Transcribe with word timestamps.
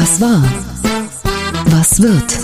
Was 0.00 0.18
war? 0.18 0.42
Was 1.66 2.00
wird? 2.00 2.38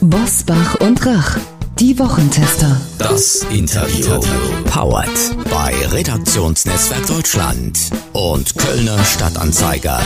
Bosbach 0.00 0.74
und 0.80 1.06
Rach, 1.06 1.38
die 1.78 1.96
Wochentester. 1.96 2.80
Das 2.98 3.46
Interview. 3.52 4.20
Powered 4.64 5.08
bei 5.48 5.72
Redaktionsnetzwerk 5.92 7.06
Deutschland 7.06 7.78
und 8.12 8.58
Kölner 8.58 9.04
Stadtanzeiger. 9.04 10.00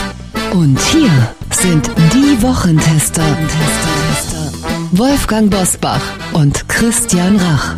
Und 0.53 0.79
hier 0.79 1.09
sind 1.59 1.89
die 2.13 2.39
Wochentester. 2.43 3.25
Wolfgang 4.91 5.49
Bosbach 5.49 6.03
und 6.33 6.69
Christian 6.69 7.37
Rach. 7.37 7.77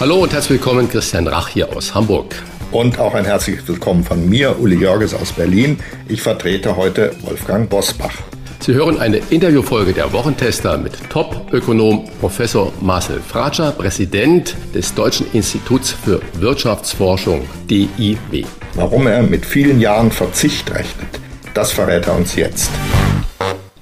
Hallo 0.00 0.16
und 0.16 0.34
herzlich 0.34 0.60
willkommen, 0.60 0.86
Christian 0.86 1.26
Rach 1.26 1.48
hier 1.48 1.74
aus 1.74 1.94
Hamburg. 1.94 2.34
Und 2.70 2.98
auch 2.98 3.14
ein 3.14 3.24
herzliches 3.24 3.66
Willkommen 3.66 4.04
von 4.04 4.28
mir, 4.28 4.58
Uli 4.60 4.76
Jörges 4.76 5.14
aus 5.14 5.32
Berlin. 5.32 5.78
Ich 6.06 6.20
vertrete 6.20 6.76
heute 6.76 7.12
Wolfgang 7.22 7.68
Bosbach. 7.68 8.12
Sie 8.60 8.74
hören 8.74 8.98
eine 8.98 9.22
Interviewfolge 9.30 9.94
der 9.94 10.12
Wochentester 10.12 10.76
mit 10.76 10.92
Top-Ökonom 11.08 12.06
Professor 12.20 12.70
Marcel 12.82 13.20
Fratscher, 13.20 13.72
Präsident 13.72 14.54
des 14.74 14.94
Deutschen 14.94 15.26
Instituts 15.32 15.92
für 15.92 16.20
Wirtschaftsforschung 16.34 17.46
DIW. 17.70 18.44
Warum 18.74 19.06
er 19.06 19.22
mit 19.22 19.46
vielen 19.46 19.80
Jahren 19.80 20.10
Verzicht 20.10 20.70
rechnet, 20.70 21.08
das 21.54 21.72
verrät 21.72 22.06
er 22.06 22.16
uns 22.16 22.36
jetzt. 22.36 22.70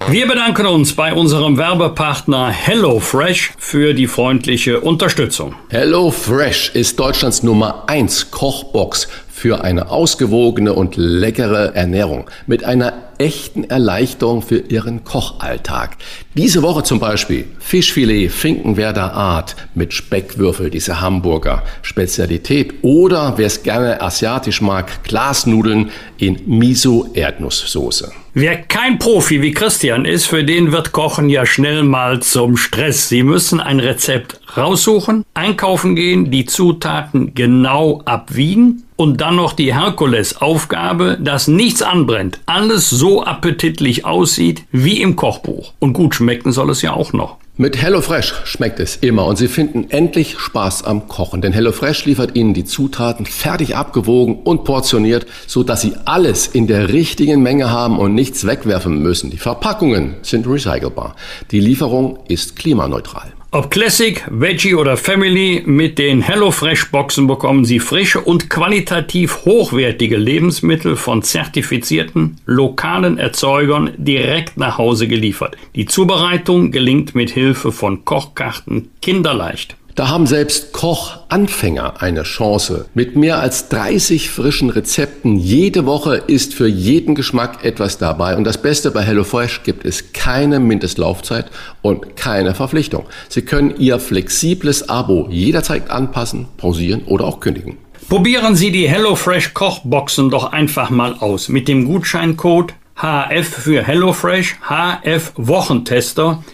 Wir 0.08 0.28
bedanken 0.28 0.66
uns 0.66 0.94
bei 0.94 1.12
unserem 1.12 1.58
Werbepartner 1.58 2.48
HelloFresh 2.50 3.54
für 3.58 3.92
die 3.92 4.06
freundliche 4.06 4.80
Unterstützung. 4.80 5.56
HelloFresh 5.70 6.70
ist 6.74 7.00
Deutschlands 7.00 7.42
Nummer 7.42 7.82
1 7.88 8.30
Kochbox 8.30 9.08
für 9.28 9.64
eine 9.64 9.90
ausgewogene 9.90 10.74
und 10.74 10.96
leckere 10.96 11.74
Ernährung 11.74 12.30
mit 12.46 12.62
einer 12.62 12.92
echten 13.18 13.64
Erleichterung 13.64 14.42
für 14.42 14.58
Ihren 14.58 15.04
Kochalltag. 15.04 15.96
Diese 16.34 16.62
Woche 16.62 16.82
zum 16.82 17.00
Beispiel 17.00 17.46
Fischfilet 17.58 18.30
Finkenwerder 18.30 19.12
Art 19.14 19.56
mit 19.74 19.92
Speckwürfel, 19.92 20.70
diese 20.70 21.00
Hamburger 21.00 21.62
Spezialität. 21.82 22.74
Oder 22.82 23.34
wer 23.36 23.46
es 23.46 23.62
gerne 23.62 24.00
asiatisch 24.00 24.60
mag, 24.60 25.04
Glasnudeln 25.04 25.90
in 26.18 26.40
Miso-Erdnusssoße. 26.46 28.12
Wer 28.38 28.58
kein 28.58 28.98
Profi 28.98 29.40
wie 29.40 29.52
Christian 29.52 30.04
ist, 30.04 30.26
für 30.26 30.44
den 30.44 30.70
wird 30.70 30.92
Kochen 30.92 31.30
ja 31.30 31.46
schnell 31.46 31.82
mal 31.82 32.20
zum 32.20 32.58
Stress. 32.58 33.08
Sie 33.08 33.22
müssen 33.22 33.60
ein 33.60 33.80
Rezept 33.80 34.40
raussuchen, 34.58 35.24
einkaufen 35.32 35.96
gehen, 35.96 36.30
die 36.30 36.44
Zutaten 36.44 37.34
genau 37.34 38.02
abwiegen 38.04 38.82
und 38.96 39.20
dann 39.20 39.36
noch 39.36 39.52
die 39.52 39.74
Herkulesaufgabe, 39.74 41.18
dass 41.20 41.48
nichts 41.48 41.82
anbrennt, 41.82 42.40
alles 42.46 42.90
so 42.90 43.05
appetitlich 43.22 44.04
aussieht 44.04 44.64
wie 44.72 45.00
im 45.00 45.16
Kochbuch. 45.16 45.72
Und 45.78 45.92
gut 45.92 46.14
schmecken 46.14 46.52
soll 46.52 46.70
es 46.70 46.82
ja 46.82 46.92
auch 46.92 47.12
noch. 47.12 47.36
Mit 47.58 47.80
HelloFresh 47.80 48.34
schmeckt 48.44 48.80
es 48.80 48.96
immer 48.96 49.24
und 49.24 49.36
Sie 49.36 49.48
finden 49.48 49.86
endlich 49.88 50.38
Spaß 50.38 50.84
am 50.84 51.08
Kochen, 51.08 51.40
denn 51.40 51.54
HelloFresh 51.54 52.04
liefert 52.04 52.36
Ihnen 52.36 52.52
die 52.52 52.66
Zutaten 52.66 53.24
fertig 53.24 53.76
abgewogen 53.76 54.40
und 54.44 54.64
portioniert, 54.64 55.24
so 55.46 55.62
dass 55.62 55.80
Sie 55.80 55.94
alles 56.04 56.46
in 56.46 56.66
der 56.66 56.90
richtigen 56.90 57.42
Menge 57.42 57.70
haben 57.70 57.98
und 57.98 58.14
nichts 58.14 58.46
wegwerfen 58.46 59.02
müssen. 59.02 59.30
Die 59.30 59.38
Verpackungen 59.38 60.16
sind 60.20 60.46
recycelbar. 60.46 61.16
Die 61.50 61.60
Lieferung 61.60 62.18
ist 62.28 62.56
klimaneutral. 62.56 63.32
Ob 63.56 63.70
Classic, 63.70 64.22
Veggie 64.28 64.74
oder 64.74 64.98
Family, 64.98 65.62
mit 65.64 65.98
den 65.98 66.20
HelloFresh 66.20 66.90
Boxen 66.90 67.26
bekommen 67.26 67.64
Sie 67.64 67.80
frische 67.80 68.20
und 68.20 68.50
qualitativ 68.50 69.46
hochwertige 69.46 70.18
Lebensmittel 70.18 70.94
von 70.94 71.22
zertifizierten 71.22 72.36
lokalen 72.44 73.16
Erzeugern 73.16 73.92
direkt 73.96 74.58
nach 74.58 74.76
Hause 74.76 75.08
geliefert. 75.08 75.56
Die 75.74 75.86
Zubereitung 75.86 76.70
gelingt 76.70 77.14
mit 77.14 77.30
Hilfe 77.30 77.72
von 77.72 78.04
Kochkarten 78.04 78.90
kinderleicht. 79.00 79.78
Da 79.96 80.10
haben 80.10 80.26
selbst 80.26 80.74
Kochanfänger 80.74 82.02
eine 82.02 82.24
Chance. 82.24 82.84
Mit 82.92 83.16
mehr 83.16 83.38
als 83.38 83.70
30 83.70 84.28
frischen 84.28 84.68
Rezepten 84.68 85.36
jede 85.36 85.86
Woche 85.86 86.16
ist 86.16 86.52
für 86.52 86.66
jeden 86.66 87.14
Geschmack 87.14 87.64
etwas 87.64 87.96
dabei. 87.96 88.36
Und 88.36 88.44
das 88.44 88.60
Beste 88.60 88.90
bei 88.90 89.00
HelloFresh 89.00 89.62
gibt 89.62 89.86
es 89.86 90.12
keine 90.12 90.60
Mindestlaufzeit 90.60 91.46
und 91.80 92.14
keine 92.14 92.54
Verpflichtung. 92.54 93.06
Sie 93.30 93.40
können 93.40 93.74
Ihr 93.78 93.98
flexibles 93.98 94.90
Abo 94.90 95.28
jederzeit 95.30 95.90
anpassen, 95.90 96.46
pausieren 96.58 97.04
oder 97.06 97.24
auch 97.24 97.40
kündigen. 97.40 97.78
Probieren 98.06 98.54
Sie 98.54 98.70
die 98.70 98.90
HelloFresh 98.90 99.54
Kochboxen 99.54 100.28
doch 100.28 100.52
einfach 100.52 100.90
mal 100.90 101.14
aus 101.20 101.48
mit 101.48 101.68
dem 101.68 101.86
Gutscheincode 101.86 102.74
HF 102.96 103.48
für 103.48 103.82
HelloFresh, 103.82 104.56
HF 104.68 105.32
Wochentester 105.36 106.44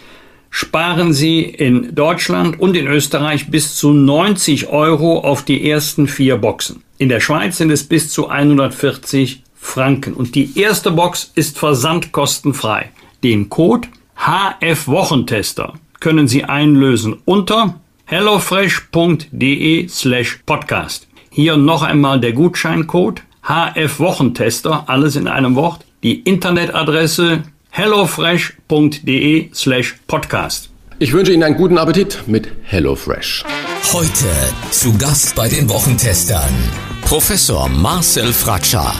sparen 0.53 1.13
Sie 1.13 1.41
in 1.41 1.95
Deutschland 1.95 2.59
und 2.59 2.77
in 2.77 2.85
Österreich 2.85 3.49
bis 3.49 3.75
zu 3.75 3.91
90 3.91 4.67
Euro 4.67 5.17
auf 5.21 5.41
die 5.41 5.67
ersten 5.67 6.07
vier 6.07 6.37
Boxen. 6.37 6.83
In 6.99 7.09
der 7.09 7.19
Schweiz 7.19 7.57
sind 7.57 7.71
es 7.71 7.83
bis 7.83 8.11
zu 8.11 8.29
140 8.29 9.41
Franken. 9.55 10.13
Und 10.13 10.35
die 10.35 10.59
erste 10.59 10.91
Box 10.91 11.31
ist 11.33 11.57
versandkostenfrei. 11.57 12.91
Den 13.23 13.49
Code 13.49 13.87
HF 14.15 14.87
Wochentester 14.87 15.73
können 15.99 16.27
Sie 16.27 16.43
einlösen 16.43 17.15
unter 17.25 17.81
hellofresh.de 18.05 19.87
slash 19.87 20.39
podcast. 20.45 21.07
Hier 21.31 21.57
noch 21.57 21.81
einmal 21.81 22.19
der 22.19 22.33
Gutscheincode 22.33 23.23
HF 23.41 23.99
Wochentester, 23.99 24.83
alles 24.85 25.15
in 25.15 25.27
einem 25.27 25.55
Wort. 25.55 25.83
Die 26.03 26.19
Internetadresse 26.19 27.41
hellofresh.de 27.75 29.49
slash 29.51 29.95
podcast. 30.05 30.69
Ich 30.99 31.11
wünsche 31.11 31.33
Ihnen 31.33 31.41
einen 31.41 31.57
guten 31.57 31.79
Appetit 31.79 32.27
mit 32.27 32.47
HelloFresh. 32.65 33.43
Heute 33.91 34.27
zu 34.69 34.95
Gast 34.99 35.33
bei 35.35 35.49
den 35.49 35.67
Wochentestern 35.67 36.53
Professor 37.01 37.67
Marcel 37.69 38.31
Fratscher, 38.31 38.93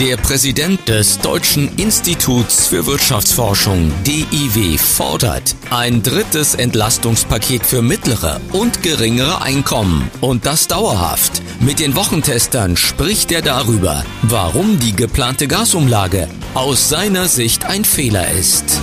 der 0.00 0.16
Präsident 0.16 0.88
des 0.88 1.18
Deutschen 1.18 1.76
Instituts 1.76 2.68
für 2.68 2.86
Wirtschaftsforschung 2.86 3.92
DIW 4.06 4.78
fordert 4.78 5.54
ein 5.68 6.02
drittes 6.02 6.54
Entlastungspaket 6.54 7.66
für 7.66 7.82
mittlere 7.82 8.40
und 8.52 8.82
geringere 8.82 9.42
Einkommen 9.42 10.10
und 10.22 10.46
das 10.46 10.68
dauerhaft. 10.68 11.42
Mit 11.60 11.80
den 11.80 11.96
Wochentestern 11.96 12.78
spricht 12.78 13.30
er 13.30 13.42
darüber, 13.42 14.02
warum 14.22 14.78
die 14.78 14.96
geplante 14.96 15.46
Gasumlage 15.46 16.28
aus 16.54 16.88
seiner 16.88 17.28
Sicht 17.28 17.66
ein 17.66 17.84
Fehler 17.84 18.30
ist. 18.30 18.80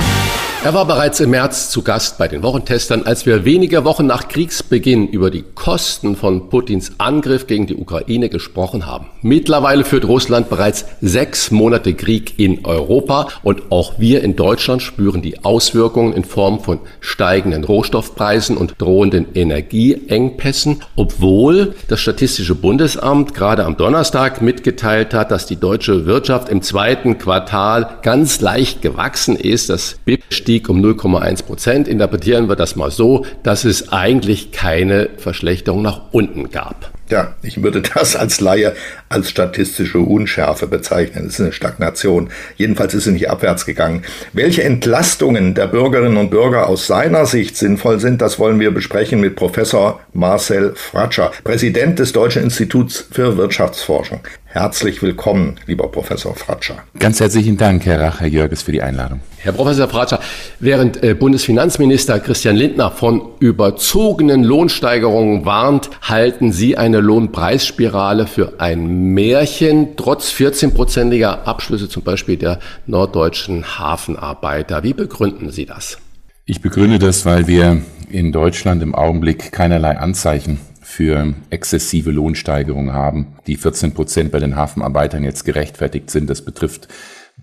Er 0.67 0.73
war 0.73 0.85
bereits 0.85 1.21
im 1.21 1.29
März 1.29 1.69
zu 1.69 1.81
Gast 1.81 2.17
bei 2.17 2.27
den 2.27 2.43
Wochentestern, 2.43 3.03
als 3.03 3.25
wir 3.25 3.45
wenige 3.45 3.85
Wochen 3.85 4.05
nach 4.05 4.27
Kriegsbeginn 4.27 5.07
über 5.07 5.31
die 5.31 5.45
Kosten 5.55 6.17
von 6.17 6.49
Putins 6.49 6.91
Angriff 6.97 7.47
gegen 7.47 7.67
die 7.67 7.75
Ukraine 7.75 8.27
gesprochen 8.27 8.85
haben. 8.85 9.05
Mittlerweile 9.21 9.85
führt 9.85 10.03
Russland 10.03 10.49
bereits 10.49 10.83
sechs 10.99 11.51
Monate 11.51 11.93
Krieg 11.93 12.37
in 12.37 12.65
Europa 12.65 13.29
und 13.43 13.71
auch 13.71 13.97
wir 13.97 14.21
in 14.25 14.35
Deutschland 14.35 14.81
spüren 14.81 15.21
die 15.21 15.45
Auswirkungen 15.45 16.11
in 16.11 16.25
Form 16.25 16.59
von 16.59 16.81
steigenden 16.99 17.63
Rohstoffpreisen 17.63 18.57
und 18.57 18.73
drohenden 18.77 19.27
Energieengpässen, 19.35 20.81
obwohl 20.97 21.75
das 21.87 22.01
Statistische 22.01 22.55
Bundesamt 22.55 23.33
gerade 23.33 23.63
am 23.63 23.77
Donnerstag 23.77 24.41
mitgeteilt 24.41 25.13
hat, 25.13 25.31
dass 25.31 25.45
die 25.45 25.55
deutsche 25.61 26.05
Wirtschaft 26.05 26.49
im 26.49 26.61
zweiten 26.61 27.17
Quartal 27.17 27.99
ganz 28.01 28.41
leicht 28.41 28.81
gewachsen 28.81 29.37
ist. 29.37 29.69
Das 29.69 29.95
BIP 30.03 30.23
stieg 30.29 30.56
um 30.65 30.83
0,1 30.83 31.43
Prozent. 31.43 31.87
Interpretieren 31.87 32.49
wir 32.49 32.55
das 32.55 32.75
mal 32.75 32.91
so, 32.91 33.25
dass 33.43 33.65
es 33.65 33.91
eigentlich 33.91 34.51
keine 34.51 35.09
Verschlechterung 35.17 35.81
nach 35.81 36.01
unten 36.11 36.49
gab. 36.49 36.91
Ja, 37.09 37.35
ich 37.41 37.63
würde 37.63 37.81
das 37.81 38.15
als 38.17 38.41
Laie 38.41 38.73
als 39.07 39.29
statistische 39.29 39.99
Unschärfe 39.99 40.67
bezeichnen. 40.67 41.27
Es 41.27 41.35
ist 41.35 41.41
eine 41.41 41.53
Stagnation. 41.53 42.29
Jedenfalls 42.57 42.93
ist 42.93 43.05
sie 43.05 43.13
nicht 43.13 43.29
abwärts 43.29 43.65
gegangen. 43.65 44.03
Welche 44.33 44.63
Entlastungen 44.63 45.53
der 45.53 45.67
Bürgerinnen 45.67 46.17
und 46.17 46.31
Bürger 46.31 46.67
aus 46.67 46.87
seiner 46.87 47.25
Sicht 47.25 47.55
sinnvoll 47.55 47.99
sind, 48.01 48.21
das 48.21 48.39
wollen 48.39 48.59
wir 48.59 48.71
besprechen 48.71 49.21
mit 49.21 49.37
Professor 49.37 50.01
Marcel 50.13 50.73
Fratscher, 50.75 51.31
Präsident 51.45 51.99
des 51.99 52.11
Deutschen 52.11 52.43
Instituts 52.43 53.05
für 53.09 53.37
Wirtschaftsforschung. 53.37 54.19
Herzlich 54.49 55.01
willkommen, 55.01 55.55
lieber 55.65 55.89
Professor 55.89 56.33
Fratscher. 56.33 56.77
Ganz 56.97 57.19
herzlichen 57.19 57.57
Dank, 57.57 57.85
Herr 57.85 57.99
Rach, 57.99 58.21
Herr 58.21 58.27
Jörges, 58.27 58.61
für 58.61 58.71
die 58.71 58.81
Einladung. 58.81 59.19
Herr 59.39 59.51
Professor 59.51 59.89
Fratscher, 59.89 60.21
während 60.61 61.03
äh, 61.03 61.13
Bundesfinanzminister 61.13 62.19
Christian 62.21 62.55
Lindner 62.55 62.89
von 62.89 63.21
überzogenen 63.39 64.45
Lohnsteigerungen 64.45 65.45
warnt, 65.45 65.89
halten 66.01 66.53
Sie 66.53 66.77
eine 66.77 67.01
Lohnpreisspirale 67.01 68.25
für 68.25 68.59
ein 68.59 69.13
Märchen, 69.13 69.97
trotz 69.97 70.31
14-prozentiger 70.31 71.43
Abschlüsse 71.43 71.89
zum 71.89 72.03
Beispiel 72.03 72.37
der 72.37 72.59
norddeutschen 72.85 73.77
Hafenarbeiter. 73.77 74.81
Wie 74.81 74.93
begründen 74.93 75.51
Sie 75.51 75.65
das? 75.65 75.97
Ich 76.45 76.61
begründe 76.61 76.99
das, 76.99 77.25
weil 77.25 77.47
wir 77.47 77.81
in 78.09 78.31
Deutschland 78.31 78.81
im 78.81 78.95
Augenblick 78.95 79.51
keinerlei 79.51 79.97
Anzeichen 79.97 80.59
für 80.87 81.33
exzessive 81.49 82.11
Lohnsteigerungen 82.11 82.93
haben. 82.93 83.35
Die 83.45 83.57
14 83.57 83.93
Prozent 83.93 84.31
bei 84.31 84.39
den 84.39 84.55
Hafenarbeitern 84.55 85.21
jetzt 85.21 85.43
gerechtfertigt 85.43 86.09
sind, 86.09 86.29
das 86.29 86.41
betrifft 86.41 86.87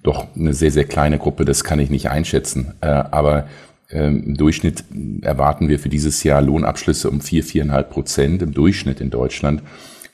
doch 0.02 0.34
eine 0.34 0.54
sehr, 0.54 0.70
sehr 0.70 0.86
kleine 0.86 1.18
Gruppe, 1.18 1.44
das 1.44 1.62
kann 1.62 1.78
ich 1.78 1.90
nicht 1.90 2.08
einschätzen. 2.08 2.72
Äh, 2.80 2.86
aber 2.86 3.46
ähm, 3.90 4.24
im 4.24 4.36
Durchschnitt 4.38 4.84
erwarten 5.20 5.68
wir 5.68 5.78
für 5.78 5.90
dieses 5.90 6.24
Jahr 6.24 6.40
Lohnabschlüsse 6.40 7.10
um 7.10 7.20
vier, 7.20 7.44
viereinhalb 7.44 7.90
Prozent 7.90 8.40
im 8.40 8.54
Durchschnitt 8.54 9.02
in 9.02 9.10
Deutschland 9.10 9.62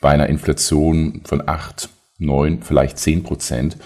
bei 0.01 0.11
einer 0.11 0.29
Inflation 0.29 1.21
von 1.25 1.47
acht, 1.47 1.89
neun, 2.19 2.63
vielleicht 2.63 2.99
zehn 2.99 3.23
Prozent. 3.23 3.77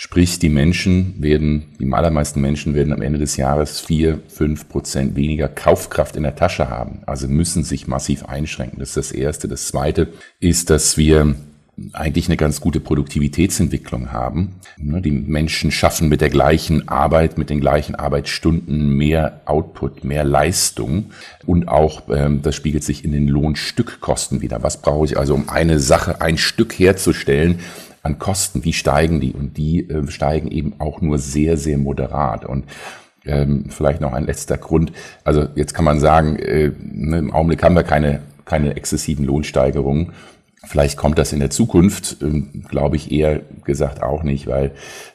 Sprich, 0.00 0.38
die 0.38 0.48
Menschen 0.48 1.20
werden, 1.20 1.74
die 1.80 1.92
allermeisten 1.92 2.40
Menschen 2.40 2.72
werden 2.72 2.92
am 2.92 3.02
Ende 3.02 3.18
des 3.18 3.36
Jahres 3.36 3.80
vier, 3.80 4.20
fünf 4.28 4.68
Prozent 4.68 5.16
weniger 5.16 5.48
Kaufkraft 5.48 6.14
in 6.14 6.22
der 6.22 6.36
Tasche 6.36 6.70
haben. 6.70 7.00
Also 7.04 7.26
müssen 7.26 7.64
sich 7.64 7.88
massiv 7.88 8.24
einschränken. 8.24 8.78
Das 8.78 8.90
ist 8.90 8.96
das 8.96 9.10
Erste. 9.10 9.48
Das 9.48 9.66
Zweite 9.66 10.12
ist, 10.38 10.70
dass 10.70 10.98
wir 10.98 11.34
eigentlich 11.94 12.28
eine 12.28 12.36
ganz 12.36 12.60
gute 12.60 12.78
Produktivitätsentwicklung 12.78 14.12
haben. 14.12 14.54
Ne, 14.76 15.02
die 15.02 15.10
Menschen 15.10 15.72
schaffen 15.72 16.08
mit 16.08 16.20
der 16.20 16.30
gleichen 16.30 16.86
Arbeit, 16.88 17.36
mit 17.36 17.50
den 17.50 17.60
gleichen 17.60 17.96
Arbeitsstunden 17.96 18.90
mehr 18.90 19.40
Output, 19.46 20.04
mehr 20.04 20.22
Leistung 20.22 21.06
und 21.44 21.66
auch 21.66 22.02
ähm, 22.08 22.42
das 22.42 22.54
spiegelt 22.54 22.84
sich 22.84 23.04
in 23.04 23.10
den 23.10 23.26
Lohnstückkosten 23.26 24.42
wieder. 24.42 24.62
Was 24.62 24.80
brauche 24.80 25.06
ich 25.06 25.18
also, 25.18 25.34
um 25.34 25.48
eine 25.48 25.80
Sache, 25.80 26.20
ein 26.20 26.38
Stück 26.38 26.78
herzustellen? 26.78 27.58
An 28.08 28.18
Kosten, 28.18 28.64
wie 28.64 28.72
steigen 28.72 29.20
die? 29.20 29.32
Und 29.32 29.58
die 29.58 29.88
äh, 29.88 30.10
steigen 30.10 30.50
eben 30.50 30.74
auch 30.78 31.02
nur 31.02 31.18
sehr, 31.18 31.58
sehr 31.58 31.76
moderat. 31.76 32.46
Und 32.46 32.64
ähm, 33.26 33.66
vielleicht 33.68 34.00
noch 34.00 34.14
ein 34.14 34.24
letzter 34.24 34.56
Grund. 34.56 34.92
Also 35.24 35.46
jetzt 35.54 35.74
kann 35.74 35.84
man 35.84 36.00
sagen, 36.00 36.36
äh, 36.38 36.72
ne, 36.80 37.18
im 37.18 37.32
Augenblick 37.32 37.62
haben 37.62 37.76
wir 37.76 37.82
keine, 37.82 38.22
keine 38.46 38.76
exzessiven 38.76 39.26
Lohnsteigerungen. 39.26 40.12
Vielleicht 40.66 40.96
kommt 40.96 41.18
das 41.18 41.32
in 41.32 41.38
der 41.38 41.50
Zukunft, 41.50 42.16
ähm, 42.20 42.64
glaube 42.68 42.96
ich 42.96 43.12
eher 43.12 43.42
gesagt 43.64 44.02
auch 44.02 44.22
nicht, 44.22 44.46
weil 44.46 44.72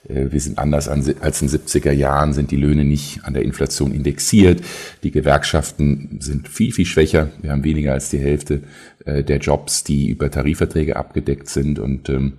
äh, 0.08 0.28
wir 0.32 0.40
sind 0.40 0.58
anders 0.58 0.88
als 0.88 1.42
in 1.42 1.50
70er 1.50 1.92
Jahren, 1.92 2.34
sind 2.34 2.52
die 2.52 2.58
Löhne 2.58 2.86
nicht 2.86 3.26
an 3.26 3.34
der 3.34 3.44
Inflation 3.44 3.94
indexiert. 3.94 4.62
Die 5.04 5.12
Gewerkschaften 5.12 6.18
sind 6.22 6.48
viel, 6.48 6.72
viel 6.72 6.86
schwächer. 6.86 7.30
Wir 7.42 7.52
haben 7.52 7.64
weniger 7.64 7.94
als 7.94 8.10
die 8.10 8.20
Hälfte 8.20 8.62
äh, 9.06 9.24
der 9.24 9.40
Jobs, 9.40 9.84
die 9.84 10.08
über 10.08 10.32
Tarifverträge 10.32 10.96
abgedeckt 10.96 11.50
sind. 11.50 11.78
Und 11.78 12.10
ähm, 12.10 12.34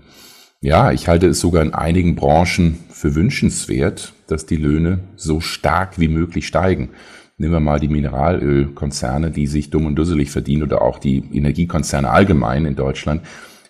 ja, 0.65 0.93
ich 0.93 1.09
halte 1.09 1.27
es 1.27 1.41
sogar 1.41 1.61
in 1.61 1.75
einigen 1.75 2.15
Branchen 2.15 2.79
für 2.89 3.15
wünschenswert, 3.15 4.15
dass 4.29 4.47
die 4.47 4.57
Löhne 4.57 5.01
so 5.15 5.41
stark 5.41 5.99
wie 6.01 6.09
möglich 6.09 6.47
steigen. 6.47 6.89
Nehmen 7.37 7.53
wir 7.53 7.61
mal 7.61 7.81
die 7.81 7.89
Mineralölkonzerne, 7.89 9.31
die 9.31 9.47
sich 9.47 9.69
dumm 9.69 9.85
und 9.85 9.97
dusselig 9.97 10.31
verdienen 10.31 10.63
oder 10.63 10.81
auch 10.81 10.99
die 10.99 11.23
Energiekonzerne 11.35 12.09
allgemein 12.09 12.65
in 12.65 12.77
Deutschland. 12.77 13.21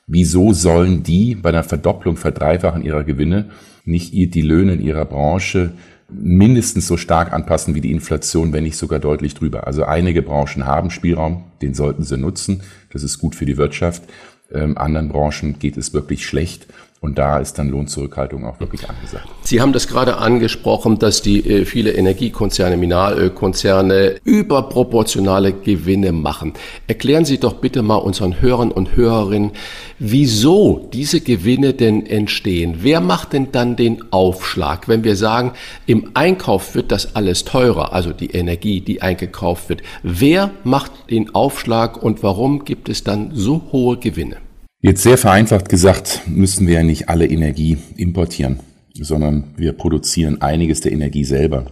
Wieso 0.06 0.52
sollen 0.52 1.02
die 1.02 1.34
bei 1.34 1.48
einer 1.48 1.64
Verdopplung, 1.64 2.16
Verdreifachen 2.16 2.84
ihrer 2.84 3.02
Gewinne 3.02 3.50
nicht 3.84 4.12
die 4.12 4.42
Löhne 4.42 4.74
in 4.74 4.80
ihrer 4.80 5.04
Branche 5.04 5.72
mindestens 6.08 6.86
so 6.86 6.96
stark 6.96 7.32
anpassen 7.32 7.74
wie 7.74 7.80
die 7.80 7.90
Inflation, 7.90 8.52
wenn 8.52 8.62
nicht 8.62 8.76
sogar 8.76 9.00
deutlich 9.00 9.34
drüber. 9.34 9.66
Also 9.66 9.82
einige 9.82 10.22
Branchen 10.22 10.64
haben 10.64 10.90
Spielraum, 10.90 11.42
den 11.60 11.74
sollten 11.74 12.04
sie 12.04 12.18
nutzen. 12.18 12.62
Das 12.92 13.02
ist 13.02 13.18
gut 13.18 13.34
für 13.34 13.46
die 13.46 13.56
Wirtschaft. 13.56 14.04
Ähm, 14.54 14.78
anderen 14.78 15.08
Branchen 15.08 15.58
geht 15.58 15.76
es 15.76 15.92
wirklich 15.92 16.26
schlecht. 16.26 16.66
Und 17.04 17.18
da 17.18 17.36
ist 17.36 17.58
dann 17.58 17.68
Lohnzurückhaltung 17.68 18.46
auch 18.46 18.60
wirklich 18.60 18.88
angesagt. 18.88 19.28
Sie 19.42 19.60
haben 19.60 19.74
das 19.74 19.88
gerade 19.88 20.16
angesprochen, 20.16 20.98
dass 20.98 21.20
die 21.20 21.46
äh, 21.46 21.66
viele 21.66 21.92
Energiekonzerne, 21.92 22.78
Mineralölkonzerne 22.78 24.14
überproportionale 24.24 25.52
Gewinne 25.52 26.12
machen. 26.12 26.54
Erklären 26.86 27.26
Sie 27.26 27.36
doch 27.36 27.56
bitte 27.56 27.82
mal 27.82 27.96
unseren 27.96 28.40
Hörern 28.40 28.72
und 28.72 28.96
Hörerinnen, 28.96 29.50
wieso 29.98 30.88
diese 30.94 31.20
Gewinne 31.20 31.74
denn 31.74 32.06
entstehen. 32.06 32.76
Wer 32.80 33.02
macht 33.02 33.34
denn 33.34 33.52
dann 33.52 33.76
den 33.76 34.10
Aufschlag, 34.10 34.88
wenn 34.88 35.04
wir 35.04 35.16
sagen, 35.16 35.52
im 35.84 36.12
Einkauf 36.14 36.74
wird 36.74 36.90
das 36.90 37.14
alles 37.16 37.44
teurer, 37.44 37.92
also 37.92 38.14
die 38.14 38.30
Energie, 38.30 38.80
die 38.80 39.02
eingekauft 39.02 39.68
wird. 39.68 39.82
Wer 40.02 40.52
macht 40.64 41.10
den 41.10 41.34
Aufschlag 41.34 42.02
und 42.02 42.22
warum 42.22 42.64
gibt 42.64 42.88
es 42.88 43.04
dann 43.04 43.32
so 43.34 43.60
hohe 43.72 43.98
Gewinne? 43.98 44.38
Jetzt 44.86 45.02
sehr 45.02 45.16
vereinfacht 45.16 45.70
gesagt, 45.70 46.20
müssen 46.26 46.66
wir 46.66 46.74
ja 46.74 46.82
nicht 46.82 47.08
alle 47.08 47.26
Energie 47.26 47.78
importieren, 47.96 48.60
sondern 48.92 49.44
wir 49.56 49.72
produzieren 49.72 50.42
einiges 50.42 50.82
der 50.82 50.92
Energie 50.92 51.24
selber. 51.24 51.68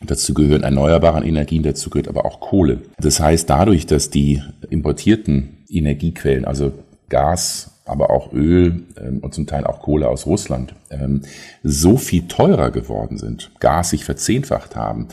Dazu 0.00 0.32
gehören 0.32 0.62
erneuerbare 0.62 1.26
Energien, 1.26 1.64
dazu 1.64 1.90
gehört 1.90 2.06
aber 2.06 2.24
auch 2.24 2.38
Kohle. 2.38 2.82
Das 3.00 3.18
heißt, 3.18 3.50
dadurch, 3.50 3.86
dass 3.86 4.10
die 4.10 4.44
importierten 4.70 5.64
Energiequellen, 5.68 6.44
also 6.44 6.72
Gas, 7.08 7.82
aber 7.84 8.10
auch 8.10 8.32
Öl 8.32 8.84
ähm, 8.96 9.18
und 9.22 9.34
zum 9.34 9.48
Teil 9.48 9.64
auch 9.66 9.80
Kohle 9.80 10.08
aus 10.08 10.24
Russland, 10.24 10.76
ähm, 10.90 11.22
so 11.64 11.96
viel 11.96 12.28
teurer 12.28 12.70
geworden 12.70 13.18
sind, 13.18 13.50
Gas 13.58 13.90
sich 13.90 14.04
verzehnfacht 14.04 14.76
haben, 14.76 15.08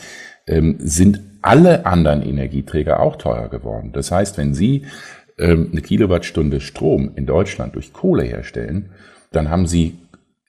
ähm, 0.46 0.76
sind 0.78 1.20
alle 1.42 1.84
anderen 1.84 2.22
Energieträger 2.22 3.00
auch 3.00 3.16
teurer 3.16 3.48
geworden. 3.48 3.90
Das 3.92 4.12
heißt, 4.12 4.38
wenn 4.38 4.54
Sie 4.54 4.84
ähm, 5.38 5.68
eine 5.72 5.80
Kilowattstunde 5.80 6.60
Strom 6.60 7.12
in 7.16 7.26
Deutschland 7.26 7.74
durch 7.74 7.92
Kohle 7.92 8.24
herstellen, 8.24 8.90
dann 9.32 9.50
haben 9.50 9.66
sie 9.66 9.98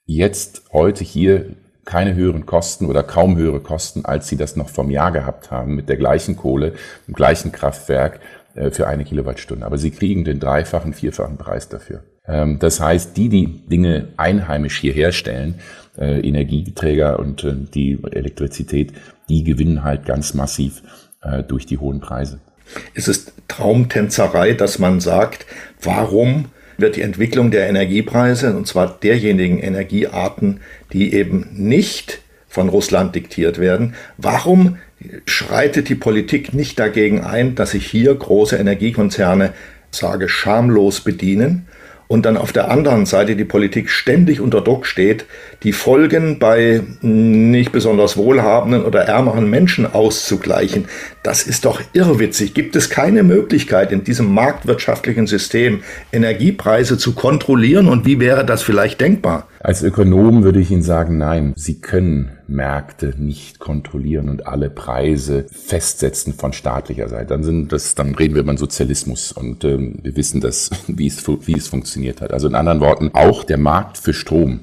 jetzt 0.05 0.63
heute 0.71 1.03
hier 1.03 1.45
keine 1.85 2.15
höheren 2.15 2.45
Kosten 2.45 2.87
oder 2.87 3.03
kaum 3.03 3.37
höhere 3.37 3.59
Kosten, 3.59 4.05
als 4.05 4.27
sie 4.27 4.37
das 4.37 4.55
noch 4.55 4.69
vom 4.69 4.89
Jahr 4.89 5.11
gehabt 5.11 5.51
haben 5.51 5.75
mit 5.75 5.87
der 5.87 5.97
gleichen 5.97 6.35
Kohle, 6.35 6.73
im 7.07 7.13
gleichen 7.13 7.51
Kraftwerk 7.51 8.19
äh, 8.55 8.71
für 8.71 8.87
eine 8.87 9.05
Kilowattstunde. 9.05 9.65
Aber 9.65 9.77
sie 9.77 9.91
kriegen 9.91 10.25
den 10.25 10.39
dreifachen, 10.39 10.93
vierfachen 10.93 11.37
Preis 11.37 11.69
dafür. 11.69 12.03
Ähm, 12.27 12.57
das 12.59 12.79
heißt, 12.79 13.15
die, 13.15 13.29
die 13.29 13.67
Dinge 13.67 14.09
einheimisch 14.17 14.79
hier 14.79 14.93
herstellen, 14.93 15.55
äh, 15.97 16.27
Energieträger 16.27 17.19
und 17.19 17.43
äh, 17.43 17.53
die 17.55 17.99
Elektrizität, 18.11 18.93
die 19.29 19.43
gewinnen 19.43 19.83
halt 19.83 20.05
ganz 20.05 20.33
massiv 20.33 20.83
durch 21.47 21.65
die 21.65 21.79
hohen 21.79 22.01
Preise. 22.01 22.39
Es 22.93 23.07
ist 23.07 23.33
Traumtänzerei, 23.47 24.53
dass 24.53 24.79
man 24.79 24.99
sagt, 24.99 25.45
warum 25.81 26.45
wird 26.77 26.95
die 26.95 27.01
Entwicklung 27.01 27.51
der 27.51 27.67
Energiepreise, 27.67 28.55
und 28.55 28.67
zwar 28.67 28.99
derjenigen 29.01 29.59
Energiearten, 29.59 30.59
die 30.91 31.13
eben 31.13 31.47
nicht 31.53 32.19
von 32.47 32.69
Russland 32.69 33.15
diktiert 33.15 33.59
werden, 33.59 33.95
warum 34.17 34.77
schreitet 35.25 35.89
die 35.89 35.95
Politik 35.95 36.53
nicht 36.53 36.79
dagegen 36.79 37.21
ein, 37.21 37.55
dass 37.55 37.71
sich 37.71 37.85
hier 37.85 38.13
große 38.15 38.55
Energiekonzerne, 38.55 39.53
sage, 39.91 40.27
schamlos 40.27 41.01
bedienen 41.01 41.67
und 42.07 42.25
dann 42.25 42.37
auf 42.37 42.51
der 42.51 42.69
anderen 42.69 43.05
Seite 43.05 43.35
die 43.35 43.45
Politik 43.45 43.89
ständig 43.89 44.39
unter 44.39 44.61
Druck 44.61 44.85
steht, 44.85 45.25
die 45.65 45.73
Folgen 45.73 46.37
bei 46.37 46.83
nicht 47.01 47.71
besonders 47.71 48.17
wohlhabenden 48.17 48.85
oder 48.85 49.01
ärmeren 49.01 49.49
Menschen 49.49 49.91
auszugleichen. 49.91 50.85
Das 51.23 51.41
ist 51.41 51.65
doch 51.65 51.81
irrwitzig. 51.91 52.53
Gibt 52.53 52.75
es 52.75 52.91
keine 52.91 53.23
Möglichkeit 53.23 53.91
in 53.91 54.03
diesem 54.03 54.31
marktwirtschaftlichen 54.31 55.25
System 55.25 55.81
Energiepreise 56.11 56.99
zu 56.99 57.13
kontrollieren 57.13 57.87
und 57.87 58.05
wie 58.05 58.19
wäre 58.19 58.45
das 58.45 58.61
vielleicht 58.61 59.01
denkbar? 59.01 59.47
Als 59.59 59.81
Ökonom 59.81 60.43
würde 60.43 60.59
ich 60.59 60.69
Ihnen 60.69 60.83
sagen, 60.83 61.17
nein, 61.17 61.53
Sie 61.55 61.81
können 61.81 62.33
Märkte 62.47 63.15
nicht 63.17 63.57
kontrollieren 63.57 64.29
und 64.29 64.45
alle 64.45 64.69
Preise 64.69 65.47
festsetzen 65.51 66.33
von 66.33 66.53
staatlicher 66.53 67.09
Seite. 67.09 67.25
Dann 67.25 67.43
sind 67.43 67.71
das, 67.71 67.95
dann 67.95 68.13
reden 68.13 68.35
wir 68.35 68.43
über 68.43 68.55
Sozialismus 68.55 69.31
und 69.31 69.63
ähm, 69.63 69.97
wir 70.03 70.15
wissen 70.15 70.41
das, 70.41 70.69
wie 70.87 71.07
es, 71.07 71.27
wie 71.27 71.57
es 71.57 71.67
funktioniert 71.67 72.21
hat. 72.21 72.33
Also 72.33 72.47
in 72.47 72.53
anderen 72.53 72.81
Worten, 72.81 73.09
auch 73.13 73.43
der 73.43 73.57
Markt 73.57 73.97
für 73.97 74.13
Strom 74.13 74.59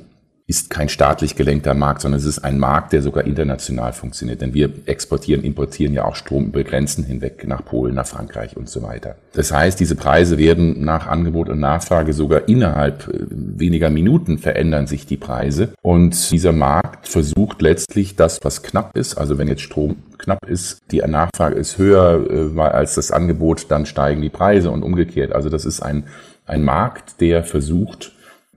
ist 0.53 0.69
kein 0.69 0.91
staatlich 0.91 1.35
gelenkter 1.35 1.73
Markt, 1.73 2.03
sondern 2.03 2.21
es 2.21 2.27
ist 2.27 2.41
ein 2.41 2.59
Markt, 2.59 2.93
der 2.93 3.01
sogar 3.01 3.25
international 3.25 3.95
funktioniert. 3.95 4.43
Denn 4.43 4.53
wir 4.53 4.71
exportieren, 4.85 5.45
importieren 5.45 5.95
ja 5.95 6.05
auch 6.05 6.15
Strom 6.15 6.49
über 6.49 6.63
Grenzen 6.63 7.05
hinweg 7.05 7.49
nach 7.49 7.65
Polen, 7.65 7.95
nach 7.95 8.07
Frankreich 8.07 8.55
und 8.55 8.69
so 8.69 8.83
weiter. 8.83 9.17
Das 9.33 9.51
heißt, 9.51 9.81
diese 9.81 9.95
Preise 9.95 10.37
werden 10.37 10.85
nach 10.85 11.07
Angebot 11.07 11.49
und 11.49 11.59
Nachfrage 11.59 12.13
sogar 12.13 12.51
innerhalb 12.51 13.09
äh, 13.09 13.25
weniger 13.31 13.89
Minuten 13.89 14.37
verändern 14.37 14.87
sich 14.87 15.07
die 15.07 15.17
Preise. 15.17 15.71
Und 15.81 16.31
dieser 16.31 16.53
Markt 16.53 17.09
versucht 17.09 17.63
letztlich 17.63 18.15
das, 18.17 18.39
was 18.43 18.63
knapp 18.63 18.95
ist, 18.95 19.17
also 19.17 19.39
wenn 19.39 19.49
jetzt 19.49 19.63
Strom 19.63 19.97
knapp 20.19 20.47
ist, 20.47 20.83
die 20.91 20.99
Nachfrage 20.99 21.55
ist 21.55 21.79
höher 21.79 22.27
äh, 22.55 22.61
als 22.61 22.95
das 22.97 23.11
Angebot, 23.11 23.71
dann 23.71 23.87
steigen 23.87 24.21
die 24.21 24.29
Preise 24.29 24.71
und 24.71 24.83
umgekehrt. 24.83 25.33
Also 25.33 25.49
das 25.49 25.65
ist 25.65 25.81
ein, 25.81 26.05
ein 26.45 26.63
Markt, 26.63 27.23
der 27.23 27.43
versucht, 27.43 28.13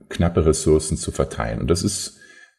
knappe 0.08 0.46
Ressourcen 0.46 0.96
zu 0.96 1.10
verteilen. 1.12 1.60
Und 1.60 1.68
das 1.68 1.82
ist 1.82 2.18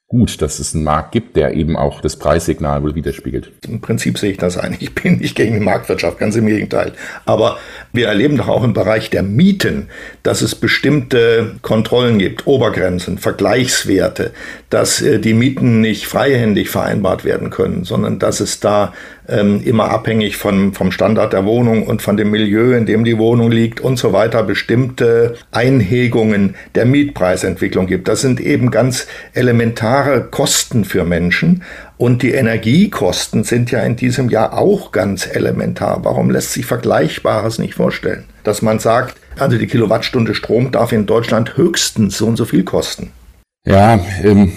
gut, 0.10 0.42
dass 0.42 0.60
es 0.60 0.74
einen 0.74 0.86
Markt 0.86 1.12
gibt, 1.12 1.36
der 1.36 1.54
eben 1.54 1.76
auch 1.76 2.00
das 2.00 2.16
Preissignal 2.16 2.82
wohl 2.82 2.96
widerspiegelt. 2.96 3.52
Im 3.68 3.82
Prinzip 3.82 4.18
sehe 4.18 4.32
ich 4.32 4.38
das 4.38 4.58
ein. 4.58 4.78
Ich 4.88 4.94
bin 4.96 5.18
nicht 5.18 5.36
gegen 5.36 5.54
die 5.54 5.60
Marktwirtschaft, 5.60 6.18
ganz 6.18 6.36
im 6.36 6.48
Gegenteil. 6.48 6.94
Aber 7.26 7.58
wir 7.92 8.08
erleben 8.08 8.38
doch 8.38 8.48
auch 8.48 8.64
im 8.64 8.74
Bereich 8.74 9.10
der 9.10 9.24
Mieten, 9.24 9.90
dass 10.24 10.42
es 10.42 10.56
bestimmte 10.56 11.56
Kontrollen 11.62 12.20
gibt, 12.20 12.48
Obergrenzen, 12.48 13.18
Vergleichswerte, 13.18 14.32
dass 14.70 15.02
äh, 15.02 15.20
die 15.20 15.34
Mieten 15.34 15.82
nicht 15.82 16.06
freihändig 16.06 16.70
vereinbart 16.70 17.26
werden 17.26 17.50
können, 17.50 17.84
sondern 17.84 18.20
dass 18.20 18.40
es 18.40 18.60
da 18.60 18.94
ähm, 19.30 19.62
immer 19.64 19.90
abhängig 19.90 20.38
von, 20.38 20.74
vom 20.74 20.92
Standard 20.92 21.34
der 21.34 21.46
Wohnung 21.46 21.86
und 21.86 22.02
von 22.02 22.18
dem 22.18 22.32
Milieu, 22.32 22.74
in 22.74 22.86
dem 22.86 23.04
die 23.04 23.18
Wohnung 23.18 23.52
liegt 23.52 23.82
und 23.82 23.98
so 23.98 24.14
weiter, 24.14 24.44
bestimmte 24.44 25.36
Einhegungen 25.52 26.56
der 26.76 26.86
Mietpreisentwicklung 26.86 27.88
gibt. 27.88 28.08
Das 28.08 28.22
sind 28.22 28.40
eben 28.40 28.72
ganz 28.72 29.08
elementare 29.98 30.30
Kosten 30.30 30.86
für 30.86 31.04
Menschen. 31.06 31.64
Und 31.98 32.22
die 32.22 32.32
Energiekosten 32.32 33.44
sind 33.44 33.72
ja 33.72 33.82
in 33.82 33.96
diesem 33.96 34.30
Jahr 34.30 34.58
auch 34.58 34.92
ganz 34.92 35.28
elementar. 35.28 36.04
Warum 36.04 36.30
lässt 36.30 36.54
sich 36.54 36.66
Vergleichbares 36.66 37.60
nicht 37.60 37.74
vorstellen? 37.74 38.26
Dass 38.44 38.62
man 38.62 38.80
sagt, 38.80 39.18
also 39.38 39.58
die 39.58 39.68
Kilowattstunde 39.68 40.36
Strom 40.36 40.72
darf 40.72 40.92
in 40.92 41.06
Deutschland 41.06 41.58
höchstens 41.58 42.18
so 42.18 42.28
und 42.28 42.36
so 42.36 42.46
viel 42.46 42.64
kosten. 42.64 43.12
Ja, 43.66 44.00
ähm, 44.24 44.54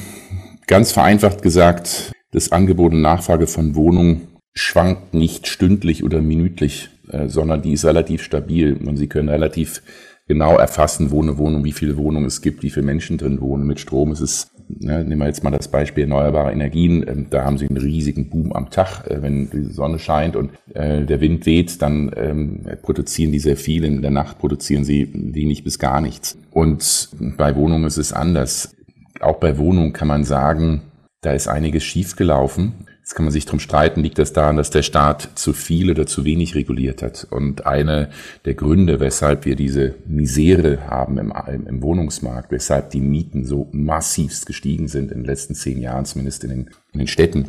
ganz 0.67 0.93
vereinfacht 0.93 1.43
gesagt, 1.43 2.13
das 2.33 2.53
Angebot 2.53 2.93
und 2.93 3.03
Nachfrage 3.03 3.47
von 3.47 3.75
Wohnungen 3.75 4.29
schwankt 4.55 5.15
nicht 5.15 5.49
stündlich 5.49 6.05
oder 6.05 6.21
minütlich, 6.21 6.91
äh, 7.11 7.29
sondern 7.29 7.63
die 7.63 7.73
ist 7.73 7.85
relativ 7.85 8.23
stabil 8.23 8.75
und 8.75 8.97
Sie 8.97 9.09
können 9.09 9.29
relativ 9.29 9.83
genau 10.29 10.57
erfassen, 10.59 11.11
wo 11.11 11.23
eine 11.23 11.39
Wohnung, 11.39 11.65
wie 11.65 11.73
viele 11.73 11.97
Wohnungen 11.97 12.27
es 12.27 12.41
gibt, 12.41 12.63
wie 12.63 12.71
viele 12.71 12.87
Menschen 12.87 13.19
drin 13.19 13.41
wohnen. 13.41 13.67
Mit 13.67 13.81
Strom 13.81 14.13
ist 14.13 14.21
es, 14.21 14.51
ne, 14.79 15.05
nehmen 15.05 15.21
wir 15.21 15.27
jetzt 15.27 15.43
mal 15.43 15.51
das 15.51 15.69
Beispiel 15.69 16.05
erneuerbare 16.05 16.53
Energien, 16.53 17.03
äh, 17.03 17.17
da 17.29 17.45
haben 17.45 17.59
Sie 17.59 17.69
einen 17.69 17.79
riesigen 17.79 18.31
Boom 18.31 18.53
am 18.53 18.71
Tag, 18.71 19.07
äh, 19.07 19.23
wenn 19.23 19.51
die 19.51 19.65
Sonne 19.65 19.99
scheint 19.99 20.37
und 20.37 20.51
äh, 20.75 21.05
der 21.05 21.21
Wind 21.21 21.47
weht, 21.47 21.83
dann 21.83 22.11
ähm, 22.17 22.61
produzieren 22.83 23.33
die 23.33 23.39
sehr 23.39 23.57
viel, 23.57 23.85
in 23.85 24.03
der 24.03 24.11
Nacht 24.11 24.39
produzieren 24.39 24.85
sie 24.85 25.09
wenig 25.13 25.65
bis 25.65 25.79
gar 25.79 26.01
nichts. 26.01 26.39
Und 26.51 27.11
bei 27.37 27.55
Wohnungen 27.57 27.85
ist 27.85 27.99
es 27.99 28.13
anders. 28.13 28.75
Auch 29.21 29.39
bei 29.39 29.59
Wohnungen 29.59 29.93
kann 29.93 30.09
man 30.09 30.25
sagen, 30.25 30.83
da 31.21 31.33
ist 31.33 31.49
einiges 31.49 31.85
schiefgelaufen. 31.85 32.73
Jetzt 33.11 33.17
kann 33.17 33.25
man 33.25 33.33
sich 33.33 33.45
drum 33.45 33.59
streiten, 33.59 34.05
liegt 34.05 34.21
das 34.21 34.33
daran, 34.33 34.57
dass 34.57 34.71
der 34.71 34.85
Staat 34.85 35.31
zu 35.35 35.53
viel 35.53 35.91
oder 35.91 36.07
zu 36.07 36.25
wenig 36.25 36.55
reguliert 36.55 37.03
hat. 37.03 37.27
Und 37.29 37.67
eine 37.67 38.11
der 38.45 38.55
Gründe, 38.55 39.01
weshalb 39.01 39.47
wir 39.47 39.57
diese 39.57 39.97
Misere 40.07 40.87
haben 40.87 41.19
im, 41.19 41.33
im 41.67 41.83
Wohnungsmarkt, 41.83 42.53
weshalb 42.53 42.91
die 42.91 43.01
Mieten 43.01 43.45
so 43.45 43.69
massivst 43.73 44.47
gestiegen 44.47 44.87
sind 44.87 45.11
in 45.11 45.23
den 45.23 45.27
letzten 45.27 45.57
zehn 45.57 45.81
Jahren, 45.81 46.05
zumindest 46.05 46.45
in 46.45 46.51
den, 46.51 46.71
in 46.93 47.01
den 47.01 47.09
Städten, 47.09 47.49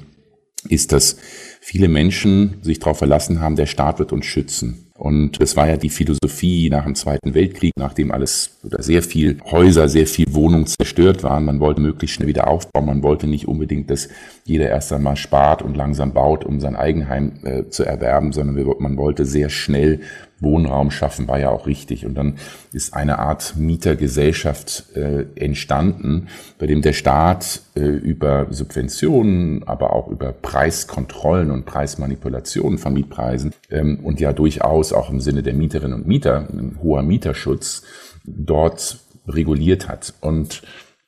ist, 0.68 0.94
dass 0.94 1.18
viele 1.60 1.90
Menschen 1.90 2.58
sich 2.64 2.80
darauf 2.80 2.98
verlassen 2.98 3.40
haben, 3.40 3.56
der 3.56 3.68
Staat 3.68 4.00
wird 4.00 4.14
uns 4.14 4.26
schützen. 4.26 4.91
Und 5.02 5.42
das 5.42 5.58
war 5.58 5.68
ja 5.68 5.78
die 5.78 5.90
Philosophie 5.90 6.70
nach 6.70 6.84
dem 6.84 6.94
Zweiten 6.94 7.34
Weltkrieg, 7.34 7.72
nachdem 7.76 8.12
alles 8.12 8.60
oder 8.64 8.84
sehr 8.84 9.02
viel 9.02 9.40
Häuser, 9.50 9.90
sehr 9.90 10.06
viel 10.06 10.32
Wohnungen 10.32 10.68
zerstört 10.68 11.24
waren. 11.24 11.44
Man 11.44 11.60
wollte 11.60 11.82
möglichst 11.82 12.18
schnell 12.18 12.28
wieder 12.28 12.48
aufbauen. 12.48 12.86
Man 12.86 13.02
wollte 13.02 13.26
nicht 13.26 13.48
unbedingt, 13.48 13.90
dass 13.90 14.10
jeder 14.46 14.70
erst 14.70 14.94
einmal 14.94 15.16
spart 15.16 15.64
und 15.64 15.76
langsam 15.76 16.14
baut, 16.14 16.46
um 16.46 16.60
sein 16.60 16.76
Eigenheim 16.76 17.32
äh, 17.42 17.68
zu 17.68 17.84
erwerben, 17.84 18.32
sondern 18.32 18.64
man 18.78 18.96
wollte 18.96 19.26
sehr 19.26 19.50
schnell 19.50 20.02
Wohnraum 20.42 20.92
schaffen, 20.92 21.28
war 21.28 21.40
ja 21.40 21.50
auch 21.50 21.68
richtig. 21.68 22.06
Und 22.06 22.16
dann 22.16 22.36
ist 22.74 22.94
eine 22.94 23.20
Art 23.20 23.56
Mietergesellschaft 23.56 24.96
äh, 24.96 25.26
entstanden, 25.36 26.28
bei 26.60 26.68
dem 26.68 26.82
der 26.82 26.94
Staat 26.94 27.62
äh, 27.76 27.82
über 27.82 28.48
Subventionen, 28.50 29.64
aber 29.68 29.94
auch 29.94 30.10
über 30.10 30.34
Preiskontrollen 30.34 31.52
und 31.52 31.66
Preismanipulationen 31.66 32.80
von 32.80 32.94
Mietpreisen 32.94 33.54
ähm, 33.70 34.00
und 34.04 34.20
ja 34.20 34.34
durchaus 34.34 34.92
auch 34.92 35.10
im 35.10 35.22
Sinne 35.22 35.44
der 35.44 35.54
Mieterinnen 35.54 35.94
und 35.94 36.08
Mieter, 36.08 36.48
ein 36.52 36.80
hoher 36.82 37.04
Mieterschutz, 37.04 37.84
dort 38.26 39.00
reguliert 39.28 39.88
hat. 39.88 40.14
Und 40.22 40.64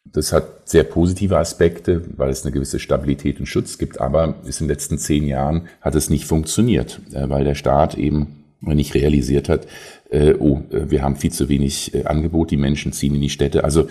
das 0.05 0.31
hat 0.31 0.69
sehr 0.69 0.83
positive 0.83 1.37
Aspekte, 1.37 2.03
weil 2.17 2.29
es 2.29 2.43
eine 2.43 2.51
gewisse 2.51 2.79
Stabilität 2.79 3.39
und 3.39 3.47
Schutz 3.47 3.77
gibt, 3.77 3.99
aber 3.99 4.35
ist 4.45 4.61
in 4.61 4.67
den 4.67 4.73
letzten 4.73 4.97
zehn 4.97 5.25
Jahren 5.25 5.67
hat 5.81 5.95
es 5.95 6.09
nicht 6.09 6.25
funktioniert, 6.25 7.01
äh, 7.13 7.27
weil 7.29 7.43
der 7.43 7.55
Staat 7.55 7.95
eben 7.95 8.42
nicht 8.65 8.93
realisiert 8.93 9.49
hat, 9.49 9.67
äh, 10.13 10.35
oh, 10.39 10.61
äh, 10.71 10.89
wir 10.89 11.01
haben 11.01 11.15
viel 11.15 11.31
zu 11.31 11.49
wenig 11.49 11.93
äh, 11.93 12.05
Angebot, 12.05 12.51
die 12.51 12.57
Menschen 12.57 12.93
ziehen 12.93 13.15
in 13.15 13.21
die 13.21 13.29
Städte. 13.29 13.63
Also 13.63 13.87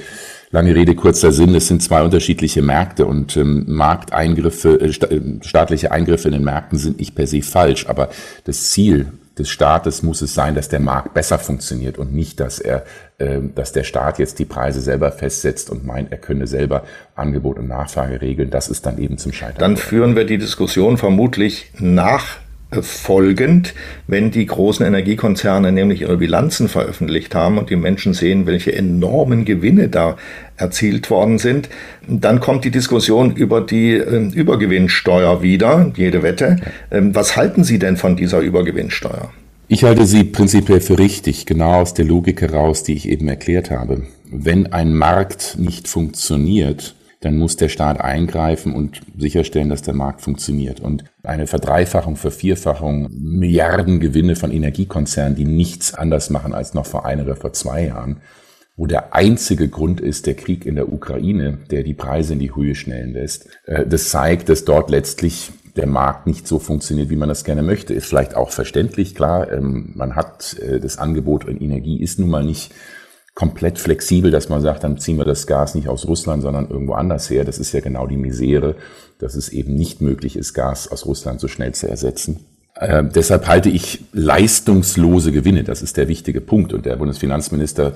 lange 0.50 0.74
Rede, 0.74 0.94
kurzer 0.94 1.32
Sinn, 1.32 1.54
es 1.54 1.68
sind 1.68 1.82
zwei 1.82 2.02
unterschiedliche 2.02 2.62
Märkte 2.62 3.06
und 3.06 3.36
ähm, 3.36 3.64
Markteingriffe, 3.66 4.80
äh, 4.80 4.86
äh, 4.86 5.20
staatliche 5.42 5.90
Eingriffe 5.90 6.28
in 6.28 6.34
den 6.34 6.44
Märkten 6.44 6.78
sind 6.78 6.98
nicht 6.98 7.14
per 7.14 7.26
se 7.26 7.42
falsch, 7.42 7.86
aber 7.88 8.10
das 8.44 8.70
Ziel 8.70 9.08
des 9.38 9.48
Staates 9.48 10.02
muss 10.02 10.20
es 10.20 10.34
sein, 10.34 10.54
dass 10.54 10.68
der 10.68 10.80
Markt 10.80 11.14
besser 11.14 11.38
funktioniert 11.38 11.96
und 11.96 12.12
nicht, 12.12 12.38
dass 12.38 12.58
er, 12.58 12.84
äh, 13.18 13.38
dass 13.54 13.72
der 13.72 13.84
Staat 13.84 14.18
jetzt 14.18 14.38
die 14.38 14.44
Preise 14.44 14.80
selber 14.80 15.10
festsetzt 15.10 15.70
und 15.70 15.86
meint, 15.86 16.12
er 16.12 16.18
könne 16.18 16.46
selber 16.46 16.84
Angebot 17.14 17.58
und 17.58 17.66
Nachfrage 17.68 18.20
regeln. 18.20 18.50
Das 18.50 18.68
ist 18.68 18.84
dann 18.84 18.98
eben 18.98 19.18
zum 19.18 19.32
Scheitern. 19.32 19.58
Dann 19.58 19.76
führen 19.76 20.16
wir 20.16 20.24
die 20.24 20.38
Diskussion 20.38 20.98
vermutlich 20.98 21.72
nach 21.78 22.41
folgend, 22.80 23.74
wenn 24.06 24.30
die 24.30 24.46
großen 24.46 24.86
Energiekonzerne 24.86 25.72
nämlich 25.72 26.00
ihre 26.00 26.16
Bilanzen 26.16 26.68
veröffentlicht 26.68 27.34
haben 27.34 27.58
und 27.58 27.68
die 27.68 27.76
Menschen 27.76 28.14
sehen, 28.14 28.46
welche 28.46 28.74
enormen 28.74 29.44
Gewinne 29.44 29.88
da 29.88 30.16
erzielt 30.56 31.10
worden 31.10 31.38
sind, 31.38 31.68
dann 32.08 32.40
kommt 32.40 32.64
die 32.64 32.70
Diskussion 32.70 33.34
über 33.34 33.60
die 33.60 33.92
äh, 33.92 34.30
Übergewinnsteuer 34.32 35.42
wieder, 35.42 35.92
jede 35.96 36.22
Wette. 36.22 36.56
Ähm, 36.90 37.14
was 37.14 37.36
halten 37.36 37.64
Sie 37.64 37.78
denn 37.78 37.96
von 37.96 38.16
dieser 38.16 38.40
Übergewinnsteuer? 38.40 39.30
Ich 39.68 39.84
halte 39.84 40.04
sie 40.04 40.24
prinzipiell 40.24 40.80
für 40.80 40.98
richtig, 40.98 41.46
genau 41.46 41.80
aus 41.80 41.94
der 41.94 42.04
Logik 42.04 42.42
heraus, 42.42 42.82
die 42.82 42.92
ich 42.92 43.08
eben 43.08 43.26
erklärt 43.28 43.70
habe. 43.70 44.02
Wenn 44.30 44.70
ein 44.72 44.94
Markt 44.94 45.56
nicht 45.58 45.88
funktioniert, 45.88 46.94
dann 47.22 47.38
muss 47.38 47.56
der 47.56 47.68
Staat 47.68 48.00
eingreifen 48.00 48.74
und 48.74 49.00
sicherstellen, 49.16 49.68
dass 49.68 49.82
der 49.82 49.94
Markt 49.94 50.20
funktioniert. 50.20 50.80
Und 50.80 51.04
eine 51.22 51.46
Verdreifachung, 51.46 52.16
Vervierfachung, 52.16 53.08
Milliardengewinne 53.12 54.34
von 54.34 54.50
Energiekonzernen, 54.50 55.36
die 55.36 55.44
nichts 55.44 55.94
anders 55.94 56.30
machen 56.30 56.52
als 56.52 56.74
noch 56.74 56.84
vor 56.84 57.06
ein 57.06 57.22
oder 57.22 57.36
vor 57.36 57.52
zwei 57.52 57.86
Jahren, 57.86 58.20
wo 58.76 58.86
der 58.86 59.14
einzige 59.14 59.68
Grund 59.68 60.00
ist 60.00 60.26
der 60.26 60.34
Krieg 60.34 60.66
in 60.66 60.74
der 60.74 60.92
Ukraine, 60.92 61.58
der 61.70 61.84
die 61.84 61.94
Preise 61.94 62.32
in 62.32 62.40
die 62.40 62.56
Höhe 62.56 62.74
schnellen 62.74 63.12
lässt. 63.12 63.48
Äh, 63.66 63.86
das 63.86 64.08
zeigt, 64.08 64.48
dass 64.48 64.64
dort 64.64 64.90
letztlich 64.90 65.52
der 65.76 65.86
Markt 65.86 66.26
nicht 66.26 66.48
so 66.48 66.58
funktioniert, 66.58 67.08
wie 67.08 67.16
man 67.16 67.28
das 67.28 67.44
gerne 67.44 67.62
möchte. 67.62 67.94
Ist 67.94 68.06
vielleicht 68.06 68.34
auch 68.34 68.50
verständlich, 68.50 69.14
klar. 69.14 69.50
Ähm, 69.52 69.92
man 69.94 70.16
hat 70.16 70.58
äh, 70.58 70.80
das 70.80 70.98
Angebot 70.98 71.44
in 71.44 71.60
Energie 71.60 72.02
ist 72.02 72.18
nun 72.18 72.30
mal 72.30 72.44
nicht 72.44 72.72
komplett 73.34 73.78
flexibel, 73.78 74.30
dass 74.30 74.48
man 74.48 74.60
sagt, 74.60 74.84
dann 74.84 74.98
ziehen 74.98 75.16
wir 75.16 75.24
das 75.24 75.46
Gas 75.46 75.74
nicht 75.74 75.88
aus 75.88 76.06
Russland, 76.06 76.42
sondern 76.42 76.68
irgendwo 76.68 76.92
anders 76.92 77.30
her. 77.30 77.44
Das 77.44 77.58
ist 77.58 77.72
ja 77.72 77.80
genau 77.80 78.06
die 78.06 78.16
Misere, 78.16 78.76
dass 79.18 79.34
es 79.34 79.48
eben 79.48 79.74
nicht 79.74 80.00
möglich 80.00 80.36
ist, 80.36 80.52
Gas 80.52 80.90
aus 80.90 81.06
Russland 81.06 81.40
so 81.40 81.48
schnell 81.48 81.72
zu 81.72 81.88
ersetzen. 81.88 82.44
Äh, 82.74 83.04
deshalb 83.04 83.46
halte 83.48 83.68
ich 83.68 84.04
leistungslose 84.12 85.30
Gewinne, 85.30 85.62
das 85.62 85.82
ist 85.82 85.96
der 85.96 86.08
wichtige 86.08 86.40
Punkt. 86.40 86.72
Und 86.72 86.86
der 86.86 86.96
Bundesfinanzminister 86.96 87.94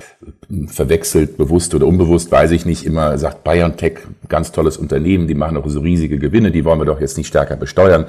verwechselt, 0.67 1.37
bewusst 1.37 1.73
oder 1.75 1.87
unbewusst, 1.87 2.31
weiß 2.31 2.51
ich 2.51 2.65
nicht, 2.65 2.85
immer 2.85 3.17
sagt 3.17 3.43
BioNTech, 3.43 3.99
ganz 4.29 4.51
tolles 4.51 4.77
Unternehmen, 4.77 5.27
die 5.27 5.35
machen 5.35 5.57
auch 5.57 5.67
so 5.67 5.79
riesige 5.81 6.19
Gewinne, 6.19 6.51
die 6.51 6.63
wollen 6.63 6.79
wir 6.79 6.85
doch 6.85 7.01
jetzt 7.01 7.17
nicht 7.17 7.27
stärker 7.27 7.57
besteuern. 7.57 8.05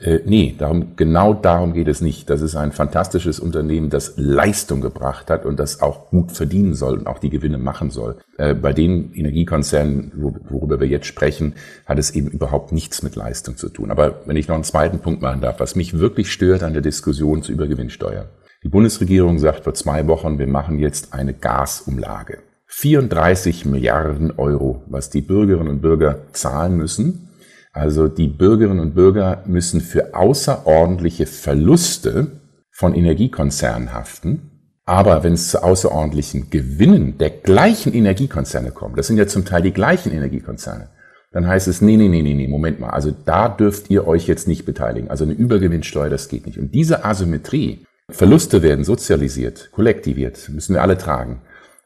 Äh, 0.00 0.20
nee, 0.24 0.54
darum, 0.56 0.96
genau 0.96 1.34
darum 1.34 1.74
geht 1.74 1.88
es 1.88 2.00
nicht. 2.00 2.30
Das 2.30 2.40
ist 2.40 2.56
ein 2.56 2.72
fantastisches 2.72 3.38
Unternehmen, 3.38 3.90
das 3.90 4.14
Leistung 4.16 4.80
gebracht 4.80 5.30
hat 5.30 5.44
und 5.44 5.60
das 5.60 5.82
auch 5.82 6.08
gut 6.08 6.32
verdienen 6.32 6.74
soll 6.74 6.98
und 6.98 7.06
auch 7.06 7.18
die 7.18 7.28
Gewinne 7.28 7.58
machen 7.58 7.90
soll. 7.90 8.16
Äh, 8.38 8.54
bei 8.54 8.72
den 8.72 9.12
Energiekonzernen, 9.12 10.12
worüber 10.48 10.80
wir 10.80 10.88
jetzt 10.88 11.06
sprechen, 11.06 11.54
hat 11.84 11.98
es 11.98 12.12
eben 12.12 12.28
überhaupt 12.28 12.72
nichts 12.72 13.02
mit 13.02 13.14
Leistung 13.14 13.58
zu 13.58 13.68
tun. 13.68 13.90
Aber 13.90 14.22
wenn 14.24 14.36
ich 14.36 14.48
noch 14.48 14.54
einen 14.54 14.64
zweiten 14.64 15.00
Punkt 15.00 15.20
machen 15.20 15.42
darf, 15.42 15.60
was 15.60 15.76
mich 15.76 15.98
wirklich 15.98 16.32
stört 16.32 16.62
an 16.62 16.72
der 16.72 16.82
Diskussion 16.82 17.42
zur 17.42 17.54
Übergewinnsteuer. 17.54 18.26
Die 18.62 18.68
Bundesregierung 18.68 19.38
sagt 19.38 19.64
vor 19.64 19.74
zwei 19.74 20.06
Wochen, 20.06 20.38
wir 20.38 20.46
machen 20.46 20.78
jetzt 20.78 21.12
eine 21.12 21.34
Gasumlage. 21.34 22.38
34 22.66 23.66
Milliarden 23.66 24.32
Euro, 24.38 24.82
was 24.86 25.10
die 25.10 25.22
Bürgerinnen 25.22 25.68
und 25.68 25.82
Bürger 25.82 26.20
zahlen 26.32 26.76
müssen, 26.76 27.29
also 27.72 28.08
die 28.08 28.28
Bürgerinnen 28.28 28.80
und 28.80 28.94
Bürger 28.94 29.44
müssen 29.46 29.80
für 29.80 30.14
außerordentliche 30.14 31.26
Verluste 31.26 32.28
von 32.70 32.94
Energiekonzernen 32.94 33.92
haften. 33.92 34.50
Aber 34.86 35.22
wenn 35.22 35.34
es 35.34 35.50
zu 35.50 35.62
außerordentlichen 35.62 36.50
Gewinnen 36.50 37.18
der 37.18 37.30
gleichen 37.30 37.94
Energiekonzerne 37.94 38.72
kommt, 38.72 38.98
das 38.98 39.06
sind 39.06 39.18
ja 39.18 39.26
zum 39.26 39.44
Teil 39.44 39.62
die 39.62 39.72
gleichen 39.72 40.10
Energiekonzerne, 40.10 40.88
dann 41.32 41.46
heißt 41.46 41.68
es, 41.68 41.80
nee, 41.80 41.96
nee, 41.96 42.08
nee, 42.08 42.22
nee, 42.22 42.34
nee, 42.34 42.48
Moment 42.48 42.80
mal, 42.80 42.90
also 42.90 43.12
da 43.24 43.48
dürft 43.48 43.88
ihr 43.88 44.08
euch 44.08 44.26
jetzt 44.26 44.48
nicht 44.48 44.64
beteiligen. 44.64 45.08
Also 45.08 45.24
eine 45.24 45.34
Übergewinnsteuer, 45.34 46.10
das 46.10 46.28
geht 46.28 46.46
nicht. 46.46 46.58
Und 46.58 46.74
diese 46.74 47.04
Asymmetrie, 47.04 47.84
Verluste 48.08 48.62
werden 48.62 48.84
sozialisiert, 48.84 49.70
kollektiviert, 49.70 50.48
müssen 50.48 50.74
wir 50.74 50.82
alle 50.82 50.98
tragen. 50.98 51.42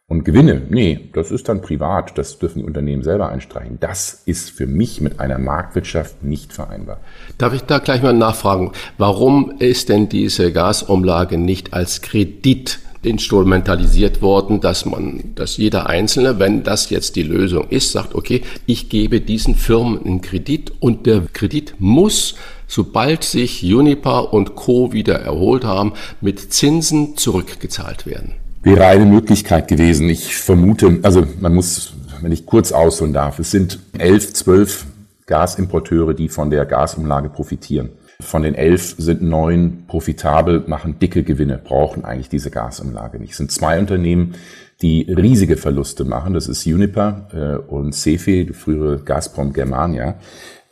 Und 0.06 0.24
Gewinne, 0.24 0.60
nee, 0.68 1.08
das 1.14 1.30
ist 1.30 1.48
dann 1.48 1.62
privat, 1.62 2.18
das 2.18 2.38
dürfen 2.38 2.58
die 2.58 2.64
Unternehmen 2.66 3.02
selber 3.02 3.30
einstreichen. 3.30 3.78
Das 3.80 4.22
ist 4.26 4.50
für 4.50 4.66
mich 4.66 5.00
mit 5.00 5.18
einer 5.18 5.38
Marktwirtschaft 5.38 6.22
nicht 6.22 6.52
vereinbar. 6.52 7.00
Darf 7.38 7.54
ich 7.54 7.62
da 7.62 7.78
gleich 7.78 8.02
mal 8.02 8.12
nachfragen, 8.12 8.72
warum 8.98 9.54
ist 9.60 9.88
denn 9.88 10.10
diese 10.10 10.52
Gasumlage 10.52 11.38
nicht 11.38 11.72
als 11.72 12.02
Kredit 12.02 12.80
instrumentalisiert 13.00 14.20
worden, 14.20 14.60
dass 14.60 14.84
man, 14.84 15.32
dass 15.36 15.56
jeder 15.56 15.88
Einzelne, 15.88 16.38
wenn 16.38 16.62
das 16.64 16.90
jetzt 16.90 17.16
die 17.16 17.22
Lösung 17.22 17.68
ist, 17.70 17.92
sagt, 17.92 18.14
okay, 18.14 18.42
ich 18.66 18.90
gebe 18.90 19.22
diesen 19.22 19.54
Firmen 19.54 20.04
einen 20.04 20.20
Kredit 20.20 20.72
und 20.80 21.06
der 21.06 21.22
Kredit 21.32 21.76
muss, 21.78 22.34
sobald 22.66 23.24
sich 23.24 23.62
Juniper 23.62 24.34
und 24.34 24.54
Co. 24.54 24.92
wieder 24.92 25.18
erholt 25.20 25.64
haben, 25.64 25.94
mit 26.20 26.52
Zinsen 26.52 27.16
zurückgezahlt 27.16 28.04
werden. 28.06 28.34
Wäre 28.64 28.86
eine 28.86 29.04
Möglichkeit 29.04 29.68
gewesen. 29.68 30.08
Ich 30.08 30.34
vermute, 30.36 30.98
also 31.02 31.26
man 31.38 31.54
muss, 31.54 31.92
wenn 32.22 32.32
ich 32.32 32.46
kurz 32.46 32.72
ausholen 32.72 33.12
darf, 33.12 33.38
es 33.38 33.50
sind 33.50 33.78
elf, 33.98 34.32
zwölf 34.32 34.86
Gasimporteure, 35.26 36.14
die 36.14 36.30
von 36.30 36.48
der 36.48 36.64
Gasumlage 36.64 37.28
profitieren. 37.28 37.90
Von 38.20 38.42
den 38.42 38.54
elf 38.54 38.94
sind 38.96 39.20
neun 39.20 39.84
profitabel, 39.86 40.64
machen 40.66 40.98
dicke 40.98 41.24
Gewinne, 41.24 41.60
brauchen 41.62 42.06
eigentlich 42.06 42.30
diese 42.30 42.50
Gasumlage 42.50 43.18
nicht. 43.18 43.32
Es 43.32 43.36
sind 43.36 43.52
zwei 43.52 43.78
Unternehmen, 43.78 44.34
die 44.80 45.12
riesige 45.12 45.58
Verluste 45.58 46.06
machen. 46.06 46.32
Das 46.32 46.48
ist 46.48 46.66
Uniper 46.66 47.28
äh, 47.34 47.70
und 47.70 47.94
Cefe, 47.94 48.46
die 48.46 48.54
frühere 48.54 48.98
Gazprom 48.98 49.52
Germania. 49.52 50.14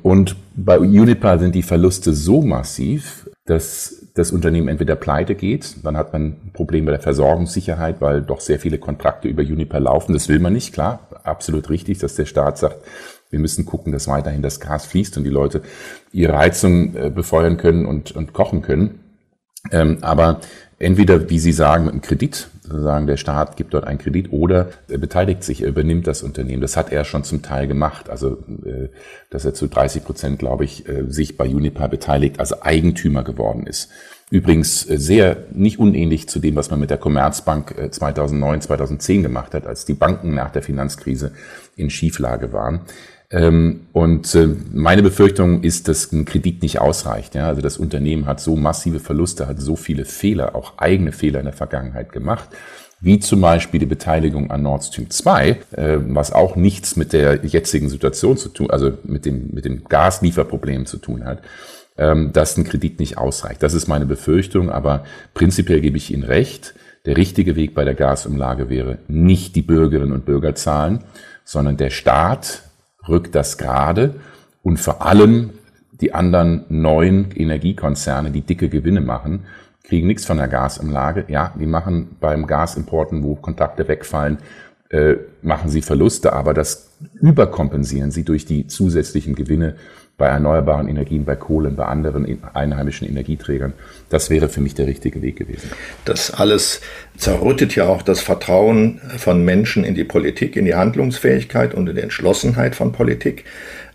Und 0.03 0.35
bei 0.57 0.79
Uniper 0.79 1.39
sind 1.39 1.55
die 1.55 1.63
Verluste 1.63 2.15
so 2.15 2.41
massiv, 2.41 3.22
dass 3.45 4.07
das 4.15 4.31
Unternehmen 4.31 4.69
entweder 4.69 4.95
pleite 4.95 5.35
geht, 5.35 5.85
dann 5.85 5.97
hat 5.97 6.13
man 6.13 6.23
ein 6.23 6.51
Problem 6.53 6.85
bei 6.85 6.93
der 6.93 7.01
Versorgungssicherheit, 7.01 8.01
weil 8.01 8.23
doch 8.23 8.41
sehr 8.41 8.61
viele 8.61 8.79
Kontrakte 8.79 9.29
über 9.29 9.43
Uniper 9.43 9.81
laufen. 9.81 10.13
Das 10.13 10.29
will 10.29 10.39
man 10.39 10.53
nicht, 10.53 10.73
klar, 10.73 11.09
absolut 11.25 11.69
richtig, 11.69 11.99
dass 11.99 12.15
der 12.15 12.27
Staat 12.27 12.59
sagt, 12.59 12.79
wir 13.31 13.41
müssen 13.41 13.65
gucken, 13.65 13.93
dass 13.93 14.09
weiterhin 14.09 14.43
das 14.43 14.61
Gas 14.61 14.87
fließt 14.87 15.17
und 15.17 15.25
die 15.25 15.31
Leute 15.31 15.63
ihre 16.13 16.37
Heizung 16.37 16.95
äh, 16.95 17.11
befeuern 17.11 17.57
können 17.57 17.87
und, 17.87 18.13
und 18.13 18.33
kochen 18.33 18.63
können. 18.63 19.01
Ähm, 19.71 19.99
aber 20.03 20.41
entweder, 20.83 21.31
wie 21.31 21.39
Sie 21.39 21.53
sagen, 21.53 21.85
mit 21.85 21.93
einem 21.93 22.03
Kredit, 22.03 22.49
sozusagen 22.63 23.07
der 23.07 23.17
Staat 23.17 23.57
gibt 23.57 23.73
dort 23.73 23.87
einen 23.87 23.99
Kredit 23.99 24.33
oder 24.33 24.71
er 24.89 24.99
beteiligt 24.99 25.45
sich, 25.45 25.63
er 25.63 25.69
übernimmt 25.69 26.07
das 26.07 26.23
Unternehmen. 26.23 26.61
Das 26.61 26.77
hat 26.77 26.93
er 26.93 27.05
schon 27.05 27.25
zum 27.25 27.43
Teil 27.43 27.69
gemacht. 27.69 28.11
Also, 28.11 28.39
äh, 28.65 28.89
dass 29.31 29.45
er 29.45 29.55
zu 29.55 29.69
30 29.69 30.05
Prozent, 30.05 30.39
glaube 30.39 30.65
ich, 30.65 30.89
äh, 30.89 31.05
sich 31.09 31.37
bei 31.37 31.47
Unipa 31.47 31.87
beteiligt, 31.87 32.41
also 32.41 32.57
Eigentümer 32.63 33.23
geworden 33.23 33.67
ist. 33.67 33.91
Übrigens 34.31 34.89
äh, 34.89 34.99
sehr 34.99 35.37
nicht 35.53 35.79
unähnlich 35.79 36.29
zu 36.29 36.41
dem, 36.41 36.57
was 36.57 36.71
man 36.71 36.81
mit 36.81 36.91
der 36.91 36.99
Commerzbank 36.99 37.75
2009, 37.91 38.63
2010 38.63 39.23
gemacht 39.23 39.55
hat, 39.55 39.67
als 39.67 39.85
die 39.85 39.95
Banken 39.95 40.35
nach 40.35 40.51
der 40.51 40.63
Finanzkrise 40.63 41.33
in 41.77 41.91
Schieflage 41.91 42.53
waren. 42.53 42.81
Ähm, 43.33 43.87
und 43.93 44.35
äh, 44.35 44.49
meine 44.73 45.03
Befürchtung 45.03 45.63
ist, 45.63 45.89
dass 45.89 46.13
ein 46.13 46.25
Kredit 46.25 46.63
nicht 46.63 46.81
ausreicht. 46.81 47.35
Ja? 47.35 47.49
Also 47.49 47.61
das 47.61 47.79
Unternehmen 47.79 48.27
hat 48.27 48.41
so 48.41 48.55
massive 48.55 49.01
Verluste, 49.01 49.49
hat 49.49 49.61
so 49.61 49.75
viele 49.75 50.05
Fehler, 50.05 50.55
auch 50.55 50.79
eigene 50.79 51.13
Fehler 51.13 51.41
in 51.41 51.47
der 51.47 51.55
Vergangenheit 51.55 52.13
gemacht 52.13 52.49
wie 53.03 53.19
zum 53.19 53.41
Beispiel 53.41 53.81
die 53.81 53.87
Beteiligung 53.87 54.51
an 54.51 54.63
Nord 54.63 54.85
Stream 54.85 55.11
2, 55.11 55.49
äh, 55.73 55.99
was 56.07 56.33
auch 56.33 56.55
nichts 56.55 56.97
mit 56.97 57.13
der 57.13 57.45
jetzigen 57.45 57.89
Situation 57.89 58.37
zu 58.37 58.49
tun, 58.49 58.71
also 58.71 58.93
mit 59.03 59.27
dem, 59.27 59.51
mit 59.53 59.65
dem 59.65 59.85
Gaslieferproblem 59.85 60.87
zu 60.87 60.99
tun 60.99 61.25
hat, 61.25 61.43
ähm, 61.99 62.33
dass 62.33 62.57
ein 62.57 62.65
Kredit 62.65 63.01
nicht 63.01 63.19
ausreicht. 63.19 63.63
Das 63.63 63.75
ist 63.75 63.89
meine 63.89 64.07
Befürchtung, 64.07 64.71
aber 64.71 65.05
prinzipiell 65.35 65.81
gebe 65.81 65.97
ich 65.97 66.13
Ihnen 66.13 66.23
recht. 66.23 66.75
Der 67.05 67.17
richtige 67.17 67.57
Weg 67.57 67.75
bei 67.75 67.85
der 67.85 67.95
Gasumlage 67.95 68.69
wäre 68.69 68.99
nicht 69.09 69.57
die 69.57 69.63
Bürgerinnen 69.63 70.13
und 70.13 70.25
Bürger 70.25 70.55
zahlen, 70.55 71.03
sondern 71.45 71.77
der 71.77 71.91
Staat 71.91 72.63
rückt 73.09 73.35
das 73.35 73.59
gerade 73.59 74.15
und 74.63 74.79
vor 74.79 75.05
allem 75.05 75.51
die 76.01 76.15
anderen 76.15 76.65
neuen 76.69 77.31
Energiekonzerne, 77.33 78.31
die 78.31 78.43
dicke 78.43 78.69
Gewinne 78.69 79.01
machen, 79.01 79.45
kriegen 79.85 80.07
nichts 80.07 80.25
von 80.25 80.39
der 80.39 80.49
Gasumlage. 80.49 81.25
Ja, 81.29 81.55
die 81.59 81.67
machen 81.67 82.17
beim 82.21 82.47
Gasimporten, 82.47 83.23
wo 83.23 83.35
Kontakte 83.37 83.87
wegfallen, 83.89 84.39
äh, 84.91 85.17
machen 85.43 85.71
sie 85.71 85.83
Verluste, 85.83 86.33
aber 86.33 86.55
das 86.55 86.91
überkompensieren 87.21 88.11
sie 88.11 88.25
durch 88.25 88.45
die 88.45 88.67
zusätzlichen 88.67 89.35
Gewinne 89.35 89.77
bei 90.19 90.29
erneuerbaren 90.29 90.89
Energien, 90.89 91.25
bei 91.25 91.35
Kohlen, 91.35 91.75
bei 91.75 91.87
anderen 91.87 92.39
einheimischen 92.55 93.09
Energieträgern. 93.09 93.73
Das 94.09 94.31
wäre 94.31 94.49
für 94.49 94.61
mich 94.61 94.75
der 94.75 94.87
richtige 94.87 95.21
Weg 95.23 95.37
gewesen. 95.37 95.71
Das 96.05 96.33
alles 96.33 96.81
zerrüttet 97.17 97.75
ja 97.75 97.87
auch 97.87 98.03
das 98.03 98.21
Vertrauen 98.21 99.01
von 99.17 99.45
Menschen 99.45 99.85
in 99.85 99.95
die 99.95 100.05
Politik, 100.05 100.57
in 100.57 100.65
die 100.65 100.75
Handlungsfähigkeit 100.75 101.75
und 101.75 101.89
in 101.89 101.97
die 101.97 102.03
Entschlossenheit 102.03 102.77
von 102.77 102.93
Politik. 102.93 103.45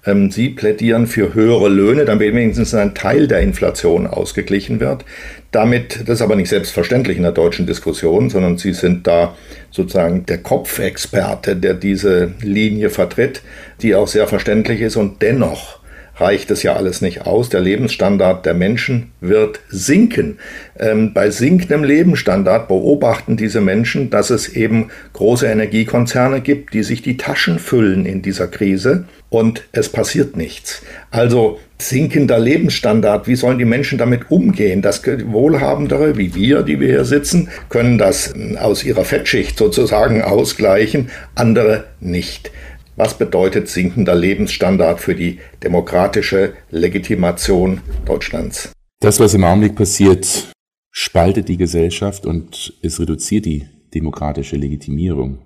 Ähm, 0.05 0.31
Sie 0.31 0.49
plädieren 0.49 1.05
für 1.05 1.33
höhere 1.33 1.69
Löhne, 1.69 2.05
damit 2.05 2.33
wenigstens 2.33 2.73
ein 2.73 2.95
Teil 2.95 3.27
der 3.27 3.41
Inflation 3.41 4.07
ausgeglichen 4.07 4.79
wird. 4.79 5.05
Damit, 5.51 6.01
das 6.07 6.15
ist 6.15 6.21
aber 6.21 6.35
nicht 6.35 6.49
selbstverständlich 6.49 7.17
in 7.17 7.23
der 7.23 7.31
deutschen 7.31 7.67
Diskussion, 7.67 8.29
sondern 8.29 8.57
Sie 8.57 8.73
sind 8.73 9.05
da 9.05 9.35
sozusagen 9.69 10.25
der 10.25 10.39
Kopfexperte, 10.39 11.55
der 11.55 11.73
diese 11.73 12.33
Linie 12.41 12.89
vertritt, 12.89 13.43
die 13.81 13.95
auch 13.95 14.07
sehr 14.07 14.27
verständlich 14.27 14.81
ist 14.81 14.95
und 14.95 15.21
dennoch 15.21 15.79
reicht 16.19 16.51
es 16.51 16.63
ja 16.63 16.75
alles 16.75 17.01
nicht 17.01 17.25
aus. 17.25 17.49
Der 17.49 17.61
Lebensstandard 17.61 18.45
der 18.45 18.53
Menschen 18.53 19.11
wird 19.21 19.59
sinken. 19.69 20.39
Ähm, 20.79 21.13
bei 21.13 21.29
sinkendem 21.29 21.83
Lebensstandard 21.83 22.67
beobachten 22.67 23.37
diese 23.37 23.61
Menschen, 23.61 24.09
dass 24.09 24.29
es 24.29 24.49
eben 24.49 24.89
große 25.13 25.47
Energiekonzerne 25.47 26.41
gibt, 26.41 26.73
die 26.73 26.83
sich 26.83 27.01
die 27.01 27.17
Taschen 27.17 27.59
füllen 27.59 28.05
in 28.05 28.21
dieser 28.21 28.47
Krise 28.47 29.05
und 29.29 29.63
es 29.71 29.89
passiert 29.89 30.37
nichts. 30.37 30.81
Also 31.11 31.59
sinkender 31.79 32.39
Lebensstandard, 32.39 33.27
wie 33.27 33.35
sollen 33.35 33.59
die 33.59 33.65
Menschen 33.65 33.97
damit 33.97 34.31
umgehen? 34.31 34.81
Das 34.81 35.03
Wohlhabendere, 35.05 36.17
wie 36.17 36.33
wir, 36.33 36.63
die 36.63 36.79
wir 36.79 36.87
hier 36.87 37.05
sitzen, 37.05 37.49
können 37.69 37.97
das 37.97 38.33
ähm, 38.35 38.57
aus 38.57 38.83
ihrer 38.83 39.05
Fettschicht 39.05 39.57
sozusagen 39.57 40.21
ausgleichen, 40.21 41.09
andere 41.35 41.85
nicht. 41.99 42.51
Was 42.97 43.15
bedeutet 43.15 43.69
sinkender 43.69 44.15
Lebensstandard 44.15 44.99
für 44.99 45.13
die 45.13 45.37
demokratische 45.63 46.53
Legitimation 46.71 47.81
Deutschlands? 48.05 48.71
Das, 48.99 49.19
was 49.19 49.35
im 49.35 49.43
Augenblick 49.43 49.75
passiert, 49.75 50.51
spaltet 50.89 51.47
die 51.47 51.57
Gesellschaft 51.57 52.25
und 52.25 52.73
es 52.81 52.99
reduziert 52.99 53.45
die 53.45 53.67
demokratische 53.93 54.55
Legitimierung 54.55 55.45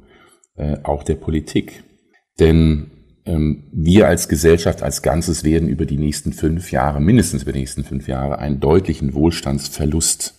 äh, 0.55 0.77
auch 0.83 1.03
der 1.03 1.15
Politik. 1.15 1.83
Denn 2.39 2.89
ähm, 3.25 3.65
wir 3.73 4.07
als 4.07 4.29
Gesellschaft 4.29 4.81
als 4.81 5.01
Ganzes 5.01 5.43
werden 5.43 5.67
über 5.67 5.85
die 5.85 5.97
nächsten 5.97 6.31
fünf 6.31 6.71
Jahre, 6.71 7.01
mindestens 7.01 7.43
über 7.43 7.51
die 7.51 7.59
nächsten 7.59 7.83
fünf 7.83 8.07
Jahre, 8.07 8.39
einen 8.39 8.61
deutlichen 8.61 9.13
Wohlstandsverlust 9.13 10.35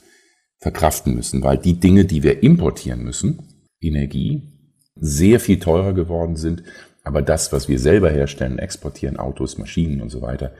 verkraften 0.56 1.14
müssen, 1.14 1.42
weil 1.42 1.58
die 1.58 1.78
Dinge, 1.78 2.06
die 2.06 2.22
wir 2.22 2.42
importieren 2.42 3.02
müssen, 3.02 3.66
Energie, 3.82 4.48
sehr 4.94 5.40
viel 5.40 5.58
teurer 5.58 5.92
geworden 5.92 6.36
sind 6.36 6.62
aber 7.04 7.22
das, 7.22 7.52
was 7.52 7.68
wir 7.68 7.78
selber 7.78 8.10
herstellen, 8.10 8.58
exportieren, 8.58 9.18
Autos, 9.18 9.58
Maschinen 9.58 10.00
und 10.00 10.10
so 10.10 10.22
weiter, 10.22 10.52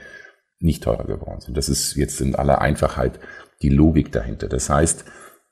nicht 0.58 0.84
teurer 0.84 1.04
geworden 1.04 1.40
sind. 1.40 1.56
Das 1.56 1.68
ist 1.68 1.96
jetzt 1.96 2.20
in 2.20 2.34
aller 2.34 2.60
Einfachheit 2.60 3.18
die 3.62 3.68
Logik 3.68 4.12
dahinter. 4.12 4.48
Das 4.48 4.70
heißt, 4.70 5.04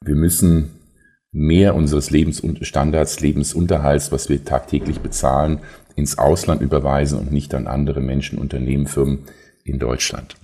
wir 0.02 0.14
müssen 0.14 0.80
mehr 1.32 1.74
unseres 1.74 2.10
Lebensstandards, 2.10 3.20
Lebensunterhalts, 3.20 4.10
was 4.10 4.28
wir 4.28 4.44
tagtäglich 4.44 5.00
bezahlen, 5.00 5.60
ins 5.96 6.18
Ausland 6.18 6.62
überweisen 6.62 7.18
und 7.18 7.32
nicht 7.32 7.54
an 7.54 7.66
andere 7.66 8.00
Menschen, 8.00 8.38
Unternehmen, 8.38 8.86
Firmen 8.86 9.26
in 9.64 9.78
Deutschland. 9.78 10.36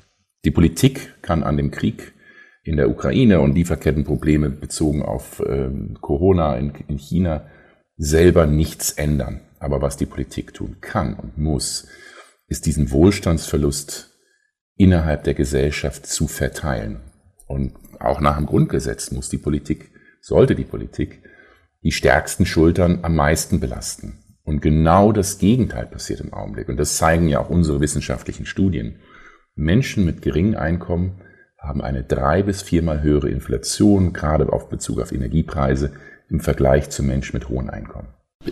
Die 0.44 0.50
Politik 0.50 1.14
kann 1.22 1.42
an 1.42 1.56
dem 1.56 1.70
Krieg 1.70 2.12
in 2.62 2.76
der 2.76 2.90
Ukraine 2.90 3.40
und 3.40 3.54
Lieferkettenprobleme 3.54 4.50
bezogen 4.50 5.02
auf 5.02 5.40
äh, 5.40 5.70
Corona 6.00 6.56
in, 6.56 6.72
in 6.88 6.98
China 6.98 7.46
selber 7.96 8.46
nichts 8.46 8.92
ändern. 8.92 9.40
Aber 9.59 9.83
was 9.83 9.97
die 9.97 10.07
Politik 10.07 10.55
tun 10.55 10.77
kann 10.81 11.14
und 11.14 11.38
muss, 11.38 11.88
ist 12.49 12.66
diesen 12.66 12.90
Wohlstandsverlust 12.90 14.16
innerhalb 14.77 15.25
der 15.25 15.35
Gesellschaft 15.35 16.07
zu 16.07 16.29
verteilen. 16.29 17.01
Und 17.47 17.75
auch 18.01 18.21
nach 18.21 18.37
dem 18.37 18.47
Grundgesetz 18.47 19.11
muss 19.11 19.29
die 19.29 19.38
Politik, 19.38 19.90
sollte 20.21 20.55
die 20.55 20.64
Politik, 20.64 21.23
die 21.83 21.92
stärksten 21.92 22.47
Schultern 22.47 23.01
am 23.03 23.14
meisten 23.14 23.61
belasten. 23.61 24.23
Und 24.45 24.61
genau 24.61 25.12
das 25.12 25.38
Gegenteil 25.38 25.87
passiert 25.87 26.21
im 26.21 26.33
Augenblick. 26.33 26.69
Und 26.69 26.77
das 26.77 26.97
zeigen 26.97 27.29
ja 27.29 27.40
auch 27.40 27.51
unsere 27.51 27.81
wissenschaftlichen 27.81 28.47
Studien. 28.47 29.01
Menschen 29.55 30.05
mit 30.05 30.23
geringem 30.23 30.57
Einkommen 30.57 31.23
haben 31.59 31.81
eine 31.81 32.05
drei 32.05 32.42
bis 32.42 32.62
viermal 32.62 33.03
höhere 33.03 33.29
Inflation, 33.29 34.12
gerade 34.12 34.53
auf 34.53 34.69
Bezug 34.69 35.01
auf 35.01 35.11
Energiepreise, 35.11 35.92
im 36.29 36.40
Vergleich 36.40 36.90
zu 36.90 37.03
Menschen 37.03 37.35
mit 37.35 37.49
hohem 37.49 37.71
Einkommen. 37.71 38.09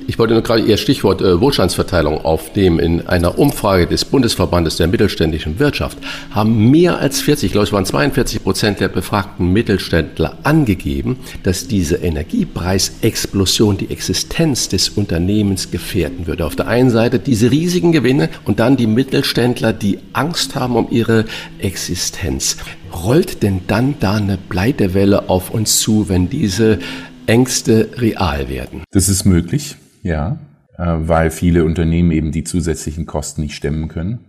Ich 0.07 0.19
wollte 0.19 0.35
nur 0.35 0.43
gerade 0.43 0.63
Ihr 0.63 0.77
Stichwort 0.77 1.23
äh, 1.23 1.41
Wohlstandsverteilung 1.41 2.25
aufnehmen. 2.25 2.79
In 2.79 3.07
einer 3.07 3.39
Umfrage 3.39 3.87
des 3.87 4.05
Bundesverbandes 4.05 4.77
der 4.77 4.89
mittelständischen 4.89 5.59
Wirtschaft 5.59 5.99
haben 6.31 6.71
mehr 6.71 6.99
als 6.99 7.21
40, 7.21 7.47
ich 7.47 7.53
glaube 7.53 7.67
es 7.67 7.73
waren 7.73 7.85
42 7.85 8.43
Prozent 8.43 8.81
der 8.81 8.89
befragten 8.89 9.53
Mittelständler 9.53 10.39
angegeben, 10.43 11.19
dass 11.43 11.69
diese 11.69 11.97
Energiepreisexplosion 11.97 13.79
die 13.79 13.91
Existenz 13.91 14.69
des 14.69 14.91
Unternehmens 14.91 15.71
gefährden 15.71 16.27
würde. 16.27 16.47
Auf 16.47 16.57
der 16.57 16.69
einen 16.69 16.91
Seite 16.91 17.19
diese 17.19 17.51
riesigen 17.51 17.93
Gewinne 17.93 18.29
und 18.45 18.61
dann 18.61 18.77
die 18.77 18.87
Mittelständler, 18.87 19.73
die 19.73 19.99
Angst 20.13 20.55
haben 20.55 20.77
um 20.77 20.89
ihre 20.91 21.25
Existenz. 21.59 22.57
Rollt 22.93 23.43
denn 23.43 23.61
dann 23.67 23.95
da 24.01 24.15
eine 24.15 24.39
Pleitewelle 24.39 25.29
auf 25.29 25.51
uns 25.51 25.81
zu, 25.81 26.09
wenn 26.09 26.29
diese 26.29 26.79
Ängste 27.27 27.91
real 27.97 28.49
werden? 28.49 28.85
Das 28.93 29.09
ist 29.09 29.25
möglich. 29.25 29.77
Ja, 30.05 30.39
äh, 30.77 30.85
weil 30.99 31.31
viele 31.31 31.65
Unternehmen 31.65 32.13
eben 32.13 32.31
die 32.31 32.45
zusätzlichen 32.45 33.07
Kosten 33.07 33.41
nicht 33.41 33.57
stemmen 33.57 33.89
können. 33.89 34.21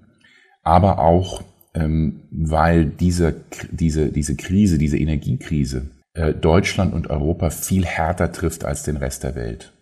Aber 0.63 0.99
auch, 0.99 1.43
ähm, 1.73 2.21
weil 2.31 2.85
diese, 2.85 3.35
diese, 3.71 4.09
diese 4.11 4.35
Krise, 4.35 4.77
diese 4.77 4.97
Energiekrise 4.97 5.89
äh, 6.13 6.33
Deutschland 6.33 6.93
und 6.93 7.09
Europa 7.09 7.49
viel 7.49 7.85
härter 7.85 8.31
trifft 8.31 8.63
als 8.63 8.83
den 8.83 8.95
Rest 8.95 9.23
der 9.23 9.35
Welt. 9.35 9.73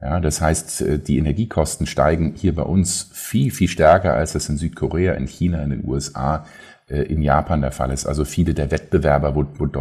Ja, 0.00 0.20
das 0.20 0.40
heißt, 0.40 0.82
äh, 0.82 0.98
die 1.00 1.18
Energiekosten 1.18 1.86
steigen 1.86 2.34
hier 2.36 2.54
bei 2.54 2.62
uns 2.62 3.10
viel, 3.12 3.50
viel 3.50 3.68
stärker, 3.68 4.14
als 4.14 4.34
das 4.34 4.48
in 4.48 4.56
Südkorea, 4.56 5.14
in 5.14 5.26
China, 5.26 5.62
in 5.62 5.70
den 5.70 5.84
USA, 5.84 6.46
in 6.88 7.22
Japan 7.22 7.60
der 7.60 7.70
Fall 7.70 7.92
ist. 7.92 8.04
Also 8.04 8.24
viele 8.24 8.52
der 8.52 8.72
Wettbewerber, 8.72 9.36
wo, 9.36 9.46
wo 9.58 9.72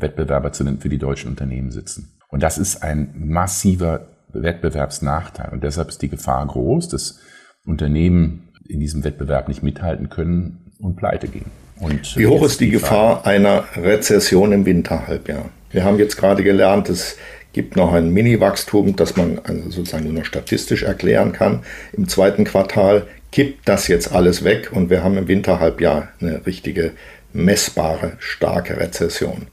Wettbewerber 0.00 0.50
für 0.50 0.88
die 0.88 0.96
deutschen 0.96 1.28
Unternehmen 1.28 1.70
sitzen. 1.70 2.16
Und 2.30 2.42
das 2.42 2.56
ist 2.56 2.82
ein 2.82 3.12
massiver 3.18 4.06
Wettbewerbsnachteil. 4.32 5.50
Und 5.52 5.64
deshalb 5.64 5.88
ist 5.88 6.02
die 6.02 6.08
Gefahr 6.08 6.46
groß, 6.46 6.88
dass 6.88 7.20
Unternehmen 7.64 8.48
in 8.68 8.80
diesem 8.80 9.04
Wettbewerb 9.04 9.48
nicht 9.48 9.62
mithalten 9.62 10.08
können 10.08 10.72
und 10.78 10.96
pleite 10.96 11.28
gehen. 11.28 11.46
Und 11.80 12.16
Wie 12.16 12.26
hoch 12.26 12.44
ist 12.44 12.60
die, 12.60 12.66
die 12.66 12.72
Gefahr 12.72 13.26
einer 13.26 13.64
Rezession 13.76 14.52
im 14.52 14.66
Winterhalbjahr? 14.66 15.50
Wir 15.70 15.84
haben 15.84 15.98
jetzt 15.98 16.16
gerade 16.16 16.42
gelernt, 16.42 16.88
es 16.88 17.16
gibt 17.52 17.76
noch 17.76 17.92
ein 17.92 18.10
Mini-Wachstum, 18.10 18.96
das 18.96 19.16
man 19.16 19.40
also 19.44 19.70
sozusagen 19.70 20.04
nur 20.04 20.12
noch 20.12 20.24
statistisch 20.24 20.82
erklären 20.82 21.32
kann. 21.32 21.62
Im 21.92 22.08
zweiten 22.08 22.44
Quartal 22.44 23.06
kippt 23.32 23.68
das 23.68 23.88
jetzt 23.88 24.12
alles 24.12 24.44
weg 24.44 24.70
und 24.72 24.90
wir 24.90 25.04
haben 25.04 25.16
im 25.16 25.28
Winterhalbjahr 25.28 26.08
eine 26.20 26.46
richtige 26.46 26.92
messbare, 27.32 28.12
starke 28.18 28.78
Rezession. 28.78 29.46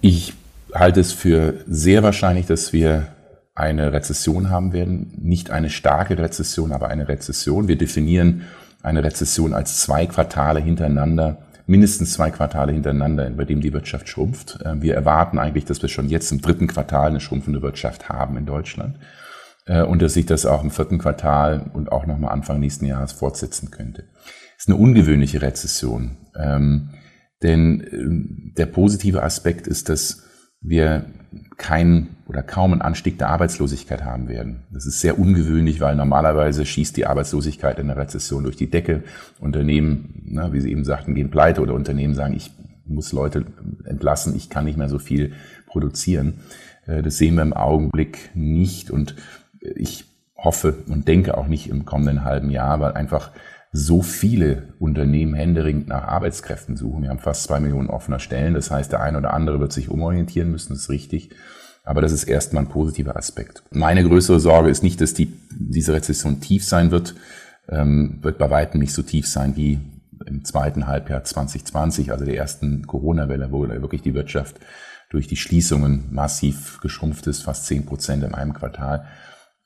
Ich 0.00 0.34
halte 0.74 1.00
es 1.00 1.12
für 1.12 1.54
sehr 1.66 2.02
wahrscheinlich, 2.02 2.46
dass 2.46 2.72
wir 2.72 3.08
eine 3.58 3.92
Rezession 3.92 4.50
haben 4.50 4.72
werden. 4.72 5.12
Nicht 5.18 5.50
eine 5.50 5.68
starke 5.68 6.16
Rezession, 6.16 6.72
aber 6.72 6.88
eine 6.88 7.08
Rezession. 7.08 7.66
Wir 7.66 7.76
definieren 7.76 8.42
eine 8.82 9.02
Rezession 9.02 9.52
als 9.52 9.80
zwei 9.80 10.06
Quartale 10.06 10.60
hintereinander, 10.60 11.38
mindestens 11.66 12.12
zwei 12.12 12.30
Quartale 12.30 12.72
hintereinander, 12.72 13.28
bei 13.30 13.44
dem 13.44 13.60
die 13.60 13.72
Wirtschaft 13.72 14.08
schrumpft. 14.08 14.60
Äh, 14.64 14.80
wir 14.80 14.94
erwarten 14.94 15.38
eigentlich, 15.38 15.64
dass 15.64 15.82
wir 15.82 15.88
schon 15.88 16.08
jetzt 16.08 16.30
im 16.30 16.40
dritten 16.40 16.68
Quartal 16.68 17.08
eine 17.08 17.20
schrumpfende 17.20 17.60
Wirtschaft 17.60 18.08
haben 18.08 18.36
in 18.36 18.46
Deutschland 18.46 18.96
äh, 19.66 19.82
und 19.82 20.02
dass 20.02 20.14
sich 20.14 20.26
das 20.26 20.46
auch 20.46 20.62
im 20.62 20.70
vierten 20.70 20.98
Quartal 20.98 21.70
und 21.72 21.90
auch 21.90 22.06
nochmal 22.06 22.32
Anfang 22.32 22.60
nächsten 22.60 22.86
Jahres 22.86 23.12
fortsetzen 23.12 23.72
könnte. 23.72 24.04
Es 24.56 24.64
ist 24.64 24.68
eine 24.68 24.78
ungewöhnliche 24.78 25.42
Rezession, 25.42 26.16
ähm, 26.38 26.90
denn 27.42 27.80
äh, 27.80 28.54
der 28.56 28.66
positive 28.66 29.24
Aspekt 29.24 29.66
ist, 29.66 29.88
dass 29.88 30.27
wir 30.60 31.06
keinen 31.56 32.16
oder 32.26 32.42
kaum 32.42 32.72
einen 32.72 32.82
Anstieg 32.82 33.18
der 33.18 33.28
Arbeitslosigkeit 33.30 34.04
haben 34.04 34.28
werden. 34.28 34.64
Das 34.70 34.86
ist 34.86 35.00
sehr 35.00 35.18
ungewöhnlich, 35.18 35.80
weil 35.80 35.96
normalerweise 35.96 36.66
schießt 36.66 36.96
die 36.96 37.06
Arbeitslosigkeit 37.06 37.78
in 37.78 37.88
der 37.88 37.96
Rezession 37.96 38.44
durch 38.44 38.56
die 38.56 38.70
Decke. 38.70 39.02
Unternehmen, 39.40 40.22
ne, 40.24 40.52
wie 40.52 40.60
Sie 40.60 40.70
eben 40.70 40.84
sagten, 40.84 41.14
gehen 41.14 41.30
pleite 41.30 41.60
oder 41.60 41.74
Unternehmen 41.74 42.14
sagen, 42.14 42.34
ich 42.34 42.50
muss 42.86 43.12
Leute 43.12 43.44
entlassen, 43.84 44.34
ich 44.36 44.50
kann 44.50 44.64
nicht 44.64 44.78
mehr 44.78 44.88
so 44.88 44.98
viel 44.98 45.32
produzieren. 45.66 46.40
Äh, 46.86 47.02
das 47.02 47.18
sehen 47.18 47.34
wir 47.34 47.42
im 47.42 47.52
Augenblick 47.52 48.30
nicht 48.34 48.90
und 48.90 49.14
ich 49.60 50.04
hoffe 50.36 50.74
und 50.88 51.08
denke 51.08 51.36
auch 51.36 51.48
nicht 51.48 51.68
im 51.68 51.84
kommenden 51.84 52.24
halben 52.24 52.50
Jahr, 52.50 52.80
weil 52.80 52.92
einfach 52.92 53.30
so 53.78 54.02
viele 54.02 54.74
Unternehmen 54.80 55.34
händeringend 55.34 55.88
nach 55.88 56.02
Arbeitskräften 56.02 56.76
suchen. 56.76 57.02
Wir 57.02 57.10
haben 57.10 57.20
fast 57.20 57.44
zwei 57.44 57.60
Millionen 57.60 57.88
offener 57.88 58.18
Stellen. 58.18 58.54
Das 58.54 58.70
heißt, 58.70 58.90
der 58.90 59.00
eine 59.00 59.18
oder 59.18 59.32
andere 59.32 59.60
wird 59.60 59.72
sich 59.72 59.88
umorientieren 59.88 60.50
müssen, 60.50 60.72
das 60.72 60.82
ist 60.82 60.90
richtig. 60.90 61.30
Aber 61.84 62.02
das 62.02 62.12
ist 62.12 62.24
erstmal 62.24 62.64
ein 62.64 62.68
positiver 62.68 63.16
Aspekt. 63.16 63.62
Meine 63.70 64.02
größere 64.02 64.40
Sorge 64.40 64.68
ist 64.68 64.82
nicht, 64.82 65.00
dass 65.00 65.14
die, 65.14 65.32
diese 65.50 65.94
Rezession 65.94 66.40
tief 66.40 66.64
sein 66.64 66.90
wird, 66.90 67.14
ähm, 67.68 68.18
wird 68.20 68.36
bei 68.36 68.50
weitem 68.50 68.80
nicht 68.80 68.92
so 68.92 69.02
tief 69.02 69.26
sein 69.28 69.56
wie 69.56 69.78
im 70.26 70.44
zweiten 70.44 70.86
Halbjahr 70.86 71.22
2020, 71.22 72.10
also 72.10 72.24
der 72.24 72.36
ersten 72.36 72.86
Corona-Welle, 72.86 73.52
wo 73.52 73.66
wirklich 73.68 74.02
die 74.02 74.14
Wirtschaft 74.14 74.56
durch 75.08 75.28
die 75.28 75.36
Schließungen 75.36 76.08
massiv 76.10 76.80
geschrumpft 76.80 77.26
ist, 77.28 77.42
fast 77.42 77.66
zehn 77.66 77.86
Prozent 77.86 78.24
in 78.24 78.34
einem 78.34 78.52
Quartal. 78.52 79.06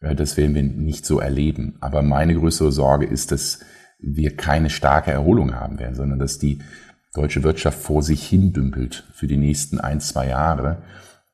Äh, 0.00 0.14
das 0.14 0.36
werden 0.36 0.54
wir 0.54 0.62
nicht 0.62 1.06
so 1.06 1.18
erleben. 1.18 1.76
Aber 1.80 2.02
meine 2.02 2.34
größere 2.34 2.72
Sorge 2.72 3.06
ist, 3.06 3.32
dass 3.32 3.60
wir 4.02 4.36
keine 4.36 4.70
starke 4.70 5.10
Erholung 5.10 5.54
haben 5.54 5.78
werden, 5.78 5.94
sondern 5.94 6.18
dass 6.18 6.38
die 6.38 6.58
deutsche 7.14 7.42
Wirtschaft 7.42 7.78
vor 7.78 8.02
sich 8.02 8.26
hin 8.26 8.52
dümpelt 8.52 9.04
für 9.12 9.26
die 9.26 9.36
nächsten 9.36 9.80
ein, 9.80 10.00
zwei 10.00 10.28
Jahre, 10.28 10.82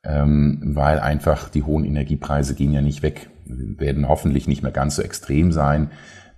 ähm, 0.03 0.59
weil 0.63 0.99
einfach 0.99 1.49
die 1.49 1.63
hohen 1.63 1.85
Energiepreise 1.85 2.53
gehen 2.53 2.73
ja 2.73 2.81
nicht 2.81 3.01
weg, 3.01 3.29
werden 3.45 4.07
hoffentlich 4.07 4.47
nicht 4.47 4.61
mehr 4.61 4.71
ganz 4.71 4.97
so 4.97 5.01
extrem 5.01 5.51
sein 5.51 5.89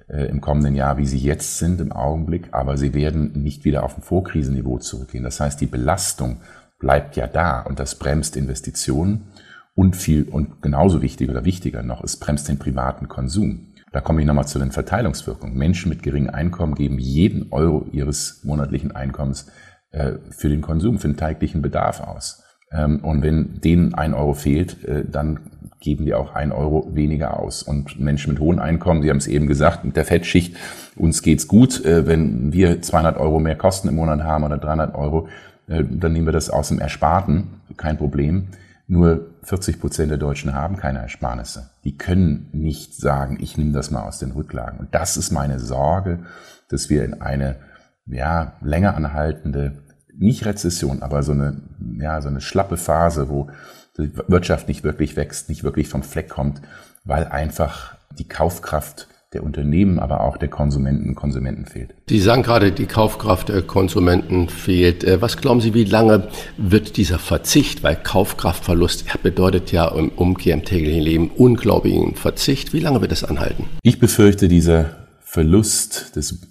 äh, 0.08 0.26
im 0.26 0.42
kommenden 0.42 0.76
Jahr, 0.76 0.98
wie 0.98 1.06
sie 1.06 1.18
jetzt 1.18 1.58
sind 1.58 1.82
im 1.82 1.92
Augenblick, 1.92 2.50
aber 2.52 2.78
sie 2.78 2.94
werden 2.94 3.44
nicht 3.44 3.66
wieder 3.66 3.84
auf 3.84 3.98
ein 3.98 4.04
Vorkrisenniveau 4.04 4.78
zurückgehen. 4.80 5.24
Das 5.24 5.40
heißt, 5.40 5.60
die 5.60 5.68
Belastung 5.68 6.38
bleibt 6.80 7.16
ja 7.16 7.28
da 7.28 7.62
und 7.62 7.80
das 7.80 7.96
bremst 7.96 8.36
Investitionen 8.36 9.28
und 9.76 9.96
viel 9.96 10.24
und 10.24 10.62
genauso 10.62 11.02
wichtig 11.02 11.30
oder 11.30 11.46
wichtiger 11.46 11.84
noch, 11.84 12.04
es 12.04 12.18
bremst 12.18 12.48
den 12.48 12.60
privaten 12.60 13.08
Konsum. 13.08 13.71
Da 13.92 14.00
komme 14.00 14.22
ich 14.22 14.28
nochmal 14.28 14.48
zu 14.48 14.60
den 14.60 14.72
Verteilungswirkungen. 14.72 15.58
Menschen 15.58 15.90
mit 15.90 16.02
geringem 16.02 16.34
Einkommen 16.34 16.76
geben 16.76 16.98
jeden 16.98 17.52
Euro 17.52 17.86
ihres 17.92 18.42
monatlichen 18.44 18.96
Einkommens 18.96 19.48
äh, 19.92 20.14
für 20.30 20.50
den 20.50 20.62
Konsum, 20.62 21.00
für 21.00 21.10
den 21.10 21.18
täglichen 21.18 21.62
Bedarf 21.62 22.00
aus. 22.00 22.44
Ähm, 22.72 23.00
und 23.04 23.22
wenn 23.22 23.60
denen 23.60 23.94
ein 23.94 24.14
Euro 24.14 24.34
fehlt, 24.34 24.84
äh, 24.86 25.04
dann 25.06 25.42
geben 25.82 26.06
die 26.06 26.14
auch 26.14 26.36
ein 26.36 26.52
Euro 26.52 26.90
weniger 26.94 27.40
aus. 27.40 27.64
Und 27.64 28.00
Menschen 28.00 28.34
mit 28.34 28.40
hohen 28.40 28.60
Einkommen, 28.60 29.02
Sie 29.02 29.10
haben 29.10 29.18
es 29.18 29.28
eben 29.28 29.48
gesagt, 29.48 29.84
mit 29.84 29.98
der 29.98 30.06
Fettschicht, 30.06 30.56
uns 30.96 31.22
geht's 31.22 31.48
gut. 31.48 31.84
Äh, 31.84 32.08
wenn 32.08 32.54
wir 32.54 32.82
200 32.82 33.18
Euro 33.18 33.40
mehr 33.40 33.58
Kosten 33.58 33.90
im 33.90 33.96
Monat 33.96 34.24
haben 34.24 34.46
oder 34.46 34.58
300 34.58 34.96
Euro, 34.96 35.28
äh, 35.68 35.84
dann 35.90 36.14
nehmen 36.14 36.28
wir 36.28 36.34
das 36.34 36.50
aus 36.50 36.70
dem 36.70 36.80
Ersparten, 36.80 37.48
kein 37.76 37.98
Problem. 37.98 38.48
Nur 38.88 39.31
40 39.44 39.80
Prozent 39.80 40.12
der 40.12 40.18
Deutschen 40.18 40.54
haben 40.54 40.78
keine 40.78 41.00
Ersparnisse. 41.00 41.72
Die 41.84 41.98
können 41.98 42.50
nicht 42.52 42.96
sagen, 42.96 43.38
ich 43.42 43.58
nehme 43.58 43.72
das 43.72 43.92
mal 43.92 44.04
aus 44.04 44.20
den 44.20 44.32
Rücklagen. 44.32 44.80
Und 44.80 44.94
das 44.94 45.18
ist 45.18 45.32
meine 45.32 45.60
Sorge, 45.60 46.26
dass 46.70 46.90
wir 46.90 47.04
in 47.04 47.22
eine 47.22 47.58
ja, 48.06 48.54
länger 48.62 48.96
anhaltende, 48.96 49.84
nicht 50.18 50.46
Rezession, 50.46 51.02
aber 51.02 51.24
so 51.24 51.32
eine, 51.32 51.62
ja, 52.00 52.22
so 52.22 52.28
eine 52.28 52.42
schlappe 52.42 52.78
Phase, 52.78 53.30
wo 53.30 53.50
die 53.98 54.12
Wirtschaft 54.28 54.68
nicht 54.68 54.84
wirklich 54.84 55.16
wächst, 55.16 55.50
nicht 55.50 55.64
wirklich 55.64 55.88
vom 55.90 56.04
Fleck 56.04 56.30
kommt, 56.30 56.62
weil 57.04 57.26
einfach 57.26 57.96
die 58.18 58.28
Kaufkraft 58.28 59.08
der 59.34 59.44
Unternehmen, 59.44 59.98
aber 59.98 60.22
auch 60.22 60.36
der 60.36 60.50
Konsumenten 60.50 61.08
und 61.08 61.16
Konsumenten 61.16 61.66
fehlt. 61.66 61.96
Sie 62.10 62.20
sagen 62.20 62.44
gerade, 62.44 62.74
die 62.74 62.86
Kaufkraft 62.86 63.48
der 63.48 63.62
Konsumenten 63.62 64.50
fehlt. 64.50 65.06
Äh, 65.06 65.22
was 65.22 65.38
glauben 65.38 65.62
Sie, 65.62 65.74
wie 65.74 65.86
lange 65.86 66.28
wird 66.58 66.98
dieser 66.98 67.18
Verzicht, 67.18 67.82
weil 67.82 67.96
Kaufkraftverlust 67.96 69.06
bedeutet 69.24 69.72
ja 69.72 69.88
im 69.88 70.10
Umkehr 70.10 70.54
im 70.54 70.66
täglichen 70.66 71.02
Leben 71.02 71.32
unglaublichen 71.32 72.16
Verzicht, 72.16 72.74
wie 72.74 72.80
lange 72.80 73.00
wird 73.00 73.14
das 73.14 73.24
anhalten? 73.24 73.66
Ich 73.84 74.00
befürchte, 74.00 74.50
dieser 74.50 75.08
Verlust 75.22 76.18
des 76.18 76.46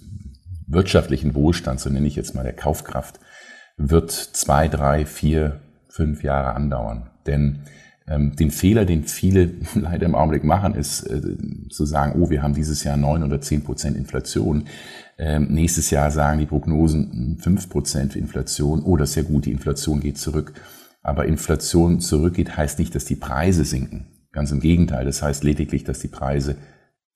wirtschaftlichen 0.65 1.35
Wohlstands, 1.35 1.83
so 1.83 1.89
nenne 1.91 2.07
ich 2.07 2.15
jetzt 2.15 2.33
mal 2.33 2.43
der 2.43 2.53
Kaufkraft, 2.53 3.19
wird 3.77 4.11
zwei, 4.11 4.67
drei, 4.67 5.05
vier, 5.05 5.61
fünf 5.87 6.23
Jahre 6.23 6.55
andauern. 6.55 7.11
Denn 7.27 7.59
den 8.07 8.51
Fehler, 8.51 8.85
den 8.85 9.03
viele 9.03 9.51
leider 9.75 10.05
im 10.05 10.15
Augenblick 10.15 10.43
machen, 10.43 10.75
ist 10.75 11.03
äh, 11.03 11.21
zu 11.69 11.85
sagen, 11.85 12.21
oh, 12.21 12.29
wir 12.29 12.41
haben 12.41 12.53
dieses 12.53 12.83
Jahr 12.83 12.97
neun 12.97 13.23
oder 13.23 13.41
zehn 13.41 13.63
Prozent 13.63 13.95
Inflation. 13.95 14.65
Ähm, 15.17 15.47
nächstes 15.49 15.91
Jahr 15.91 16.11
sagen 16.11 16.39
die 16.39 16.45
Prognosen 16.45 17.11
hm, 17.11 17.37
fünf 17.37 17.69
Prozent 17.69 18.15
Inflation. 18.15 18.83
Oh, 18.83 18.97
das 18.97 19.11
ist 19.11 19.15
ja 19.15 19.23
gut, 19.23 19.45
die 19.45 19.51
Inflation 19.51 19.99
geht 19.99 20.17
zurück. 20.17 20.53
Aber 21.03 21.25
Inflation 21.25 21.99
zurückgeht, 21.99 22.57
heißt 22.57 22.79
nicht, 22.79 22.93
dass 22.95 23.05
die 23.05 23.15
Preise 23.15 23.65
sinken. 23.65 24.07
Ganz 24.31 24.51
im 24.51 24.59
Gegenteil. 24.59 25.05
Das 25.05 25.21
heißt 25.21 25.43
lediglich, 25.43 25.83
dass 25.83 25.99
die 25.99 26.07
Preise 26.07 26.55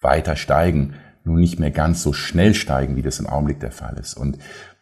weiter 0.02 0.36
steigen, 0.36 0.94
nur 1.24 1.38
nicht 1.38 1.60
mehr 1.60 1.72
ganz 1.72 2.04
so 2.04 2.14
schnell 2.14 2.54
steigen, 2.54 2.96
wie 2.96 3.02
das 3.02 3.20
im 3.20 3.28
Augenblick 3.28 3.60
der 3.60 3.72
Fall 3.72 3.98
ist. 3.98 4.16
Und 4.16 4.38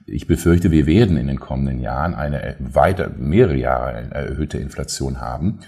ich 0.05 0.27
befürchte, 0.27 0.71
wir 0.71 0.85
werden 0.85 1.15
in 1.15 1.27
den 1.27 1.39
kommenden 1.39 1.79
Jahren 1.79 2.13
eine 2.13 2.55
weiter, 2.59 3.11
mehrere 3.17 3.55
Jahre 3.55 4.11
erhöhte 4.11 4.57
Inflation 4.57 5.21
haben. 5.21 5.59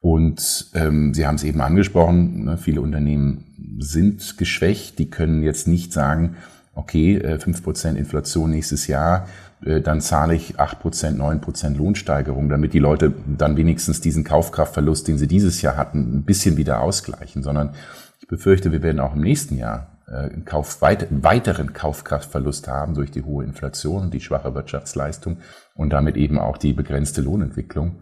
Und 0.00 0.70
ähm, 0.74 1.14
Sie 1.14 1.26
haben 1.26 1.36
es 1.36 1.44
eben 1.44 1.60
angesprochen, 1.60 2.44
ne, 2.44 2.58
viele 2.58 2.80
Unternehmen 2.80 3.44
sind 3.78 4.38
geschwächt, 4.38 4.98
die 4.98 5.10
können 5.10 5.42
jetzt 5.42 5.66
nicht 5.66 5.92
sagen, 5.92 6.36
okay, 6.74 7.16
äh, 7.16 7.38
fünf 7.38 7.62
Prozent 7.62 7.98
Inflation 7.98 8.50
nächstes 8.50 8.86
Jahr, 8.86 9.26
äh, 9.64 9.80
dann 9.80 10.00
zahle 10.00 10.34
ich 10.34 10.60
acht 10.60 10.80
Prozent, 10.80 11.18
neun 11.18 11.40
Prozent 11.40 11.76
Lohnsteigerung, 11.78 12.48
damit 12.48 12.74
die 12.74 12.78
Leute 12.78 13.14
dann 13.26 13.56
wenigstens 13.56 14.00
diesen 14.00 14.24
Kaufkraftverlust, 14.24 15.08
den 15.08 15.18
sie 15.18 15.26
dieses 15.26 15.62
Jahr 15.62 15.76
hatten, 15.76 16.18
ein 16.18 16.24
bisschen 16.24 16.56
wieder 16.56 16.80
ausgleichen, 16.82 17.42
sondern 17.42 17.74
ich 18.20 18.28
befürchte, 18.28 18.72
wir 18.72 18.82
werden 18.82 19.00
auch 19.00 19.14
im 19.14 19.22
nächsten 19.22 19.56
Jahr 19.56 19.98
äh, 20.06 20.16
einen 20.16 20.44
Kauf, 20.44 20.82
weiteren 20.82 21.72
Kaufkraftverlust 21.72 22.68
haben 22.68 22.94
durch 22.94 23.10
die 23.10 23.22
hohe 23.22 23.44
Inflation 23.44 24.02
und 24.02 24.14
die 24.14 24.20
schwache 24.20 24.54
Wirtschaftsleistung 24.54 25.38
und 25.74 25.90
damit 25.90 26.16
eben 26.16 26.38
auch 26.38 26.58
die 26.58 26.72
begrenzte 26.72 27.22
Lohnentwicklung 27.22 27.96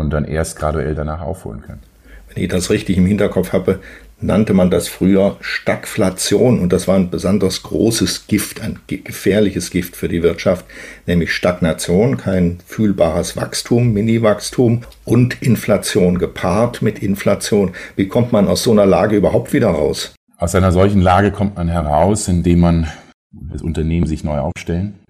und 0.00 0.10
dann 0.10 0.24
erst 0.24 0.58
graduell 0.58 0.94
danach 0.94 1.20
aufholen 1.20 1.62
können. 1.62 1.80
Wenn 2.28 2.42
ich 2.42 2.50
das 2.50 2.70
richtig 2.70 2.96
im 2.96 3.06
Hinterkopf 3.06 3.52
habe, 3.52 3.80
nannte 4.22 4.54
man 4.54 4.70
das 4.70 4.88
früher 4.88 5.36
Stagflation 5.40 6.60
und 6.60 6.72
das 6.72 6.88
war 6.88 6.96
ein 6.96 7.10
besonders 7.10 7.62
großes 7.62 8.26
Gift, 8.26 8.62
ein 8.62 8.78
gefährliches 8.86 9.70
Gift 9.70 9.96
für 9.96 10.08
die 10.08 10.22
Wirtschaft, 10.22 10.64
nämlich 11.06 11.32
Stagnation, 11.32 12.16
kein 12.16 12.58
fühlbares 12.64 13.36
Wachstum, 13.36 13.92
Mini-Wachstum 13.92 14.82
und 15.04 15.42
Inflation 15.42 16.18
gepaart 16.18 16.82
mit 16.82 17.00
Inflation. 17.00 17.72
Wie 17.96 18.08
kommt 18.08 18.32
man 18.32 18.48
aus 18.48 18.62
so 18.62 18.70
einer 18.70 18.86
Lage 18.86 19.16
überhaupt 19.16 19.52
wieder 19.52 19.68
raus? 19.68 20.14
Aus 20.38 20.54
einer 20.54 20.72
solchen 20.72 21.00
Lage 21.00 21.32
kommt 21.32 21.56
man 21.56 21.68
heraus, 21.68 22.28
indem 22.28 22.60
man 22.60 22.86
das 23.30 23.62
Unternehmen 23.62 24.06
sich 24.06 24.24
neu 24.24 24.38
aufstellen, 24.38 25.00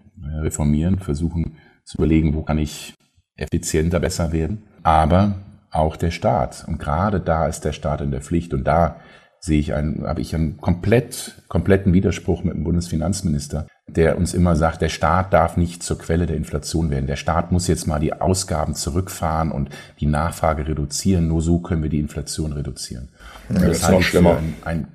reformieren, 0.40 0.98
versuchen 0.98 1.56
zu 1.84 1.98
überlegen, 1.98 2.34
wo 2.34 2.42
kann 2.42 2.58
ich 2.58 2.94
effizienter, 3.36 4.00
besser 4.00 4.32
werden. 4.32 4.62
Aber 4.82 5.34
auch 5.70 5.96
der 5.96 6.10
Staat. 6.10 6.64
Und 6.66 6.78
gerade 6.78 7.20
da 7.20 7.46
ist 7.46 7.64
der 7.64 7.72
Staat 7.72 8.00
in 8.00 8.10
der 8.10 8.20
Pflicht. 8.20 8.52
Und 8.54 8.64
da 8.64 8.96
sehe 9.40 9.58
ich 9.58 9.74
einen, 9.74 10.06
habe 10.06 10.20
ich 10.20 10.34
einen 10.34 10.58
komplett, 10.58 11.42
kompletten 11.48 11.92
Widerspruch 11.92 12.44
mit 12.44 12.54
dem 12.54 12.62
Bundesfinanzminister, 12.62 13.66
der 13.88 14.16
uns 14.16 14.34
immer 14.34 14.54
sagt, 14.54 14.82
der 14.82 14.88
Staat 14.88 15.32
darf 15.32 15.56
nicht 15.56 15.82
zur 15.82 15.98
Quelle 15.98 16.26
der 16.26 16.36
Inflation 16.36 16.90
werden. 16.90 17.06
Der 17.06 17.16
Staat 17.16 17.50
muss 17.50 17.66
jetzt 17.66 17.86
mal 17.86 17.98
die 17.98 18.12
Ausgaben 18.12 18.74
zurückfahren 18.74 19.50
und 19.50 19.70
die 19.98 20.06
Nachfrage 20.06 20.68
reduzieren. 20.68 21.26
Nur 21.26 21.42
so 21.42 21.58
können 21.58 21.82
wir 21.82 21.90
die 21.90 21.98
Inflation 21.98 22.52
reduzieren. 22.52 23.08
Ja, 23.48 23.54
das, 23.54 23.64
das 23.64 23.76
ist 23.78 23.90
noch 23.90 24.02
schlimmer. 24.02 24.36
Ein, 24.36 24.54
ein 24.64 24.86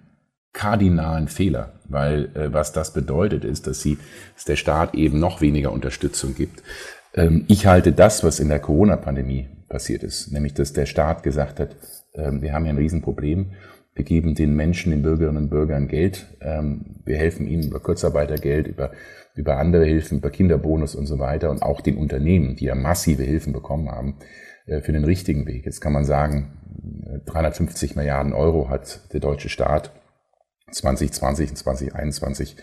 kardinalen 0.53 1.27
Fehler, 1.27 1.73
weil 1.85 2.29
äh, 2.35 2.53
was 2.53 2.71
das 2.71 2.93
bedeutet 2.93 3.43
ist, 3.43 3.67
dass 3.67 3.81
sie, 3.81 3.97
dass 4.35 4.45
der 4.45 4.55
Staat 4.55 4.95
eben 4.95 5.19
noch 5.19 5.41
weniger 5.41 5.71
Unterstützung 5.71 6.35
gibt. 6.35 6.63
Ähm, 7.13 7.45
ich 7.47 7.65
halte 7.65 7.93
das, 7.93 8.23
was 8.23 8.39
in 8.39 8.49
der 8.49 8.59
Corona-Pandemie 8.59 9.47
passiert 9.69 10.03
ist, 10.03 10.31
nämlich 10.31 10.53
dass 10.53 10.73
der 10.73 10.85
Staat 10.85 11.23
gesagt 11.23 11.59
hat, 11.59 11.75
ähm, 12.13 12.41
wir 12.41 12.53
haben 12.53 12.63
hier 12.63 12.73
ein 12.73 12.77
Riesenproblem, 12.77 13.51
wir 13.97 14.05
geben 14.05 14.35
den 14.35 14.55
Menschen, 14.55 14.91
den 14.91 15.01
Bürgerinnen 15.01 15.43
und 15.43 15.49
Bürgern 15.49 15.87
Geld, 15.87 16.27
ähm, 16.41 16.97
wir 17.03 17.17
helfen 17.17 17.47
ihnen 17.47 17.63
über 17.63 17.79
Kurzarbeitergeld, 17.79 18.67
über, 18.67 18.91
über 19.35 19.57
andere 19.57 19.85
Hilfen, 19.85 20.19
über 20.19 20.29
Kinderbonus 20.29 20.93
und 20.93 21.07
so 21.07 21.17
weiter. 21.17 21.49
Und 21.49 21.63
auch 21.63 21.81
den 21.81 21.97
Unternehmen, 21.97 22.55
die 22.55 22.65
ja 22.65 22.75
massive 22.75 23.23
Hilfen 23.23 23.53
bekommen 23.53 23.89
haben, 23.89 24.17
äh, 24.67 24.81
für 24.81 24.91
den 24.91 25.03
richtigen 25.03 25.47
Weg. 25.47 25.65
Jetzt 25.65 25.81
kann 25.81 25.93
man 25.93 26.05
sagen, 26.05 26.59
350 27.25 27.91
äh, 27.91 27.99
Milliarden 27.99 28.33
Euro 28.33 28.69
hat 28.69 29.11
der 29.13 29.19
deutsche 29.19 29.49
Staat 29.49 29.91
2020 30.71 31.49
und 31.49 31.55
2021 31.55 32.55
äh, 32.55 32.61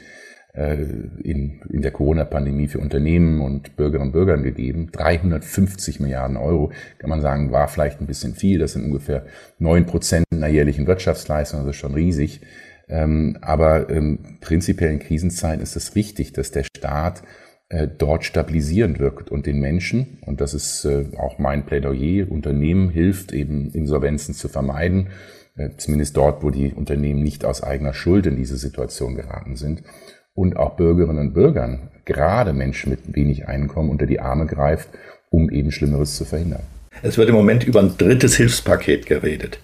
in, 0.54 1.60
in 1.68 1.82
der 1.82 1.90
Corona-Pandemie 1.90 2.68
für 2.68 2.78
Unternehmen 2.78 3.40
und 3.40 3.74
Bürgerinnen 3.74 4.08
und 4.08 4.12
Bürgern 4.12 4.44
gegeben. 4.44 4.88
350 4.92 5.98
Milliarden 5.98 6.36
Euro, 6.36 6.70
kann 6.98 7.10
man 7.10 7.20
sagen, 7.20 7.50
war 7.50 7.66
vielleicht 7.66 8.00
ein 8.00 8.06
bisschen 8.06 8.34
viel. 8.34 8.60
Das 8.60 8.74
sind 8.74 8.84
ungefähr 8.84 9.26
neun 9.58 9.84
Prozent 9.84 10.24
einer 10.30 10.46
jährlichen 10.46 10.86
Wirtschaftsleistung, 10.86 11.60
das 11.60 11.70
ist 11.70 11.80
schon 11.80 11.94
riesig. 11.94 12.40
Ähm, 12.88 13.36
aber 13.40 13.90
ähm, 13.90 14.38
prinzipiell 14.40 14.92
in 14.92 15.00
Krisenzeiten 15.00 15.60
ist 15.60 15.74
es 15.74 15.96
wichtig, 15.96 16.32
dass 16.34 16.52
der 16.52 16.64
Staat 16.64 17.22
äh, 17.68 17.88
dort 17.88 18.24
stabilisierend 18.24 19.00
wirkt 19.00 19.30
und 19.30 19.46
den 19.46 19.58
Menschen, 19.58 20.18
und 20.24 20.40
das 20.40 20.54
ist 20.54 20.84
äh, 20.84 21.06
auch 21.16 21.38
mein 21.38 21.66
Plädoyer, 21.66 22.30
Unternehmen 22.30 22.90
hilft 22.90 23.32
eben 23.32 23.70
Insolvenzen 23.72 24.34
zu 24.34 24.48
vermeiden, 24.48 25.08
zumindest 25.76 26.16
dort, 26.16 26.42
wo 26.42 26.50
die 26.50 26.72
Unternehmen 26.72 27.22
nicht 27.22 27.44
aus 27.44 27.62
eigener 27.62 27.94
Schuld 27.94 28.26
in 28.26 28.34
diese 28.34 28.56
Situation 28.56 29.14
geraten 29.14 29.54
sind 29.54 29.84
und 30.34 30.56
auch 30.56 30.76
Bürgerinnen 30.76 31.28
und 31.28 31.34
Bürgern, 31.34 31.90
gerade 32.04 32.52
Menschen 32.52 32.90
mit 32.90 33.14
wenig 33.14 33.48
Einkommen, 33.48 33.90
unter 33.90 34.06
die 34.06 34.20
Arme 34.20 34.46
greift, 34.46 34.88
um 35.30 35.50
eben 35.50 35.70
Schlimmeres 35.70 36.16
zu 36.16 36.24
verhindern. 36.24 36.62
Es 37.02 37.18
wird 37.18 37.28
im 37.28 37.34
Moment 37.34 37.64
über 37.64 37.80
ein 37.80 37.96
drittes 37.96 38.36
Hilfspaket 38.36 39.06
geredet. 39.06 39.58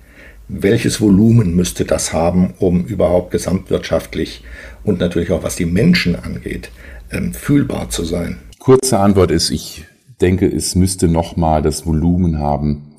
Welches 0.48 1.00
Volumen 1.00 1.54
müsste 1.54 1.85
das 1.85 2.12
haben, 2.12 2.54
um 2.59 2.85
überhaupt 2.85 3.30
gesamtwirtschaftlich 3.30 4.42
und 4.83 4.98
natürlich 4.98 5.30
auch 5.30 5.44
was 5.44 5.54
die 5.54 5.66
Menschen 5.66 6.16
angeht, 6.16 6.70
ähm, 7.12 7.33
fühlbar 7.33 7.88
zu 7.90 8.04
sein? 8.04 8.38
Kurze 8.59 8.98
Antwort 8.98 9.30
ist, 9.30 9.50
ich 9.50 9.85
denke, 10.20 10.46
es 10.46 10.74
müsste 10.74 11.09
nochmal 11.09 11.62
das 11.62 11.87
Volumen 11.87 12.40
haben, 12.40 12.96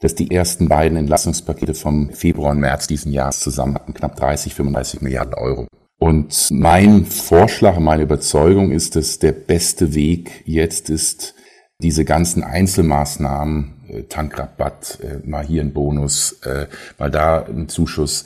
dass 0.00 0.14
die 0.14 0.30
ersten 0.30 0.68
beiden 0.68 0.98
Entlassungspakete 0.98 1.74
vom 1.74 2.10
Februar 2.10 2.50
und 2.50 2.60
März 2.60 2.86
diesen 2.86 3.12
Jahres 3.12 3.40
zusammen 3.40 3.76
hatten, 3.76 3.94
knapp 3.94 4.16
30, 4.16 4.54
35 4.54 5.00
Milliarden 5.00 5.34
Euro. 5.34 5.66
Und 5.98 6.50
mein 6.50 7.04
Vorschlag, 7.06 7.78
meine 7.78 8.02
Überzeugung 8.02 8.72
ist, 8.72 8.96
dass 8.96 9.18
der 9.18 9.32
beste 9.32 9.94
Weg 9.94 10.42
jetzt 10.44 10.90
ist, 10.90 11.34
diese 11.78 12.04
ganzen 12.04 12.42
Einzelmaßnahmen, 12.42 13.84
äh, 13.88 14.02
Tankrabatt, 14.04 14.98
äh, 15.02 15.26
mal 15.26 15.44
hier 15.44 15.62
ein 15.62 15.72
Bonus, 15.72 16.40
äh, 16.44 16.66
mal 16.98 17.10
da 17.10 17.44
ein 17.44 17.68
Zuschuss, 17.68 18.24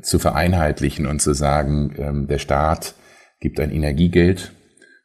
zu 0.00 0.18
vereinheitlichen 0.18 1.04
und 1.04 1.20
zu 1.20 1.34
sagen, 1.34 1.94
ähm, 1.98 2.26
der 2.26 2.38
Staat 2.38 2.94
gibt 3.38 3.60
ein 3.60 3.70
Energiegeld 3.70 4.52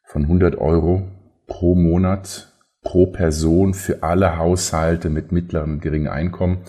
von 0.05 0.23
100 0.23 0.55
Euro 0.57 1.05
pro 1.47 1.75
Monat, 1.75 2.53
pro 2.81 3.07
Person 3.07 3.73
für 3.73 4.03
alle 4.03 4.37
Haushalte 4.37 5.09
mit 5.09 5.33
mittlerem 5.33 5.73
und 5.73 5.81
geringem 5.81 6.13
Einkommen. 6.13 6.59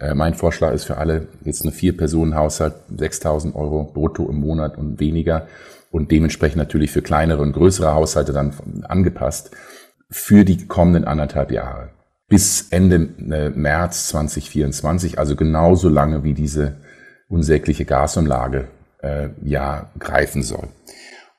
Äh, 0.00 0.14
mein 0.14 0.34
Vorschlag 0.34 0.72
ist 0.72 0.84
für 0.84 0.96
alle 0.96 1.28
jetzt 1.44 1.62
eine 1.62 1.72
Vier-Personen-Haushalt 1.72 2.74
6.000 2.96 3.54
Euro 3.54 3.84
brutto 3.84 4.28
im 4.28 4.40
Monat 4.40 4.76
und 4.78 4.98
weniger 4.98 5.46
und 5.90 6.10
dementsprechend 6.10 6.56
natürlich 6.56 6.90
für 6.90 7.02
kleinere 7.02 7.42
und 7.42 7.52
größere 7.52 7.94
Haushalte 7.94 8.32
dann 8.32 8.52
angepasst 8.88 9.50
für 10.10 10.44
die 10.44 10.66
kommenden 10.66 11.04
anderthalb 11.04 11.52
Jahre 11.52 11.90
bis 12.28 12.68
Ende 12.70 13.08
äh, 13.34 13.50
März 13.50 14.08
2024, 14.08 15.18
also 15.18 15.36
genauso 15.36 15.88
lange 15.88 16.24
wie 16.24 16.32
diese 16.32 16.76
unsägliche 17.28 17.84
Gasumlage 17.84 18.68
äh, 19.02 19.28
ja 19.42 19.90
greifen 19.98 20.42
soll. 20.42 20.68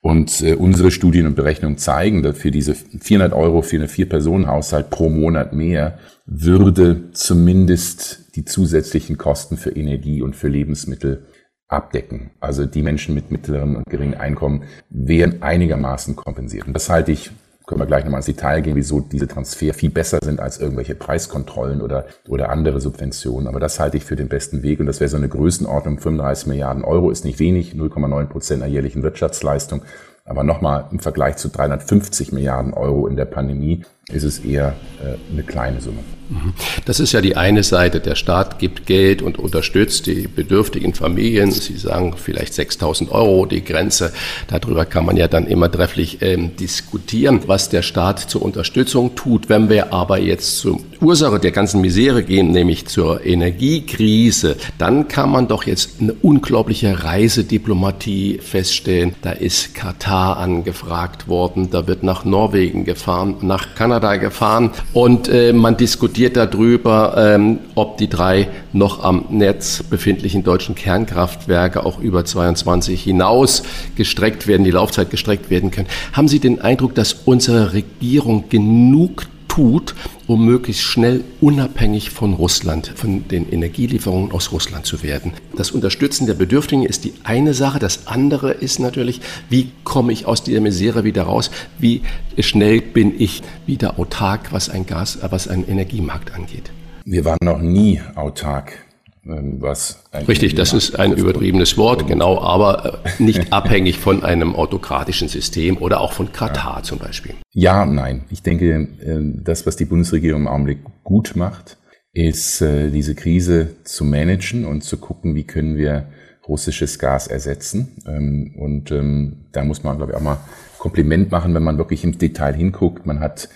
Und 0.01 0.41
äh, 0.41 0.55
unsere 0.55 0.89
Studien 0.89 1.27
und 1.27 1.35
Berechnungen 1.35 1.77
zeigen, 1.77 2.23
dass 2.23 2.37
für 2.37 2.49
diese 2.49 2.73
400 2.73 3.33
Euro 3.33 3.61
für 3.61 3.75
eine 3.77 3.87
Vier-Personen-Haushalt 3.87 4.89
pro 4.89 5.09
Monat 5.09 5.53
mehr 5.53 5.99
würde 6.25 7.11
zumindest 7.11 8.35
die 8.35 8.45
zusätzlichen 8.45 9.17
Kosten 9.17 9.57
für 9.57 9.69
Energie 9.69 10.21
und 10.23 10.35
für 10.35 10.47
Lebensmittel 10.47 11.27
abdecken. 11.67 12.31
Also 12.39 12.65
die 12.65 12.81
Menschen 12.81 13.13
mit 13.13 13.31
mittlerem 13.31 13.75
und 13.75 13.85
geringem 13.85 14.19
Einkommen 14.19 14.63
wären 14.89 15.41
einigermaßen 15.43 16.15
kompensiert. 16.15 16.67
Und 16.67 16.73
das 16.73 16.89
halte 16.89 17.11
ich 17.11 17.31
können 17.71 17.79
wir 17.79 17.85
gleich 17.85 18.03
nochmal 18.03 18.19
ins 18.19 18.25
Detail 18.25 18.59
gehen, 18.59 18.75
wieso 18.75 18.99
diese 18.99 19.29
Transfer 19.29 19.73
viel 19.73 19.91
besser 19.91 20.19
sind 20.21 20.41
als 20.41 20.59
irgendwelche 20.59 20.93
Preiskontrollen 20.93 21.81
oder, 21.81 22.03
oder 22.27 22.49
andere 22.49 22.81
Subventionen. 22.81 23.47
Aber 23.47 23.61
das 23.61 23.79
halte 23.79 23.95
ich 23.95 24.03
für 24.03 24.17
den 24.17 24.27
besten 24.27 24.61
Weg 24.61 24.81
und 24.81 24.87
das 24.87 24.99
wäre 24.99 25.07
so 25.07 25.15
eine 25.15 25.29
Größenordnung. 25.29 25.97
35 25.97 26.47
Milliarden 26.47 26.83
Euro 26.83 27.09
ist 27.11 27.23
nicht 27.23 27.39
wenig, 27.39 27.73
0,9 27.73 28.25
Prozent 28.25 28.61
der 28.61 28.67
jährlichen 28.67 29.03
Wirtschaftsleistung. 29.03 29.83
Aber 30.31 30.45
nochmal 30.45 30.85
im 30.91 30.99
Vergleich 30.99 31.35
zu 31.35 31.49
350 31.49 32.31
Milliarden 32.31 32.73
Euro 32.73 33.05
in 33.07 33.17
der 33.17 33.25
Pandemie 33.25 33.81
ist 34.13 34.23
es 34.23 34.39
eher 34.39 34.75
äh, 35.03 35.15
eine 35.31 35.43
kleine 35.43 35.81
Summe. 35.81 35.99
Mhm. 36.29 36.53
Das 36.85 37.01
ist 37.01 37.11
ja 37.11 37.19
die 37.19 37.35
eine 37.35 37.63
Seite. 37.63 37.99
Der 37.99 38.15
Staat 38.15 38.57
gibt 38.57 38.85
Geld 38.85 39.21
und 39.21 39.37
unterstützt 39.37 40.05
die 40.07 40.27
bedürftigen 40.27 40.93
Familien. 40.93 41.51
Sie 41.51 41.75
sagen 41.75 42.13
vielleicht 42.15 42.53
6000 42.53 43.11
Euro 43.11 43.45
die 43.45 43.63
Grenze. 43.63 44.13
Darüber 44.47 44.85
kann 44.85 45.05
man 45.05 45.17
ja 45.17 45.27
dann 45.27 45.45
immer 45.47 45.69
trefflich 45.69 46.21
ähm, 46.21 46.55
diskutieren, 46.55 47.41
was 47.47 47.67
der 47.67 47.81
Staat 47.81 48.19
zur 48.19 48.41
Unterstützung 48.41 49.15
tut. 49.15 49.49
Wenn 49.49 49.69
wir 49.69 49.91
aber 49.91 50.19
jetzt 50.19 50.59
zur 50.59 50.79
Ursache 51.01 51.39
der 51.39 51.51
ganzen 51.51 51.81
Misere 51.81 52.23
gehen, 52.23 52.51
nämlich 52.51 52.87
zur 52.87 53.25
Energiekrise, 53.25 54.55
dann 54.77 55.09
kann 55.09 55.29
man 55.29 55.49
doch 55.49 55.65
jetzt 55.65 55.99
eine 55.99 56.13
unglaubliche 56.13 57.03
Reisediplomatie 57.03 58.39
feststellen. 58.41 59.15
Da 59.21 59.31
ist 59.31 59.75
Katar 59.75 60.20
angefragt 60.21 61.27
worden, 61.27 61.69
da 61.69 61.87
wird 61.87 62.03
nach 62.03 62.25
Norwegen 62.25 62.85
gefahren, 62.85 63.37
nach 63.41 63.75
Kanada 63.75 64.15
gefahren 64.17 64.71
und 64.93 65.27
äh, 65.27 65.53
man 65.53 65.77
diskutiert 65.77 66.35
darüber, 66.35 67.15
ähm, 67.17 67.59
ob 67.75 67.97
die 67.97 68.07
drei 68.07 68.47
noch 68.73 69.03
am 69.03 69.25
Netz 69.29 69.83
befindlichen 69.83 70.43
deutschen 70.43 70.75
Kernkraftwerke 70.75 71.85
auch 71.85 71.99
über 71.99 72.25
22 72.25 73.03
hinaus 73.03 73.63
gestreckt 73.95 74.47
werden, 74.47 74.63
die 74.63 74.71
Laufzeit 74.71 75.09
gestreckt 75.09 75.49
werden 75.49 75.71
können. 75.71 75.87
Haben 76.13 76.27
Sie 76.27 76.39
den 76.39 76.61
Eindruck, 76.61 76.95
dass 76.95 77.13
unsere 77.25 77.73
Regierung 77.73 78.49
genug 78.49 79.27
tut, 79.47 79.95
um 80.31 80.45
möglichst 80.45 80.83
schnell 80.83 81.25
unabhängig 81.41 82.09
von 82.09 82.33
Russland, 82.33 82.93
von 82.95 83.27
den 83.27 83.51
Energielieferungen 83.51 84.31
aus 84.31 84.53
Russland 84.53 84.85
zu 84.85 85.03
werden. 85.03 85.33
Das 85.57 85.71
Unterstützen 85.71 86.25
der 86.25 86.35
Bedürftigen 86.35 86.85
ist 86.85 87.03
die 87.03 87.13
eine 87.25 87.53
Sache. 87.53 87.79
Das 87.79 88.07
andere 88.07 88.51
ist 88.51 88.79
natürlich, 88.79 89.19
wie 89.49 89.71
komme 89.83 90.13
ich 90.13 90.25
aus 90.25 90.41
dieser 90.41 90.61
Misere 90.61 91.03
wieder 91.03 91.23
raus? 91.23 91.51
Wie 91.79 92.03
schnell 92.39 92.79
bin 92.79 93.19
ich 93.19 93.41
wieder 93.65 93.99
autark, 93.99 94.53
was 94.53 94.69
ein 94.69 94.85
Gas, 94.85 95.19
was 95.21 95.49
einen 95.49 95.67
Energiemarkt 95.67 96.33
angeht? 96.33 96.71
Wir 97.03 97.25
waren 97.25 97.39
noch 97.43 97.59
nie 97.59 97.99
autark 98.15 98.85
was 99.23 100.03
Richtig, 100.27 100.55
das 100.55 100.73
ist 100.73 100.97
ein 100.97 101.13
übertriebenes 101.13 101.77
Wort, 101.77 102.07
genau, 102.07 102.41
aber 102.41 103.01
äh, 103.05 103.09
nicht 103.23 103.53
abhängig 103.53 103.99
von 103.99 104.23
einem 104.23 104.55
autokratischen 104.55 105.27
System 105.27 105.77
oder 105.77 106.01
auch 106.01 106.13
von 106.13 106.31
Katar 106.31 106.77
ja. 106.77 106.83
zum 106.83 106.97
Beispiel. 106.97 107.35
Ja, 107.51 107.85
nein. 107.85 108.25
Ich 108.31 108.41
denke, 108.41 108.87
äh, 108.99 109.19
das, 109.43 109.67
was 109.67 109.75
die 109.75 109.85
Bundesregierung 109.85 110.41
im 110.41 110.47
Augenblick 110.47 110.79
gut 111.03 111.33
macht, 111.35 111.77
ist 112.13 112.61
äh, 112.61 112.89
diese 112.89 113.15
Krise 113.15 113.75
zu 113.83 114.05
managen 114.05 114.65
und 114.65 114.83
zu 114.83 114.97
gucken, 114.97 115.35
wie 115.35 115.43
können 115.43 115.77
wir 115.77 116.07
russisches 116.47 116.99
Gas 116.99 117.27
ersetzen. 117.27 117.97
Ähm, 118.07 118.55
und 118.57 118.91
ähm, 118.91 119.45
da 119.51 119.63
muss 119.63 119.83
man, 119.83 119.97
glaube 119.97 120.13
ich, 120.13 120.17
auch 120.17 120.21
mal 120.21 120.39
Kompliment 120.79 121.31
machen, 121.31 121.53
wenn 121.53 121.63
man 121.63 121.77
wirklich 121.77 122.03
im 122.03 122.17
Detail 122.17 122.53
hinguckt. 122.53 123.05
Man 123.05 123.19
hat 123.19 123.49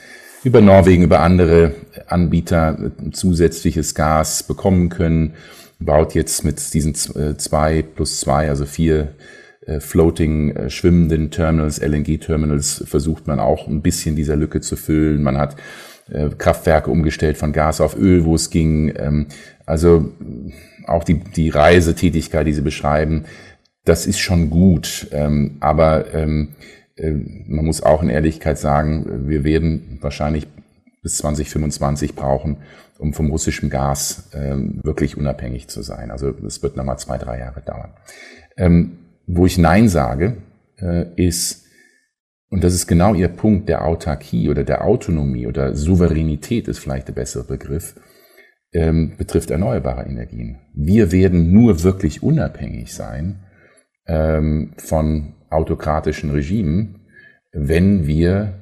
über 0.45 0.61
Norwegen, 0.61 1.03
über 1.03 1.21
andere 1.21 1.73
Anbieter 2.07 2.91
zusätzliches 3.11 3.95
Gas 3.95 4.43
bekommen 4.43 4.89
können, 4.89 5.33
baut 5.79 6.13
jetzt 6.13 6.45
mit 6.45 6.73
diesen 6.73 6.93
äh, 7.15 7.35
zwei 7.35 7.81
plus 7.81 8.19
zwei, 8.19 8.47
also 8.47 8.65
vier 8.65 9.15
äh, 9.65 9.79
floating 9.79 10.55
äh, 10.55 10.69
schwimmenden 10.69 11.31
Terminals, 11.31 11.79
LNG-Terminals, 11.79 12.83
versucht 12.87 13.25
man 13.25 13.39
auch 13.39 13.67
ein 13.67 13.81
bisschen 13.81 14.15
dieser 14.15 14.35
Lücke 14.35 14.61
zu 14.61 14.77
füllen. 14.77 15.21
Man 15.23 15.37
hat 15.37 15.57
Kraftwerke 16.37 16.91
umgestellt 16.91 17.35
von 17.35 17.51
Gas 17.51 17.81
auf 17.81 17.97
Öl, 17.97 18.25
wo 18.25 18.35
es 18.35 18.51
ging. 18.51 18.93
Ähm, 18.95 19.25
also 19.65 20.11
auch 20.85 21.03
die, 21.03 21.15
die 21.15 21.49
Reisetätigkeit, 21.49 22.45
die 22.45 22.53
Sie 22.53 22.61
beschreiben, 22.61 23.25
das 23.85 24.05
ist 24.05 24.19
schon 24.19 24.51
gut. 24.51 25.07
Ähm, 25.11 25.57
aber 25.61 26.13
ähm, 26.13 26.49
äh, 26.59 26.74
man 26.97 27.65
muss 27.65 27.83
auch 27.83 28.01
in 28.01 28.09
Ehrlichkeit 28.09 28.57
sagen, 28.57 29.27
wir 29.27 29.43
werden 29.43 29.99
wahrscheinlich 30.01 30.47
bis 31.01 31.17
2025 31.17 32.15
brauchen, 32.15 32.57
um 32.97 33.13
vom 33.13 33.29
russischen 33.29 33.69
Gas 33.69 34.29
ähm, 34.33 34.79
wirklich 34.83 35.17
unabhängig 35.17 35.67
zu 35.67 35.81
sein. 35.81 36.09
Also 36.09 36.29
es 36.45 36.63
wird 36.63 36.77
nochmal 36.77 36.97
zwei, 36.97 37.17
drei 37.17 37.39
Jahre 37.39 37.61
dauern. 37.61 37.93
Ähm, 38.57 38.99
wo 39.27 39.45
ich 39.45 39.57
Nein 39.57 39.89
sage, 39.89 40.37
äh, 40.79 41.05
ist, 41.15 41.65
und 42.49 42.63
das 42.63 42.73
ist 42.73 42.87
genau 42.87 43.13
Ihr 43.13 43.27
Punkt 43.27 43.69
der 43.69 43.85
Autarkie 43.85 44.49
oder 44.49 44.63
der 44.63 44.85
Autonomie 44.85 45.47
oder 45.47 45.75
Souveränität 45.75 46.67
ist 46.67 46.79
vielleicht 46.79 47.07
der 47.07 47.13
bessere 47.13 47.43
Begriff, 47.43 47.95
ähm, 48.71 49.15
betrifft 49.17 49.51
erneuerbare 49.51 50.05
Energien. 50.05 50.59
Wir 50.73 51.11
werden 51.11 51.51
nur 51.51 51.83
wirklich 51.83 52.23
unabhängig 52.23 52.93
sein 52.93 53.43
ähm, 54.07 54.73
von 54.77 55.33
autokratischen 55.55 56.31
Regimen, 56.31 57.07
wenn 57.51 58.05
wir, 58.05 58.59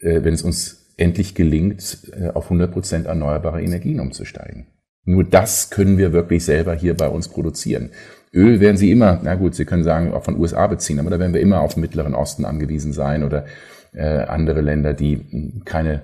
äh, 0.00 0.24
wenn 0.24 0.34
es 0.34 0.42
uns 0.42 0.94
endlich 0.96 1.34
gelingt, 1.34 1.98
äh, 2.12 2.28
auf 2.28 2.50
100 2.50 2.72
Prozent 2.72 3.06
erneuerbare 3.06 3.62
Energien 3.62 4.00
umzusteigen. 4.00 4.66
Nur 5.04 5.24
das 5.24 5.70
können 5.70 5.98
wir 5.98 6.12
wirklich 6.12 6.44
selber 6.44 6.74
hier 6.74 6.96
bei 6.96 7.08
uns 7.08 7.28
produzieren. 7.28 7.90
Öl 8.32 8.60
werden 8.60 8.76
Sie 8.76 8.90
immer, 8.90 9.20
na 9.22 9.34
gut, 9.34 9.54
Sie 9.54 9.64
können 9.64 9.84
sagen, 9.84 10.12
auch 10.12 10.24
von 10.24 10.38
USA 10.38 10.66
beziehen, 10.66 11.00
aber 11.00 11.10
da 11.10 11.18
werden 11.18 11.34
wir 11.34 11.40
immer 11.40 11.60
auf 11.60 11.74
den 11.74 11.80
Mittleren 11.80 12.14
Osten 12.14 12.44
angewiesen 12.44 12.92
sein 12.92 13.24
oder 13.24 13.44
äh, 13.92 14.04
andere 14.04 14.60
Länder, 14.62 14.94
die 14.94 15.60
keine, 15.64 16.02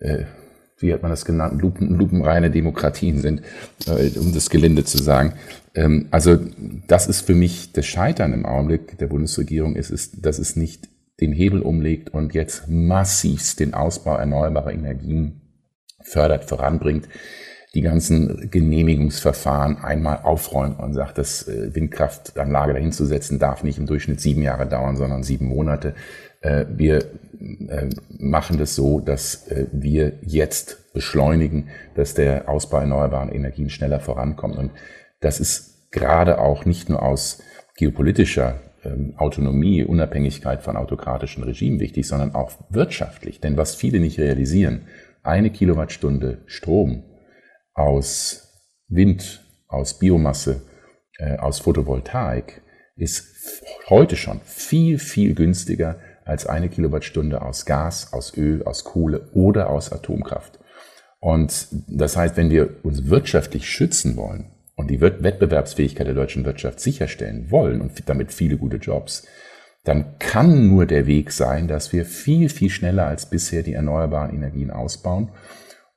äh, 0.00 0.24
wie 0.78 0.92
hat 0.92 1.02
man 1.02 1.10
das 1.10 1.24
genannt, 1.24 1.60
Lupen, 1.60 1.96
lupenreine 1.96 2.50
Demokratien 2.50 3.20
sind, 3.20 3.42
äh, 3.86 4.10
um 4.18 4.32
das 4.32 4.50
gelinde 4.50 4.84
zu 4.84 4.98
sagen. 4.98 5.34
Ähm, 5.74 6.08
also 6.10 6.38
das 6.86 7.06
ist 7.06 7.22
für 7.22 7.34
mich 7.34 7.72
das 7.72 7.86
Scheitern 7.86 8.32
im 8.32 8.46
Augenblick 8.46 8.98
der 8.98 9.06
Bundesregierung, 9.06 9.76
ist, 9.76 9.90
ist, 9.90 10.24
dass 10.24 10.38
es 10.38 10.56
nicht 10.56 10.88
den 11.20 11.32
Hebel 11.32 11.62
umlegt 11.62 12.10
und 12.10 12.34
jetzt 12.34 12.68
massivst 12.68 13.60
den 13.60 13.74
Ausbau 13.74 14.16
erneuerbarer 14.16 14.72
Energien 14.72 15.40
fördert, 16.00 16.44
voranbringt, 16.44 17.08
die 17.74 17.82
ganzen 17.82 18.50
Genehmigungsverfahren 18.50 19.76
einmal 19.78 20.20
aufräumt 20.22 20.78
und 20.78 20.94
sagt, 20.94 21.18
das 21.18 21.46
äh, 21.48 21.74
Windkraftanlage 21.74 22.72
dahinzusetzen 22.72 23.38
darf 23.38 23.62
nicht 23.62 23.78
im 23.78 23.86
Durchschnitt 23.86 24.20
sieben 24.20 24.42
Jahre 24.42 24.66
dauern, 24.66 24.96
sondern 24.96 25.22
sieben 25.22 25.46
Monate. 25.46 25.94
Äh, 26.40 26.66
wir 26.68 26.98
äh, 26.98 27.88
machen 28.08 28.58
das 28.58 28.74
so, 28.74 29.00
dass 29.00 29.46
wir 29.72 30.14
jetzt 30.22 30.92
beschleunigen, 30.92 31.68
dass 31.94 32.14
der 32.14 32.48
Ausbau 32.48 32.78
erneuerbarer 32.80 33.32
Energien 33.32 33.70
schneller 33.70 34.00
vorankommt. 34.00 34.56
Und 34.56 34.72
das 35.20 35.40
ist 35.40 35.90
gerade 35.90 36.40
auch 36.40 36.64
nicht 36.64 36.88
nur 36.88 37.02
aus 37.02 37.42
geopolitischer 37.76 38.60
ähm, 38.84 39.14
Autonomie, 39.16 39.84
Unabhängigkeit 39.84 40.62
von 40.62 40.76
autokratischen 40.76 41.42
Regimen 41.42 41.80
wichtig, 41.80 42.06
sondern 42.06 42.34
auch 42.34 42.52
wirtschaftlich. 42.70 43.40
Denn 43.40 43.56
was 43.56 43.74
viele 43.74 44.00
nicht 44.00 44.18
realisieren, 44.18 44.82
eine 45.22 45.50
Kilowattstunde 45.50 46.42
Strom 46.46 47.04
aus 47.74 48.48
Wind, 48.88 49.44
aus 49.68 49.98
Biomasse, 49.98 50.62
äh, 51.18 51.36
aus 51.36 51.60
Photovoltaik 51.60 52.62
ist 52.96 53.62
heute 53.88 54.16
schon 54.16 54.40
viel, 54.44 54.98
viel 54.98 55.34
günstiger 55.34 56.00
als 56.28 56.46
eine 56.46 56.68
Kilowattstunde 56.68 57.42
aus 57.42 57.64
Gas, 57.64 58.12
aus 58.12 58.36
Öl, 58.36 58.62
aus 58.64 58.84
Kohle 58.84 59.28
oder 59.32 59.70
aus 59.70 59.92
Atomkraft. 59.92 60.58
Und 61.20 61.68
das 61.88 62.16
heißt, 62.16 62.36
wenn 62.36 62.50
wir 62.50 62.76
uns 62.84 63.08
wirtschaftlich 63.08 63.68
schützen 63.68 64.16
wollen, 64.16 64.52
und 64.78 64.92
die 64.92 65.00
Wettbewerbsfähigkeit 65.00 66.06
der 66.06 66.14
deutschen 66.14 66.44
Wirtschaft 66.44 66.78
sicherstellen 66.78 67.50
wollen 67.50 67.80
und 67.80 68.08
damit 68.08 68.32
viele 68.32 68.56
gute 68.56 68.76
Jobs, 68.76 69.26
dann 69.82 70.18
kann 70.20 70.68
nur 70.68 70.86
der 70.86 71.06
Weg 71.08 71.32
sein, 71.32 71.66
dass 71.66 71.92
wir 71.92 72.04
viel, 72.04 72.48
viel 72.48 72.70
schneller 72.70 73.06
als 73.06 73.28
bisher 73.28 73.64
die 73.64 73.72
erneuerbaren 73.72 74.32
Energien 74.32 74.70
ausbauen. 74.70 75.30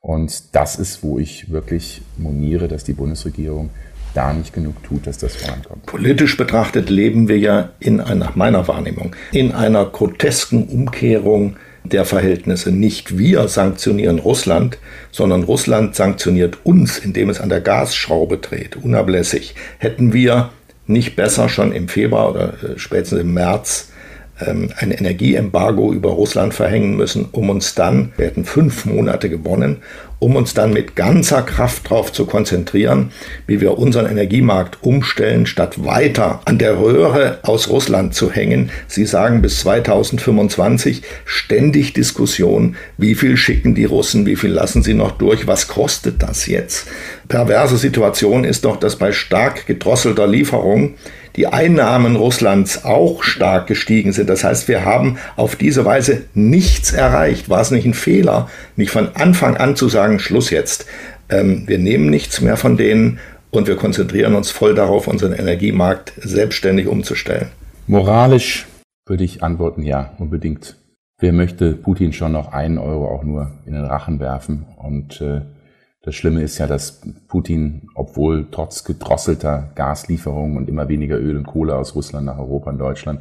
Und 0.00 0.56
das 0.56 0.76
ist, 0.80 1.04
wo 1.04 1.20
ich 1.20 1.52
wirklich 1.52 2.02
moniere, 2.18 2.66
dass 2.66 2.82
die 2.82 2.92
Bundesregierung 2.92 3.70
da 4.14 4.32
nicht 4.32 4.52
genug 4.52 4.82
tut, 4.82 5.06
dass 5.06 5.18
das 5.18 5.36
vorankommt. 5.36 5.86
Politisch 5.86 6.36
betrachtet 6.36 6.90
leben 6.90 7.28
wir 7.28 7.38
ja 7.38 7.70
in 7.80 8.00
einer, 8.00 8.14
nach 8.14 8.36
meiner 8.36 8.68
Wahrnehmung, 8.68 9.14
in 9.32 9.52
einer 9.52 9.84
grotesken 9.86 10.64
Umkehrung 10.68 11.56
der 11.84 12.04
Verhältnisse. 12.04 12.70
Nicht 12.70 13.18
wir 13.18 13.48
sanktionieren 13.48 14.18
Russland, 14.18 14.78
sondern 15.10 15.42
Russland 15.42 15.94
sanktioniert 15.94 16.58
uns, 16.64 16.98
indem 16.98 17.30
es 17.30 17.40
an 17.40 17.48
der 17.48 17.60
Gasschraube 17.60 18.38
dreht, 18.38 18.76
unablässig. 18.76 19.54
Hätten 19.78 20.12
wir 20.12 20.50
nicht 20.86 21.16
besser 21.16 21.48
schon 21.48 21.72
im 21.72 21.88
Februar 21.88 22.30
oder 22.30 22.54
äh, 22.62 22.78
spätestens 22.78 23.20
im 23.20 23.34
März 23.34 23.91
ein 24.48 24.90
Energieembargo 24.90 25.92
über 25.92 26.10
Russland 26.10 26.54
verhängen 26.54 26.96
müssen, 26.96 27.28
um 27.32 27.50
uns 27.50 27.74
dann, 27.74 28.12
wir 28.16 28.26
hätten 28.26 28.44
fünf 28.44 28.84
Monate 28.84 29.28
gewonnen, 29.28 29.78
um 30.22 30.36
uns 30.36 30.54
dann 30.54 30.72
mit 30.72 30.94
ganzer 30.94 31.42
Kraft 31.42 31.86
darauf 31.86 32.12
zu 32.12 32.26
konzentrieren, 32.26 33.10
wie 33.48 33.60
wir 33.60 33.76
unseren 33.76 34.06
Energiemarkt 34.06 34.78
umstellen, 34.82 35.46
statt 35.46 35.84
weiter 35.84 36.40
an 36.44 36.58
der 36.58 36.78
Röhre 36.78 37.40
aus 37.42 37.68
Russland 37.68 38.14
zu 38.14 38.30
hängen. 38.30 38.70
Sie 38.86 39.04
sagen 39.04 39.42
bis 39.42 39.58
2025 39.60 41.02
ständig 41.24 41.92
Diskussion, 41.92 42.76
wie 42.98 43.16
viel 43.16 43.36
schicken 43.36 43.74
die 43.74 43.84
Russen, 43.84 44.24
wie 44.24 44.36
viel 44.36 44.52
lassen 44.52 44.84
sie 44.84 44.94
noch 44.94 45.10
durch, 45.12 45.48
was 45.48 45.66
kostet 45.66 46.22
das 46.22 46.46
jetzt? 46.46 46.86
Perverse 47.26 47.76
Situation 47.76 48.44
ist 48.44 48.64
doch, 48.64 48.76
dass 48.76 48.96
bei 48.96 49.10
stark 49.10 49.66
gedrosselter 49.66 50.28
Lieferung 50.28 50.94
die 51.36 51.46
Einnahmen 51.46 52.16
Russlands 52.16 52.84
auch 52.84 53.22
stark 53.22 53.66
gestiegen 53.66 54.12
sind. 54.12 54.28
Das 54.28 54.44
heißt, 54.44 54.68
wir 54.68 54.84
haben 54.84 55.18
auf 55.36 55.56
diese 55.56 55.84
Weise 55.84 56.24
nichts 56.34 56.92
erreicht. 56.92 57.48
War 57.48 57.60
es 57.60 57.70
nicht 57.70 57.86
ein 57.86 57.94
Fehler, 57.94 58.48
nicht 58.76 58.90
von 58.90 59.08
Anfang 59.14 59.56
an 59.56 59.76
zu 59.76 59.88
sagen, 59.88 60.18
Schluss 60.18 60.50
jetzt. 60.50 60.86
Ähm, 61.28 61.64
wir 61.66 61.78
nehmen 61.78 62.10
nichts 62.10 62.40
mehr 62.40 62.56
von 62.56 62.76
denen 62.76 63.18
und 63.50 63.66
wir 63.66 63.76
konzentrieren 63.76 64.34
uns 64.34 64.50
voll 64.50 64.74
darauf, 64.74 65.08
unseren 65.08 65.32
Energiemarkt 65.32 66.12
selbstständig 66.16 66.86
umzustellen. 66.86 67.48
Moralisch 67.86 68.66
würde 69.06 69.24
ich 69.24 69.42
antworten, 69.42 69.82
ja, 69.82 70.14
unbedingt. 70.18 70.76
Wer 71.18 71.32
möchte 71.32 71.72
Putin 71.72 72.12
schon 72.12 72.32
noch 72.32 72.52
einen 72.52 72.78
Euro 72.78 73.08
auch 73.08 73.22
nur 73.22 73.52
in 73.66 73.74
den 73.74 73.84
Rachen 73.84 74.20
werfen 74.20 74.66
und 74.76 75.20
äh, 75.20 75.42
das 76.02 76.16
Schlimme 76.16 76.42
ist 76.42 76.58
ja, 76.58 76.66
dass 76.66 77.00
Putin, 77.28 77.88
obwohl 77.94 78.48
trotz 78.50 78.82
gedrosselter 78.82 79.70
Gaslieferungen 79.76 80.56
und 80.56 80.68
immer 80.68 80.88
weniger 80.88 81.18
Öl 81.18 81.36
und 81.36 81.46
Kohle 81.46 81.76
aus 81.76 81.94
Russland 81.94 82.26
nach 82.26 82.38
Europa 82.38 82.70
und 82.70 82.78
Deutschland, 82.78 83.20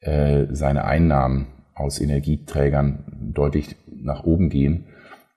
äh, 0.00 0.46
seine 0.50 0.84
Einnahmen 0.84 1.46
aus 1.74 2.00
Energieträgern 2.00 3.32
deutlich 3.34 3.76
nach 3.86 4.24
oben 4.24 4.50
gehen, 4.50 4.88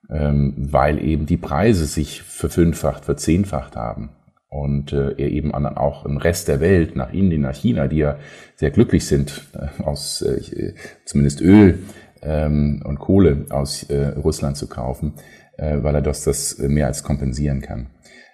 ähm, 0.09 0.53
weil 0.57 1.01
eben 1.01 1.25
die 1.25 1.37
Preise 1.37 1.85
sich 1.85 2.21
verfünffacht, 2.23 3.05
verzehnfacht 3.05 3.77
haben. 3.77 4.09
Und 4.49 4.93
äh, 4.93 5.11
er 5.17 5.29
eben 5.29 5.53
auch 5.53 6.05
im 6.05 6.17
Rest 6.17 6.47
der 6.47 6.59
Welt, 6.59 6.95
nach 6.95 7.11
Indien, 7.13 7.41
nach 7.41 7.55
China, 7.55 7.87
die 7.87 7.97
ja 7.97 8.17
sehr 8.55 8.71
glücklich 8.71 9.05
sind, 9.05 9.47
äh, 9.53 9.81
aus 9.83 10.21
äh, 10.21 10.73
zumindest 11.05 11.41
Öl 11.41 11.79
ähm, 12.21 12.81
und 12.85 12.99
Kohle 12.99 13.45
aus 13.49 13.83
äh, 13.83 14.07
Russland 14.17 14.57
zu 14.57 14.67
kaufen, 14.67 15.13
äh, 15.57 15.77
weil 15.81 15.95
er 15.95 16.01
das, 16.01 16.23
das 16.23 16.57
mehr 16.57 16.87
als 16.87 17.03
kompensieren 17.03 17.61
kann. 17.61 17.87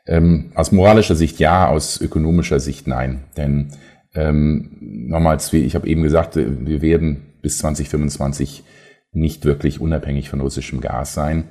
Ähm, 0.08 0.52
aus 0.56 0.72
moralischer 0.72 1.16
Sicht 1.16 1.40
ja, 1.40 1.68
aus 1.68 2.02
ökonomischer 2.02 2.60
Sicht 2.60 2.88
nein. 2.88 3.24
Denn 3.38 3.72
ähm, 4.14 4.78
nochmals, 4.80 5.54
ich 5.54 5.76
habe 5.76 5.88
eben 5.88 6.04
gesagt, 6.04 6.36
wir 6.36 6.82
werden 6.82 7.34
bis 7.42 7.60
2025 7.60 8.64
nicht 9.14 9.46
wirklich 9.46 9.80
unabhängig 9.80 10.30
von 10.30 10.42
russischem 10.42 10.82
Gas 10.82 11.14
sein. 11.14 11.46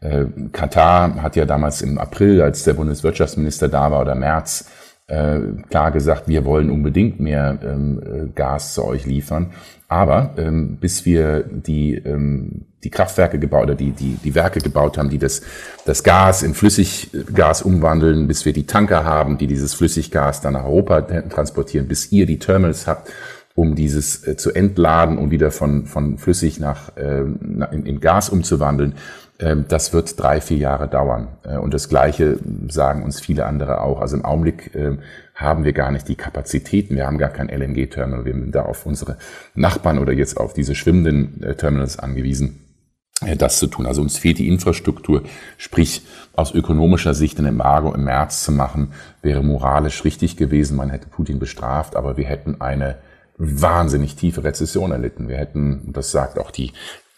Äh, 0.00 0.26
Katar 0.52 1.22
hat 1.22 1.36
ja 1.36 1.46
damals 1.46 1.82
im 1.82 1.98
April, 1.98 2.42
als 2.42 2.64
der 2.64 2.74
Bundeswirtschaftsminister 2.74 3.68
da 3.68 3.90
war, 3.90 4.02
oder 4.02 4.14
März, 4.14 4.70
äh, 5.08 5.40
klar 5.68 5.92
gesagt, 5.92 6.26
wir 6.26 6.44
wollen 6.44 6.70
unbedingt 6.70 7.20
mehr 7.20 7.58
ähm, 7.62 8.02
äh, 8.02 8.26
Gas 8.34 8.74
zu 8.74 8.84
euch 8.84 9.06
liefern. 9.06 9.52
Aber 9.88 10.34
ähm, 10.36 10.78
bis 10.80 11.04
wir 11.04 11.44
die, 11.44 11.94
ähm, 11.94 12.64
die 12.82 12.90
Kraftwerke 12.90 13.38
gebaut 13.38 13.64
oder 13.64 13.76
die, 13.76 13.92
die, 13.92 14.18
die 14.22 14.34
Werke 14.34 14.60
gebaut 14.60 14.98
haben, 14.98 15.10
die 15.10 15.18
das, 15.18 15.42
das 15.84 16.02
Gas 16.02 16.42
in 16.42 16.54
Flüssiggas 16.54 17.62
umwandeln, 17.62 18.26
bis 18.26 18.44
wir 18.44 18.52
die 18.52 18.66
Tanker 18.66 19.04
haben, 19.04 19.38
die 19.38 19.46
dieses 19.46 19.74
Flüssiggas 19.74 20.40
dann 20.40 20.54
nach 20.54 20.64
Europa 20.64 21.02
transportieren, 21.02 21.86
bis 21.86 22.10
ihr 22.10 22.26
die 22.26 22.40
Terminals 22.40 22.88
habt, 22.88 23.08
um 23.54 23.76
dieses 23.76 24.26
äh, 24.26 24.36
zu 24.36 24.52
entladen 24.52 25.18
und 25.18 25.30
wieder 25.30 25.52
von, 25.52 25.86
von 25.86 26.18
flüssig 26.18 26.58
nach 26.58 26.96
äh, 26.96 27.20
in, 27.20 27.86
in 27.86 28.00
Gas 28.00 28.28
umzuwandeln, 28.28 28.94
das 29.38 29.92
wird 29.92 30.18
drei, 30.18 30.40
vier 30.40 30.56
Jahre 30.56 30.88
dauern. 30.88 31.28
Äh, 31.44 31.58
und 31.58 31.74
das 31.74 31.88
Gleiche 31.88 32.38
sagen 32.68 33.02
uns 33.02 33.20
viele 33.20 33.46
andere 33.46 33.82
auch. 33.82 34.00
Also 34.00 34.16
im 34.16 34.24
Augenblick 34.24 34.74
ähm, 34.74 35.00
haben 35.34 35.64
wir 35.64 35.72
gar 35.72 35.90
nicht 35.90 36.08
die 36.08 36.14
Kapazitäten. 36.14 36.96
Wir 36.96 37.06
haben 37.06 37.18
gar 37.18 37.28
kein 37.28 37.48
LNG-Terminal. 37.48 38.24
Wir 38.24 38.32
sind 38.32 38.54
da 38.54 38.62
auf 38.62 38.86
unsere 38.86 39.18
Nachbarn 39.54 39.98
oder 39.98 40.12
jetzt 40.12 40.38
auf 40.38 40.54
diese 40.54 40.74
schwimmenden 40.74 41.42
äh, 41.42 41.54
Terminals 41.54 41.98
angewiesen 41.98 42.60
äh, 43.20 43.36
das 43.36 43.58
zu 43.58 43.66
tun. 43.66 43.86
Also 43.86 44.00
uns 44.00 44.16
fehlt 44.16 44.38
die 44.38 44.48
Infrastruktur, 44.48 45.22
sprich 45.58 46.06
aus 46.34 46.54
ökonomischer 46.54 47.12
Sicht 47.12 47.38
ein 47.38 47.46
Embargo 47.46 47.92
im 47.92 48.04
März 48.04 48.42
zu 48.42 48.52
machen, 48.52 48.92
wäre 49.20 49.42
moralisch 49.42 50.04
richtig 50.04 50.38
gewesen. 50.38 50.78
Man 50.78 50.88
hätte 50.88 51.08
Putin 51.08 51.38
bestraft, 51.38 51.94
aber 51.94 52.16
wir 52.16 52.24
hätten 52.24 52.62
eine 52.62 52.96
wahnsinnig 53.36 54.16
tiefe 54.16 54.44
Rezession 54.44 54.92
erlitten. 54.92 55.28
Wir 55.28 55.36
hätten, 55.36 55.92
das 55.92 56.10
sagt 56.10 56.38
auch 56.38 56.50
die 56.50 56.72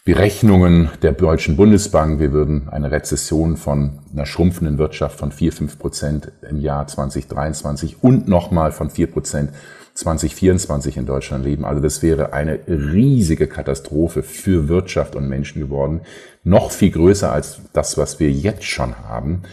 Berechnungen 0.05 0.89
der 1.01 1.11
Deutschen 1.11 1.55
Bundesbank, 1.57 2.19
wir 2.19 2.31
würden 2.31 2.69
eine 2.69 2.89
Rezession 2.89 3.57
von 3.57 3.99
einer 4.11 4.25
schrumpfenden 4.25 4.77
Wirtschaft 4.77 5.19
von 5.19 5.31
4, 5.31 5.51
5 5.51 5.77
Prozent 5.77 6.31
im 6.49 6.59
Jahr 6.61 6.87
2023 6.87 8.01
und 8.01 8.27
nochmal 8.27 8.71
von 8.71 8.89
4 8.89 9.11
Prozent 9.11 9.51
2024 9.95 10.97
in 10.97 11.05
Deutschland 11.05 11.43
leben. 11.43 11.65
Also 11.65 11.81
das 11.81 12.01
wäre 12.01 12.31
eine 12.31 12.59
riesige 12.67 13.47
Katastrophe 13.47 14.23
für 14.23 14.69
Wirtschaft 14.69 15.15
und 15.15 15.27
Menschen 15.27 15.61
geworden. 15.61 16.01
Noch 16.43 16.71
viel 16.71 16.91
größer 16.91 17.31
als 17.31 17.61
das, 17.73 17.97
was 17.97 18.19
wir 18.19 18.31
jetzt 18.31 18.63
schon 18.63 18.97
haben. 18.99 19.43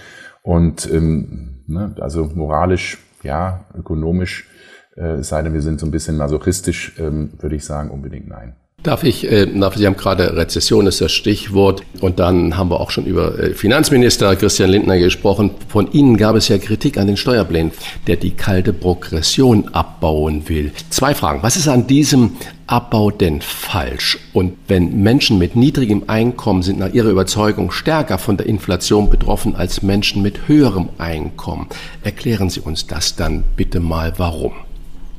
Und 0.42 0.88
ähm, 0.90 1.64
ne, 1.66 1.94
also 2.00 2.30
moralisch, 2.34 2.98
ja, 3.24 3.64
ökonomisch, 3.76 4.48
äh, 4.94 5.22
sei 5.22 5.42
denn 5.42 5.52
wir 5.52 5.62
sind 5.62 5.80
so 5.80 5.86
ein 5.86 5.90
bisschen 5.90 6.16
masochistisch, 6.16 6.94
ähm, 6.98 7.32
würde 7.38 7.56
ich 7.56 7.64
sagen, 7.64 7.90
unbedingt 7.90 8.28
nein. 8.28 8.54
Darf 8.86 9.02
ich, 9.02 9.28
äh, 9.28 9.48
Sie 9.74 9.86
haben 9.86 9.96
gerade 9.96 10.36
Rezession 10.36 10.86
ist 10.86 11.00
das 11.00 11.10
Stichwort 11.10 11.82
und 12.00 12.20
dann 12.20 12.56
haben 12.56 12.70
wir 12.70 12.78
auch 12.78 12.92
schon 12.92 13.04
über 13.04 13.36
äh, 13.36 13.52
Finanzminister 13.52 14.36
Christian 14.36 14.70
Lindner 14.70 14.96
gesprochen. 14.96 15.50
Von 15.66 15.90
Ihnen 15.90 16.16
gab 16.16 16.36
es 16.36 16.46
ja 16.46 16.58
Kritik 16.58 16.96
an 16.96 17.08
den 17.08 17.16
Steuerplänen, 17.16 17.72
der 18.06 18.14
die 18.14 18.30
kalte 18.30 18.72
Progression 18.72 19.70
abbauen 19.72 20.48
will. 20.48 20.70
Zwei 20.90 21.14
Fragen. 21.14 21.42
Was 21.42 21.56
ist 21.56 21.66
an 21.66 21.88
diesem 21.88 22.36
Abbau 22.68 23.10
denn 23.10 23.40
falsch? 23.40 24.20
Und 24.32 24.56
wenn 24.68 25.02
Menschen 25.02 25.36
mit 25.38 25.56
niedrigem 25.56 26.04
Einkommen 26.06 26.62
sind 26.62 26.78
nach 26.78 26.92
Ihrer 26.92 27.08
Überzeugung 27.08 27.72
stärker 27.72 28.18
von 28.18 28.36
der 28.36 28.46
Inflation 28.46 29.10
betroffen 29.10 29.56
als 29.56 29.82
Menschen 29.82 30.22
mit 30.22 30.46
höherem 30.46 30.90
Einkommen, 30.98 31.66
erklären 32.04 32.50
Sie 32.50 32.60
uns 32.60 32.86
das 32.86 33.16
dann 33.16 33.42
bitte 33.56 33.80
mal 33.80 34.12
warum. 34.18 34.52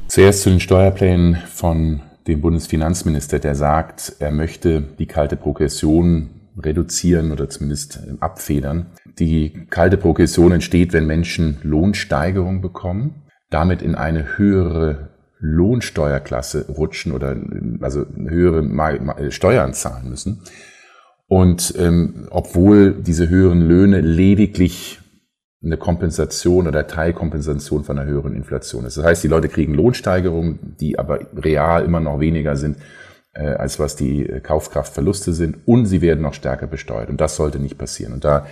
Zuerst 0.08 0.44
zu 0.44 0.52
den 0.52 0.62
Steuerplänen 0.62 1.40
von 1.54 2.00
dem 2.28 2.42
Bundesfinanzminister, 2.42 3.40
der 3.40 3.56
sagt, 3.56 4.18
er 4.20 4.32
möchte 4.32 4.82
die 5.00 5.06
kalte 5.06 5.36
Progression 5.36 6.30
reduzieren 6.58 7.32
oder 7.32 7.50
zumindest 7.50 7.98
äh, 7.98 8.14
abfedern. 8.20 8.88
Die 9.20 9.66
kalte 9.70 9.98
Progression 9.98 10.52
entsteht, 10.52 10.94
wenn 10.94 11.08
Menschen 11.08 11.58
Lohnsteigerung 11.64 12.62
bekommen, 12.62 13.24
damit 13.50 13.82
in 13.82 13.96
eine 13.96 14.38
höhere 14.38 15.10
Lohnsteuerklasse 15.40 16.66
rutschen 16.68 17.12
oder 17.12 17.36
also 17.82 18.06
höhere 18.16 19.32
Steuern 19.32 19.74
zahlen 19.74 20.10
müssen. 20.10 20.42
Und 21.28 21.74
ähm, 21.78 22.28
obwohl 22.32 22.94
diese 22.94 23.30
höheren 23.30 23.62
Löhne 23.62 24.02
lediglich 24.02 25.00
eine 25.64 25.78
Kompensation 25.78 26.68
oder 26.68 26.88
Teilkompensation 26.88 27.84
von 27.84 27.98
einer 27.98 28.08
höheren 28.08 28.36
Inflation 28.36 28.86
ist. 28.86 28.98
Das 28.98 29.06
heißt, 29.06 29.24
die 29.24 29.28
Leute 29.28 29.50
kriegen 29.50 29.74
Lohnsteigerungen, 29.74 30.76
die 30.80 31.00
aber 31.00 31.20
real 31.36 31.84
immer 31.84 32.00
noch 32.00 32.20
weniger 32.20 32.56
sind, 32.56 32.78
äh, 33.34 33.48
als 33.48 33.80
was 33.80 33.96
die 33.96 34.26
Kaufkraftverluste 34.44 35.34
sind 35.34 35.58
und 35.66 35.88
sie 35.88 36.02
werden 36.02 36.22
noch 36.22 36.36
stärker 36.36 36.68
besteuert. 36.68 37.10
Und 37.10 37.20
das 37.22 37.36
sollte 37.36 37.60
nicht 37.60 37.78
passieren. 37.78 38.14
Und 38.14 38.24
da 38.24 38.46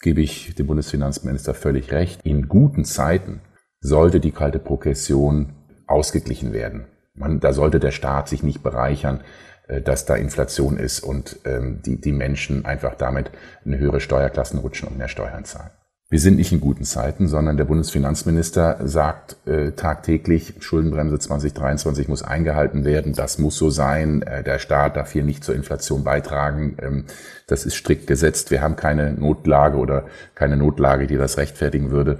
gebe 0.00 0.20
ich 0.20 0.54
dem 0.54 0.66
Bundesfinanzminister 0.66 1.54
völlig 1.54 1.92
recht. 1.92 2.20
In 2.24 2.48
guten 2.48 2.84
Zeiten 2.84 3.40
sollte 3.80 4.20
die 4.20 4.32
kalte 4.32 4.58
Progression 4.58 5.52
ausgeglichen 5.86 6.52
werden. 6.52 6.86
Man, 7.14 7.40
da 7.40 7.52
sollte 7.52 7.80
der 7.80 7.90
Staat 7.90 8.28
sich 8.28 8.42
nicht 8.42 8.62
bereichern, 8.62 9.20
äh, 9.68 9.80
dass 9.80 10.04
da 10.04 10.16
Inflation 10.16 10.78
ist 10.78 11.00
und 11.00 11.38
ähm, 11.44 11.80
die, 11.84 12.00
die 12.00 12.12
Menschen 12.12 12.64
einfach 12.64 12.94
damit 12.94 13.30
in 13.64 13.78
höhere 13.78 14.00
Steuerklassen 14.00 14.58
rutschen 14.58 14.88
und 14.88 14.98
mehr 14.98 15.08
Steuern 15.08 15.44
zahlen. 15.44 15.70
Wir 16.12 16.18
sind 16.18 16.38
nicht 16.38 16.50
in 16.50 16.58
guten 16.58 16.82
Zeiten, 16.82 17.28
sondern 17.28 17.56
der 17.56 17.66
Bundesfinanzminister 17.66 18.78
sagt 18.82 19.36
äh, 19.46 19.70
tagtäglich, 19.70 20.54
Schuldenbremse 20.58 21.20
2023 21.20 22.08
muss 22.08 22.24
eingehalten 22.24 22.84
werden, 22.84 23.12
das 23.12 23.38
muss 23.38 23.56
so 23.56 23.70
sein, 23.70 24.22
äh, 24.22 24.42
der 24.42 24.58
Staat 24.58 24.96
darf 24.96 25.12
hier 25.12 25.22
nicht 25.22 25.44
zur 25.44 25.54
Inflation 25.54 26.02
beitragen, 26.02 26.76
ähm, 26.82 27.04
das 27.46 27.64
ist 27.64 27.76
strikt 27.76 28.08
gesetzt, 28.08 28.50
wir 28.50 28.60
haben 28.60 28.74
keine 28.74 29.12
Notlage 29.12 29.78
oder 29.78 30.04
keine 30.34 30.56
Notlage, 30.56 31.06
die 31.06 31.16
das 31.16 31.38
rechtfertigen 31.38 31.92
würde. 31.92 32.18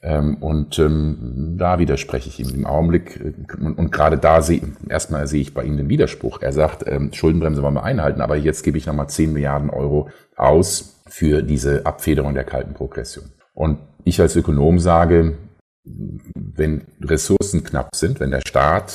Ähm, 0.00 0.36
und 0.36 0.78
ähm, 0.78 1.56
da 1.58 1.80
widerspreche 1.80 2.28
ich 2.28 2.38
ihm 2.38 2.54
im 2.54 2.66
Augenblick. 2.66 3.20
Äh, 3.20 3.32
und, 3.56 3.78
und 3.78 3.90
gerade 3.90 4.16
da 4.16 4.42
sehe 4.42 4.62
erstmal 4.88 5.26
sehe 5.26 5.40
ich 5.40 5.54
bei 5.54 5.64
ihm 5.64 5.76
den 5.76 5.88
Widerspruch. 5.88 6.40
Er 6.40 6.52
sagt, 6.52 6.84
ähm, 6.86 7.12
Schuldenbremse 7.12 7.64
wollen 7.64 7.74
wir 7.74 7.82
einhalten, 7.82 8.20
aber 8.20 8.36
jetzt 8.36 8.62
gebe 8.62 8.78
ich 8.78 8.86
nochmal 8.86 9.08
10 9.08 9.32
Milliarden 9.32 9.70
Euro 9.70 10.08
aus 10.36 10.93
für 11.08 11.42
diese 11.42 11.84
Abfederung 11.86 12.34
der 12.34 12.44
kalten 12.44 12.74
Progression. 12.74 13.32
Und 13.52 13.78
ich 14.04 14.20
als 14.20 14.36
Ökonom 14.36 14.78
sage, 14.78 15.36
wenn 15.84 16.86
Ressourcen 17.00 17.62
knapp 17.62 17.94
sind, 17.94 18.20
wenn 18.20 18.30
der 18.30 18.42
Staat 18.46 18.94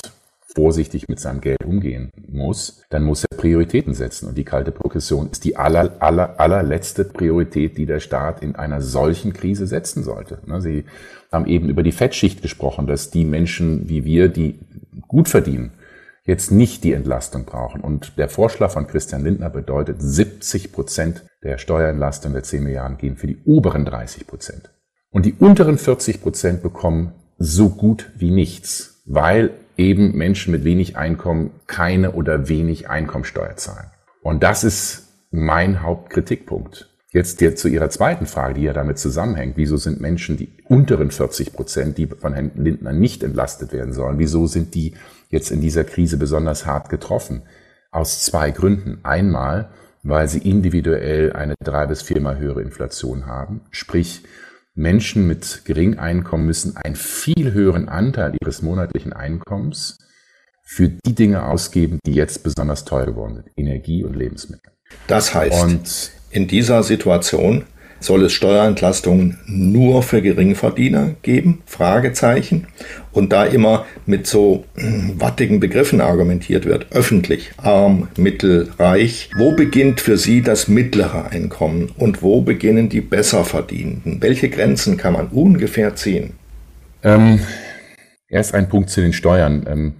vorsichtig 0.54 1.08
mit 1.08 1.20
seinem 1.20 1.40
Geld 1.40 1.64
umgehen 1.64 2.10
muss, 2.28 2.82
dann 2.90 3.04
muss 3.04 3.24
er 3.24 3.36
Prioritäten 3.36 3.94
setzen. 3.94 4.28
Und 4.28 4.36
die 4.36 4.44
kalte 4.44 4.72
Progression 4.72 5.30
ist 5.30 5.44
die 5.44 5.56
aller, 5.56 5.96
aller, 6.00 6.40
allerletzte 6.40 7.04
Priorität, 7.04 7.76
die 7.76 7.86
der 7.86 8.00
Staat 8.00 8.42
in 8.42 8.56
einer 8.56 8.80
solchen 8.80 9.32
Krise 9.32 9.66
setzen 9.66 10.02
sollte. 10.02 10.40
Ne, 10.46 10.60
Sie 10.60 10.84
haben 11.30 11.46
eben 11.46 11.68
über 11.68 11.84
die 11.84 11.92
Fettschicht 11.92 12.42
gesprochen, 12.42 12.88
dass 12.88 13.10
die 13.10 13.24
Menschen 13.24 13.88
wie 13.88 14.04
wir, 14.04 14.28
die 14.28 14.58
gut 15.06 15.28
verdienen, 15.28 15.72
jetzt 16.24 16.50
nicht 16.50 16.84
die 16.84 16.92
Entlastung 16.92 17.44
brauchen. 17.44 17.80
Und 17.80 18.18
der 18.18 18.28
Vorschlag 18.28 18.70
von 18.70 18.86
Christian 18.86 19.24
Lindner 19.24 19.50
bedeutet, 19.50 19.96
70 20.00 20.72
Prozent 20.72 21.24
der 21.42 21.58
Steuerentlastung 21.58 22.32
der 22.32 22.42
10 22.42 22.62
Milliarden 22.62 22.98
gehen 22.98 23.16
für 23.16 23.26
die 23.26 23.42
oberen 23.44 23.84
30 23.84 24.26
Prozent. 24.26 24.70
Und 25.10 25.26
die 25.26 25.34
unteren 25.34 25.78
40 25.78 26.22
Prozent 26.22 26.62
bekommen 26.62 27.12
so 27.38 27.70
gut 27.70 28.12
wie 28.16 28.30
nichts, 28.30 29.02
weil 29.06 29.50
eben 29.76 30.16
Menschen 30.16 30.52
mit 30.52 30.64
wenig 30.64 30.96
Einkommen 30.96 31.52
keine 31.66 32.12
oder 32.12 32.48
wenig 32.48 32.90
Einkommensteuer 32.90 33.56
zahlen. 33.56 33.90
Und 34.22 34.42
das 34.42 34.62
ist 34.62 35.08
mein 35.30 35.82
Hauptkritikpunkt. 35.82 36.89
Jetzt 37.12 37.40
zu 37.58 37.68
Ihrer 37.68 37.90
zweiten 37.90 38.26
Frage, 38.26 38.54
die 38.54 38.62
ja 38.62 38.72
damit 38.72 38.98
zusammenhängt. 38.98 39.56
Wieso 39.56 39.76
sind 39.76 40.00
Menschen, 40.00 40.36
die 40.36 40.52
unteren 40.68 41.10
40 41.10 41.52
Prozent, 41.52 41.98
die 41.98 42.06
von 42.06 42.34
Herrn 42.34 42.52
Lindner 42.54 42.92
nicht 42.92 43.24
entlastet 43.24 43.72
werden 43.72 43.92
sollen, 43.92 44.20
wieso 44.20 44.46
sind 44.46 44.74
die 44.74 44.94
jetzt 45.28 45.50
in 45.50 45.60
dieser 45.60 45.82
Krise 45.82 46.18
besonders 46.18 46.66
hart 46.66 46.88
getroffen? 46.88 47.42
Aus 47.90 48.24
zwei 48.24 48.52
Gründen. 48.52 49.00
Einmal, 49.02 49.70
weil 50.04 50.28
sie 50.28 50.38
individuell 50.38 51.32
eine 51.32 51.54
drei 51.62 51.86
bis 51.86 52.02
viermal 52.02 52.38
höhere 52.38 52.62
Inflation 52.62 53.26
haben. 53.26 53.62
Sprich, 53.72 54.22
Menschen 54.74 55.26
mit 55.26 55.64
geringem 55.64 55.98
Einkommen 55.98 56.46
müssen 56.46 56.76
einen 56.76 56.94
viel 56.94 57.52
höheren 57.52 57.88
Anteil 57.88 58.36
ihres 58.40 58.62
monatlichen 58.62 59.12
Einkommens 59.12 59.98
für 60.62 60.88
die 60.88 61.16
Dinge 61.16 61.44
ausgeben, 61.44 61.98
die 62.06 62.14
jetzt 62.14 62.44
besonders 62.44 62.84
teuer 62.84 63.06
geworden 63.06 63.34
sind. 63.34 63.48
Energie 63.56 64.04
und 64.04 64.14
Lebensmittel. 64.14 64.72
Das 65.08 65.34
heißt, 65.34 65.64
und 65.64 66.12
in 66.30 66.46
dieser 66.46 66.82
Situation 66.82 67.64
Soll 68.02 68.24
es 68.24 68.32
Steuerentlastungen 68.32 69.36
nur 69.46 70.02
für 70.02 70.22
Geringverdiener 70.22 71.16
geben? 71.20 71.60
Fragezeichen. 71.66 72.66
Und 73.12 73.30
da 73.30 73.44
immer 73.44 73.84
mit 74.06 74.26
so 74.26 74.64
hm, 74.76 75.20
wattigen 75.20 75.60
Begriffen 75.60 76.00
argumentiert 76.00 76.64
wird, 76.64 76.86
öffentlich, 76.92 77.52
arm, 77.58 78.08
mittel, 78.16 78.70
reich, 78.78 79.28
wo 79.36 79.52
beginnt 79.52 80.00
für 80.00 80.16
Sie 80.16 80.40
das 80.40 80.66
mittlere 80.66 81.30
Einkommen 81.30 81.92
und 81.98 82.22
wo 82.22 82.40
beginnen 82.40 82.88
die 82.88 83.02
Besserverdienenden? 83.02 84.22
Welche 84.22 84.48
Grenzen 84.48 84.96
kann 84.96 85.12
man 85.12 85.28
ungefähr 85.28 85.94
ziehen? 85.94 86.32
Ähm, 87.02 87.40
erst 88.28 88.54
ein 88.54 88.70
Punkt 88.70 88.88
zu 88.88 89.02
den 89.02 89.12
Steuern. 89.12 89.66
Ähm, 89.68 89.92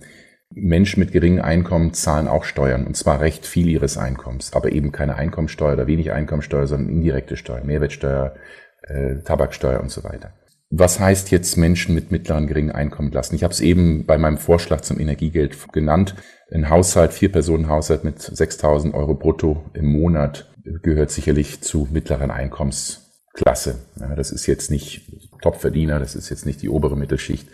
Menschen 0.52 1.00
mit 1.00 1.12
geringem 1.12 1.42
Einkommen 1.42 1.92
zahlen 1.94 2.26
auch 2.26 2.44
Steuern, 2.44 2.86
und 2.86 2.96
zwar 2.96 3.20
recht 3.20 3.46
viel 3.46 3.68
ihres 3.68 3.96
Einkommens, 3.96 4.52
aber 4.52 4.72
eben 4.72 4.90
keine 4.90 5.14
Einkommensteuer 5.16 5.74
oder 5.74 5.86
wenig 5.86 6.10
Einkommensteuer, 6.10 6.66
sondern 6.66 6.90
indirekte 6.90 7.36
Steuer, 7.36 7.62
Mehrwertsteuer, 7.64 8.34
äh, 8.82 9.16
Tabaksteuer 9.24 9.80
und 9.80 9.90
so 9.90 10.02
weiter. 10.02 10.32
Was 10.70 11.00
heißt 11.00 11.30
jetzt 11.30 11.56
Menschen 11.56 11.94
mit 11.94 12.12
mittleren 12.12 12.46
geringen 12.46 12.70
Einkommen 12.70 13.10
lassen? 13.10 13.34
Ich 13.34 13.42
habe 13.42 13.52
es 13.52 13.60
eben 13.60 14.06
bei 14.06 14.18
meinem 14.18 14.38
Vorschlag 14.38 14.82
zum 14.82 15.00
Energiegeld 15.00 15.72
genannt. 15.72 16.14
Ein 16.52 16.68
Haushalt, 16.68 17.12
vier 17.12 17.30
Personen 17.30 17.68
Haushalt 17.68 18.04
mit 18.04 18.18
6.000 18.18 18.94
Euro 18.94 19.14
brutto 19.14 19.64
im 19.74 19.86
Monat 19.86 20.52
gehört 20.82 21.10
sicherlich 21.10 21.60
zu 21.60 21.88
mittleren 21.90 22.30
Einkommensklasse. 22.30 23.78
Ja, 23.98 24.14
das 24.14 24.30
ist 24.30 24.46
jetzt 24.46 24.70
nicht 24.70 25.10
Topverdiener, 25.42 25.98
das 25.98 26.14
ist 26.14 26.28
jetzt 26.28 26.46
nicht 26.46 26.62
die 26.62 26.68
obere 26.68 26.96
Mittelschicht, 26.96 27.48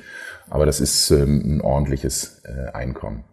aber 0.48 0.66
das 0.66 0.80
ist 0.80 1.10
ähm, 1.10 1.56
ein 1.56 1.60
ordentliches 1.60 2.42
äh, 2.44 2.70
Einkommen. 2.72 3.24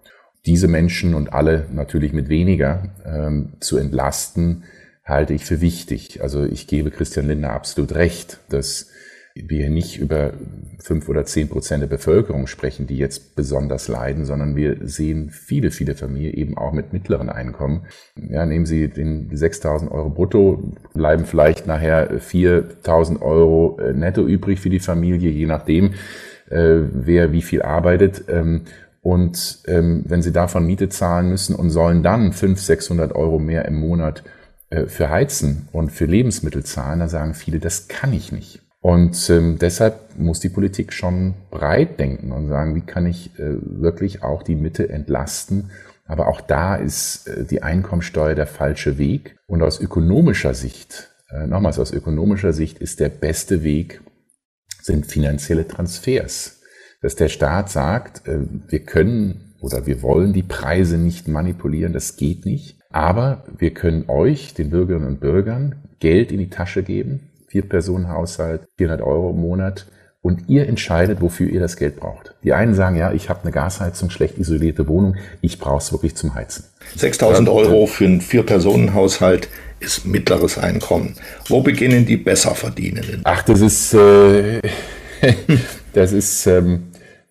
Diese 0.46 0.68
Menschen 0.68 1.16
und 1.16 1.34
alle 1.34 1.68
natürlich 1.72 2.12
mit 2.14 2.28
weniger 2.30 2.90
ähm, 3.06 3.54
zu 3.60 3.78
entlasten, 3.78 4.64
halte 5.06 5.34
ich 5.34 5.46
für 5.46 5.62
wichtig. 5.62 6.22
Also 6.22 6.46
ich 6.46 6.68
gebe 6.68 6.92
Christian 6.92 7.28
Lindner 7.28 7.52
absolut 7.52 7.94
recht, 7.96 8.40
dass 8.50 8.90
wir 9.36 9.70
nicht 9.70 9.98
über 9.98 10.34
fünf 10.80 11.10
oder 11.10 11.26
zehn 11.26 11.50
Prozent 11.50 11.82
der 11.82 11.88
Bevölkerung 11.88 12.46
sprechen, 12.46 12.86
die 12.86 12.98
jetzt 12.98 13.36
besonders 13.36 13.88
leiden, 13.88 14.26
sondern 14.26 14.56
wir 14.56 14.78
sehen 14.84 15.32
viele, 15.32 15.72
viele 15.72 15.96
Familien 15.96 16.36
eben 16.36 16.58
auch 16.58 16.72
mit 16.72 16.94
mittleren 16.94 17.30
Einkommen. 17.30 17.88
Ja, 18.16 18.46
nehmen 18.46 18.68
Sie 18.68 18.90
den 18.90 19.32
6.000 19.32 19.90
Euro 19.90 20.10
brutto, 20.12 20.74
bleiben 20.94 21.26
vielleicht 21.26 21.66
nachher 21.66 22.20
4.000 22.20 23.22
Euro 23.22 23.80
äh, 23.80 23.94
netto 23.94 24.24
übrig 24.24 24.60
für 24.60 24.70
die 24.70 24.80
Familie, 24.80 25.32
je 25.32 25.48
nachdem, 25.48 25.96
äh, 26.50 26.82
wer 26.92 27.32
wie 27.32 27.42
viel 27.42 27.62
arbeitet. 27.62 28.26
Ähm, 28.28 28.62
und 29.02 29.60
ähm, 29.68 30.04
wenn 30.08 30.22
Sie 30.22 30.32
davon 30.32 30.66
Miete 30.66 30.90
zahlen 30.90 31.30
müssen 31.30 31.56
und 31.56 31.70
sollen 31.70 32.04
dann 32.04 32.32
500, 32.32 32.58
600 32.58 33.16
Euro 33.16 33.38
mehr 33.38 33.66
im 33.66 33.76
Monat 33.76 34.24
äh, 34.70 34.86
für 34.86 35.10
Heizen 35.10 35.68
und 35.72 35.92
für 35.92 36.06
Lebensmittel 36.06 36.64
zahlen, 36.64 37.00
dann 37.00 37.10
sagen 37.10 37.34
viele, 37.34 37.60
das 37.60 37.90
kann 37.90 38.14
ich 38.14 38.32
nicht. 38.32 38.62
Und 38.84 39.30
ähm, 39.30 39.58
deshalb 39.60 40.18
muss 40.18 40.42
die 40.42 40.50
Politik 40.50 40.92
schon 40.92 41.36
breit 41.52 42.00
denken 42.00 42.32
und 42.34 42.50
sagen, 42.50 42.76
wie 42.76 42.82
kann 42.82 43.06
ich 43.06 43.32
äh, 43.40 43.56
wirklich 43.62 44.24
auch 44.24 44.44
die 44.44 44.56
Mitte 44.56 44.90
entlasten. 44.90 45.72
Aber 46.06 46.28
auch 46.28 46.42
da 46.42 46.76
ist 46.76 47.28
äh, 47.28 47.46
die 47.46 47.64
Einkommensteuer 47.64 48.36
der 48.36 48.48
falsche 48.48 48.98
Weg. 48.98 49.38
Und 49.48 49.62
aus 49.62 49.80
ökonomischer 49.80 50.54
Sicht, 50.54 51.12
äh, 51.30 51.48
nochmals 51.48 51.80
aus 51.80 51.94
ökonomischer 51.94 52.52
Sicht 52.52 52.80
ist 52.80 53.00
der 53.00 53.10
beste 53.10 53.64
Weg, 53.64 54.02
sind 54.84 55.06
finanzielle 55.06 55.68
Transfers. 55.68 56.60
Dass 57.02 57.16
der 57.16 57.30
Staat 57.30 57.70
sagt, 57.70 58.28
äh, 58.28 58.40
wir 58.68 58.80
können 58.80 59.56
oder 59.62 59.86
wir 59.86 60.02
wollen 60.02 60.34
die 60.34 60.44
Preise 60.44 60.98
nicht 60.98 61.28
manipulieren, 61.28 61.94
das 61.94 62.18
geht 62.18 62.46
nicht. 62.46 62.78
Aber 62.92 63.46
wir 63.58 63.74
können 63.74 64.06
euch, 64.10 64.54
den 64.54 64.70
Bürgerinnen 64.70 65.08
und 65.08 65.20
Bürgern, 65.20 65.76
Geld 66.00 66.32
in 66.32 66.40
die 66.40 66.50
Tasche 66.50 66.84
geben, 66.84 67.32
Vier-Personen-Haushalt, 67.48 68.68
400 68.78 69.06
Euro 69.06 69.30
im 69.32 69.38
Monat. 69.38 69.88
Und 70.22 70.48
ihr 70.48 70.68
entscheidet, 70.68 71.22
wofür 71.22 71.50
ihr 71.50 71.60
das 71.60 71.76
Geld 71.76 71.98
braucht. 71.98 72.34
Die 72.44 72.54
einen 72.54 72.76
sagen, 72.76 72.96
ja, 72.96 73.12
ich 73.12 73.30
habe 73.30 73.42
eine 73.42 73.52
Gasheizung, 73.52 74.10
schlecht 74.10 74.38
isolierte 74.38 74.88
Wohnung, 74.88 75.16
ich 75.42 75.60
brauche 75.60 75.80
es 75.80 75.92
wirklich 75.92 76.16
zum 76.16 76.34
Heizen. 76.34 76.66
6000 76.96 77.50
Euro 77.50 77.88
für 77.88 78.06
einen 78.06 78.22
Vier-Personen-Haushalt 78.22 79.50
ist 79.84 80.06
mittleres 80.06 80.58
Einkommen. 80.58 81.16
Wo 81.48 81.62
beginnen 81.62 82.06
die 82.06 82.18
Besserverdienenden? 82.18 83.22
Ach, 83.24 83.44
das 83.44 83.62
ist, 83.62 83.94
äh, 83.94 84.62
das 85.94 86.12
ist, 86.12 86.48
ähm, 86.48 86.84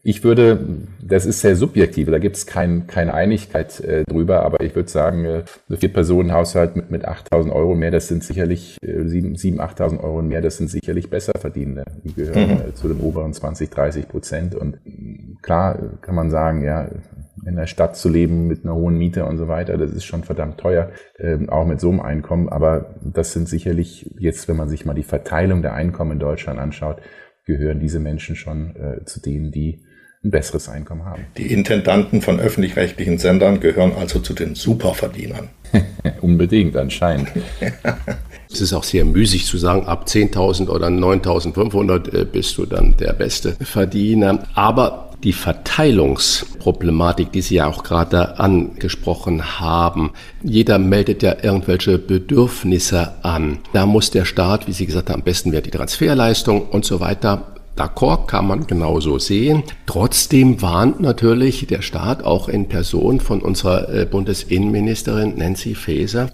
ich 0.05 0.25
würde, 0.25 0.59
das 1.01 1.27
ist 1.27 1.41
sehr 1.41 1.55
subjektiv, 1.55 2.11
da 2.11 2.19
gibt 2.19 2.37
es 2.37 2.47
kein, 2.47 2.89
keine 2.89 3.15
Einigkeit 3.15 3.79
äh, 3.81 4.03
drüber, 4.05 4.43
aber 4.43 4.61
ich 4.61 4.75
würde 4.75 4.89
sagen, 4.89 5.25
äh, 5.25 5.45
ein 5.71 5.77
Vier-Personen-Haushalt 5.77 6.75
mit, 6.75 6.91
mit 6.91 7.09
8.000 7.09 7.53
Euro 7.53 7.77
mehr, 7.77 7.93
das 7.93 8.09
sind 8.09 8.25
sicherlich, 8.25 8.79
äh, 8.83 9.03
7.000, 9.03 9.59
8.000 9.61 10.03
Euro 10.03 10.21
mehr, 10.23 10.41
das 10.41 10.57
sind 10.57 10.71
sicherlich 10.71 11.09
Besserverdienende. 11.09 11.85
Die 12.03 12.15
gehören 12.15 12.55
mhm. 12.55 12.71
äh, 12.71 12.75
zu 12.75 12.89
den 12.89 12.99
oberen 12.99 13.33
20, 13.33 13.71
30 13.71 14.09
Prozent. 14.09 14.55
Und 14.57 14.79
klar 15.41 15.79
kann 16.01 16.17
man 16.17 16.31
sagen, 16.31 16.65
ja, 16.65 16.89
in 17.47 17.57
der 17.57 17.67
Stadt 17.67 17.97
zu 17.97 18.09
leben 18.09 18.47
mit 18.47 18.65
einer 18.65 18.75
hohen 18.75 18.97
Miete 18.97 19.25
und 19.25 19.37
so 19.37 19.49
weiter, 19.49 19.77
das 19.77 19.91
ist 19.93 20.05
schon 20.05 20.25
verdammt 20.25 20.59
teuer, 20.59 20.91
äh, 21.19 21.39
auch 21.49 21.67
mit 21.67 21.81
so 21.81 21.91
einem 21.91 22.01
Einkommen. 22.01 22.49
Aber 22.49 22.95
das 23.03 23.33
sind 23.33 23.49
sicherlich 23.49 24.11
jetzt, 24.19 24.49
wenn 24.49 24.57
man 24.57 24.69
sich 24.69 24.85
mal 24.85 24.95
die 24.95 25.03
Verteilung 25.03 25.63
der 25.63 25.75
Einkommen 25.75 26.13
in 26.13 26.19
Deutschland 26.19 26.59
anschaut, 26.59 27.01
gehören 27.45 27.81
diese 27.81 27.99
Menschen 27.99 28.37
schon 28.37 28.77
äh, 28.77 29.05
zu 29.05 29.21
denen, 29.21 29.51
die 29.51 29.83
ein 30.25 30.31
besseres 30.31 30.69
Einkommen 30.69 31.05
haben. 31.05 31.27
Die 31.37 31.53
Intendanten 31.53 32.21
von 32.21 32.39
öffentlich-rechtlichen 32.39 33.19
Sendern 33.19 33.59
gehören 33.59 33.93
also 33.99 34.21
zu 34.21 34.35
den 34.35 34.55
Superverdienern. 34.55 35.49
Unbedingt, 36.21 36.77
anscheinend. 36.77 37.29
es 38.55 38.61
ist 38.61 38.73
auch 38.73 38.85
sehr 38.85 39.05
müßig 39.05 39.47
zu 39.47 39.59
sagen, 39.59 39.87
ab 39.87 40.05
10.000 40.07 40.69
oder 40.69 40.89
9.500 40.89 42.15
äh, 42.15 42.25
bist 42.25 42.59
du 42.59 42.67
dann 42.67 42.97
der 42.97 43.13
beste 43.13 43.57
Verdiener. 43.61 44.41
Aber 44.55 45.11
die 45.23 45.33
Verteilungsproblematik, 45.33 47.33
die 47.33 47.43
Sie 47.43 47.57
ja 47.57 47.69
auch 47.69 47.85
gerade 47.85 48.41
angesprochen 48.41 49.61
haben. 49.61 50.13
Jeder 50.43 50.79
meldet 50.79 51.23
ja 51.23 51.37
irgendwelche 51.43 51.99
Bedürfnisse 51.99 53.13
an. 53.23 53.59
Da 53.73 53.87
muss 53.87 54.11
der 54.11 54.25
Staat, 54.25 54.67
wie 54.67 54.73
Sie 54.73 54.87
gesagt 54.87 55.11
haben, 55.11 55.21
am 55.21 55.25
besten 55.25 55.53
wäre 55.53 55.63
die 55.63 55.71
Transferleistung 55.71 56.69
und 56.69 56.85
so 56.85 56.99
weiter 57.01 57.47
D'accord, 57.75 58.27
kann 58.27 58.47
man 58.47 58.67
genauso 58.67 59.19
sehen. 59.19 59.63
Trotzdem 59.87 60.61
warnt 60.61 61.01
natürlich 61.01 61.67
der 61.67 61.81
Staat 61.81 62.23
auch 62.23 62.51
in 62.51 62.69
Person 62.69 63.19
von 63.19 63.41
unserer 63.41 63.89
äh, 63.89 64.05
Bundesinnenministerin 64.05 65.39
Nancy 65.39 65.75
Faeser 65.75 66.29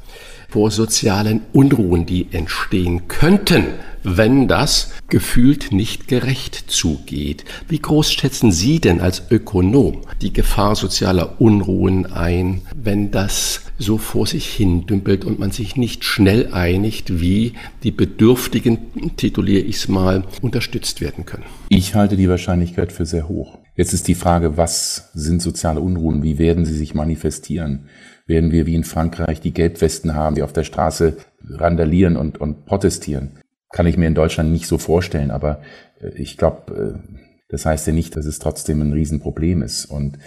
vor 0.50 0.70
sozialen 0.70 1.42
Unruhen, 1.52 2.06
die 2.06 2.28
entstehen 2.32 3.06
könnten, 3.06 3.64
wenn 4.02 4.48
das 4.48 4.92
gefühlt 5.08 5.72
nicht 5.72 6.08
gerecht 6.08 6.64
zugeht. 6.68 7.44
Wie 7.68 7.78
groß 7.78 8.12
schätzen 8.12 8.50
Sie 8.50 8.80
denn 8.80 9.00
als 9.00 9.24
Ökonom 9.30 10.02
die 10.22 10.32
Gefahr 10.32 10.74
sozialer 10.74 11.38
Unruhen 11.38 12.06
ein, 12.06 12.62
wenn 12.74 13.10
das 13.10 13.60
so 13.78 13.98
vor 13.98 14.26
sich 14.26 14.46
hin 14.46 14.86
dümpelt 14.86 15.26
und 15.26 15.38
man 15.38 15.50
sich 15.50 15.76
nicht 15.76 16.04
schnell 16.04 16.48
einigt, 16.52 17.20
wie 17.20 17.52
die 17.82 17.92
Bedürftigen, 17.92 19.16
tituliere 19.16 19.62
ich 19.62 19.76
es 19.76 19.88
mal, 19.88 20.24
unterstützt 20.40 21.02
werden 21.02 21.26
können? 21.26 21.44
Ich 21.68 21.94
halte 21.94 22.16
die 22.16 22.28
Wahrscheinlichkeit 22.30 22.90
für 22.90 23.04
sehr 23.04 23.28
hoch. 23.28 23.58
Jetzt 23.76 23.92
ist 23.92 24.08
die 24.08 24.16
Frage, 24.16 24.56
was 24.56 25.10
sind 25.14 25.40
soziale 25.40 25.80
Unruhen? 25.80 26.22
Wie 26.24 26.38
werden 26.38 26.64
sie 26.64 26.74
sich 26.74 26.94
manifestieren? 26.94 27.84
Werden 28.28 28.52
wir 28.52 28.66
wie 28.66 28.74
in 28.74 28.84
Frankreich 28.84 29.40
die 29.40 29.54
Gelbwesten 29.54 30.14
haben, 30.14 30.36
die 30.36 30.42
auf 30.42 30.52
der 30.52 30.64
Straße 30.64 31.16
randalieren 31.48 32.16
und, 32.16 32.38
und 32.38 32.66
protestieren? 32.66 33.40
Kann 33.72 33.86
ich 33.86 33.96
mir 33.96 34.06
in 34.06 34.14
Deutschland 34.14 34.52
nicht 34.52 34.66
so 34.66 34.76
vorstellen, 34.76 35.30
aber 35.30 35.62
äh, 36.00 36.10
ich 36.10 36.36
glaube, 36.36 37.02
äh, 37.04 37.18
das 37.48 37.64
heißt 37.64 37.86
ja 37.86 37.92
nicht, 37.94 38.14
dass 38.16 38.26
es 38.26 38.38
trotzdem 38.38 38.82
ein 38.82 38.92
Riesenproblem 38.92 39.62
ist. 39.62 39.86
Und 39.86 40.18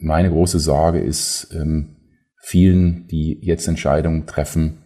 meine 0.00 0.30
große 0.30 0.58
Sorge 0.58 1.00
ist, 1.00 1.54
ähm, 1.54 1.96
vielen, 2.42 3.06
die 3.08 3.38
jetzt 3.42 3.68
Entscheidungen 3.68 4.26
treffen, 4.26 4.78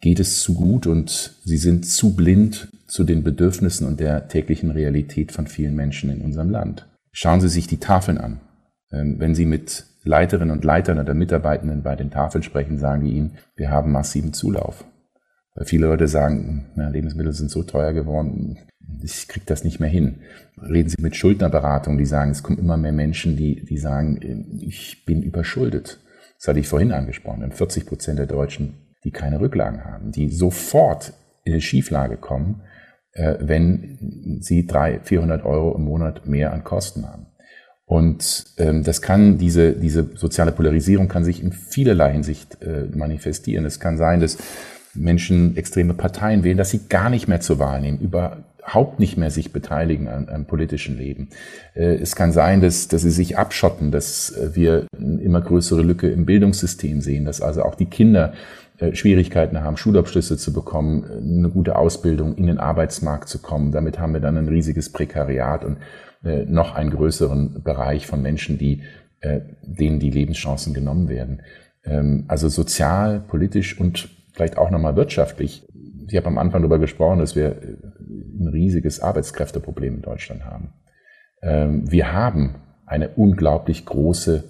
geht 0.00 0.18
es 0.18 0.40
zu 0.40 0.54
gut 0.54 0.88
und 0.88 1.38
sie 1.44 1.58
sind 1.58 1.86
zu 1.86 2.16
blind 2.16 2.68
zu 2.88 3.04
den 3.04 3.22
Bedürfnissen 3.22 3.86
und 3.86 4.00
der 4.00 4.26
täglichen 4.26 4.70
Realität 4.70 5.30
von 5.30 5.46
vielen 5.46 5.76
Menschen 5.76 6.10
in 6.10 6.22
unserem 6.22 6.50
Land. 6.50 6.88
Schauen 7.12 7.40
Sie 7.40 7.48
sich 7.48 7.68
die 7.68 7.78
Tafeln 7.78 8.18
an. 8.18 8.40
Ähm, 8.90 9.20
wenn 9.20 9.36
Sie 9.36 9.46
mit 9.46 9.84
Leiterinnen 10.02 10.50
und 10.50 10.64
Leitern 10.64 10.98
oder 10.98 11.14
Mitarbeitenden 11.14 11.82
bei 11.82 11.96
den 11.96 12.10
Tafeln 12.10 12.42
sprechen, 12.42 12.78
sagen 12.78 13.04
die 13.04 13.12
Ihnen, 13.12 13.36
wir 13.56 13.70
haben 13.70 13.92
massiven 13.92 14.32
Zulauf. 14.32 14.84
Weil 15.54 15.66
viele 15.66 15.86
Leute 15.86 16.08
sagen, 16.08 16.70
na, 16.74 16.88
Lebensmittel 16.88 17.32
sind 17.32 17.50
so 17.50 17.62
teuer 17.62 17.92
geworden, 17.92 18.58
ich 19.02 19.28
kriege 19.28 19.46
das 19.46 19.64
nicht 19.64 19.80
mehr 19.80 19.88
hin. 19.88 20.20
Reden 20.60 20.88
Sie 20.88 21.00
mit 21.00 21.16
Schuldnerberatung, 21.16 21.98
die 21.98 22.06
sagen, 22.06 22.30
es 22.30 22.42
kommen 22.42 22.58
immer 22.58 22.76
mehr 22.76 22.92
Menschen, 22.92 23.36
die, 23.36 23.64
die 23.64 23.78
sagen, 23.78 24.18
ich 24.60 25.04
bin 25.04 25.22
überschuldet. 25.22 26.00
Das 26.38 26.48
hatte 26.48 26.60
ich 26.60 26.68
vorhin 26.68 26.92
angesprochen. 26.92 27.50
40 27.50 27.86
Prozent 27.86 28.18
der 28.18 28.26
Deutschen, 28.26 28.94
die 29.04 29.10
keine 29.10 29.40
Rücklagen 29.40 29.84
haben, 29.84 30.12
die 30.12 30.28
sofort 30.28 31.12
in 31.44 31.52
eine 31.52 31.60
Schieflage 31.60 32.16
kommen, 32.16 32.62
äh, 33.12 33.36
wenn 33.40 34.38
sie 34.40 34.66
300, 34.66 35.06
400 35.06 35.44
Euro 35.44 35.74
im 35.74 35.84
Monat 35.84 36.26
mehr 36.26 36.52
an 36.52 36.64
Kosten 36.64 37.06
haben. 37.06 37.26
Und 37.90 38.44
ähm, 38.56 38.84
das 38.84 39.02
kann, 39.02 39.36
diese, 39.36 39.72
diese 39.72 40.10
soziale 40.14 40.52
Polarisierung 40.52 41.08
kann 41.08 41.24
sich 41.24 41.42
in 41.42 41.50
vielerlei 41.50 42.12
Hinsicht 42.12 42.62
äh, 42.62 42.84
manifestieren. 42.96 43.64
Es 43.64 43.80
kann 43.80 43.96
sein, 43.96 44.20
dass 44.20 44.38
Menschen 44.94 45.56
extreme 45.56 45.92
Parteien 45.94 46.44
wählen, 46.44 46.56
dass 46.56 46.70
sie 46.70 46.82
gar 46.88 47.10
nicht 47.10 47.26
mehr 47.26 47.40
zur 47.40 47.58
Wahl 47.58 47.80
nehmen, 47.80 47.98
überhaupt 47.98 49.00
nicht 49.00 49.16
mehr 49.16 49.32
sich 49.32 49.52
beteiligen 49.52 50.06
am, 50.06 50.28
am 50.28 50.44
politischen 50.44 50.98
Leben. 50.98 51.30
Äh, 51.74 51.96
es 51.96 52.14
kann 52.14 52.30
sein, 52.30 52.60
dass, 52.60 52.86
dass 52.86 53.02
sie 53.02 53.10
sich 53.10 53.36
abschotten, 53.36 53.90
dass 53.90 54.38
wir 54.52 54.86
eine 54.96 55.20
immer 55.20 55.40
größere 55.40 55.82
Lücke 55.82 56.08
im 56.10 56.26
Bildungssystem 56.26 57.00
sehen, 57.00 57.24
dass 57.24 57.40
also 57.40 57.64
auch 57.64 57.74
die 57.74 57.86
Kinder 57.86 58.34
äh, 58.78 58.94
Schwierigkeiten 58.94 59.62
haben, 59.62 59.76
Schulabschlüsse 59.76 60.36
zu 60.36 60.52
bekommen, 60.52 61.06
eine 61.10 61.48
gute 61.48 61.74
Ausbildung 61.74 62.36
in 62.36 62.46
den 62.46 62.60
Arbeitsmarkt 62.60 63.28
zu 63.28 63.40
kommen. 63.40 63.72
Damit 63.72 63.98
haben 63.98 64.12
wir 64.12 64.20
dann 64.20 64.36
ein 64.36 64.46
riesiges 64.46 64.90
Prekariat 64.90 65.64
und 65.64 65.78
äh, 66.24 66.44
noch 66.44 66.74
einen 66.74 66.90
größeren 66.90 67.62
Bereich 67.62 68.06
von 68.06 68.20
Menschen, 68.20 68.58
die, 68.58 68.82
äh, 69.20 69.40
denen 69.62 70.00
die 70.00 70.10
Lebenschancen 70.10 70.74
genommen 70.74 71.08
werden. 71.08 71.42
Ähm, 71.84 72.24
also 72.28 72.48
sozial, 72.48 73.20
politisch 73.20 73.80
und 73.80 74.08
vielleicht 74.32 74.58
auch 74.58 74.70
nochmal 74.70 74.96
wirtschaftlich. 74.96 75.66
Ich 76.06 76.16
habe 76.16 76.26
am 76.26 76.38
Anfang 76.38 76.62
darüber 76.62 76.78
gesprochen, 76.78 77.20
dass 77.20 77.36
wir 77.36 77.56
ein 77.60 78.48
riesiges 78.48 79.00
Arbeitskräfteproblem 79.00 79.96
in 79.96 80.02
Deutschland 80.02 80.44
haben. 80.44 80.74
Ähm, 81.42 81.90
wir 81.90 82.12
haben 82.12 82.56
eine 82.86 83.08
unglaublich 83.10 83.86
große 83.86 84.44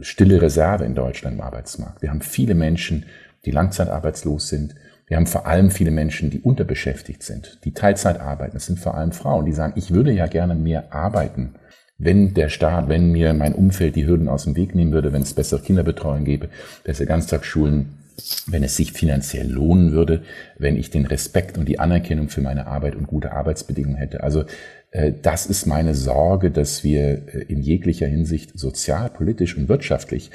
stille 0.00 0.42
Reserve 0.42 0.84
in 0.84 0.94
Deutschland 0.94 1.36
im 1.36 1.42
Arbeitsmarkt. 1.42 2.02
Wir 2.02 2.10
haben 2.10 2.20
viele 2.20 2.54
Menschen, 2.54 3.06
die 3.44 3.50
langzeitarbeitslos 3.50 4.48
sind. 4.48 4.74
Wir 5.12 5.18
haben 5.18 5.26
vor 5.26 5.46
allem 5.46 5.70
viele 5.70 5.90
Menschen, 5.90 6.30
die 6.30 6.40
unterbeschäftigt 6.40 7.22
sind, 7.22 7.58
die 7.64 7.74
Teilzeit 7.74 8.18
arbeiten. 8.18 8.54
Das 8.54 8.64
sind 8.64 8.80
vor 8.80 8.94
allem 8.94 9.12
Frauen, 9.12 9.44
die 9.44 9.52
sagen, 9.52 9.74
ich 9.76 9.90
würde 9.90 10.10
ja 10.10 10.26
gerne 10.26 10.54
mehr 10.54 10.94
arbeiten, 10.94 11.52
wenn 11.98 12.32
der 12.32 12.48
Staat, 12.48 12.88
wenn 12.88 13.12
mir 13.12 13.34
mein 13.34 13.52
Umfeld 13.52 13.94
die 13.94 14.06
Hürden 14.06 14.26
aus 14.26 14.44
dem 14.44 14.56
Weg 14.56 14.74
nehmen 14.74 14.92
würde, 14.92 15.12
wenn 15.12 15.20
es 15.20 15.34
bessere 15.34 15.60
Kinderbetreuung 15.60 16.24
gäbe, 16.24 16.48
bessere 16.82 17.04
Ganztagsschulen, 17.04 17.98
wenn 18.46 18.62
es 18.62 18.74
sich 18.74 18.94
finanziell 18.94 19.50
lohnen 19.50 19.92
würde, 19.92 20.22
wenn 20.56 20.78
ich 20.78 20.88
den 20.88 21.04
Respekt 21.04 21.58
und 21.58 21.68
die 21.68 21.78
Anerkennung 21.78 22.30
für 22.30 22.40
meine 22.40 22.66
Arbeit 22.66 22.96
und 22.96 23.06
gute 23.06 23.32
Arbeitsbedingungen 23.32 23.98
hätte. 23.98 24.22
Also 24.22 24.44
äh, 24.92 25.12
das 25.20 25.44
ist 25.44 25.66
meine 25.66 25.94
Sorge, 25.94 26.50
dass 26.50 26.84
wir 26.84 27.34
äh, 27.34 27.44
in 27.48 27.60
jeglicher 27.60 28.06
Hinsicht 28.06 28.58
sozial, 28.58 29.10
politisch 29.10 29.58
und 29.58 29.68
wirtschaftlich 29.68 30.30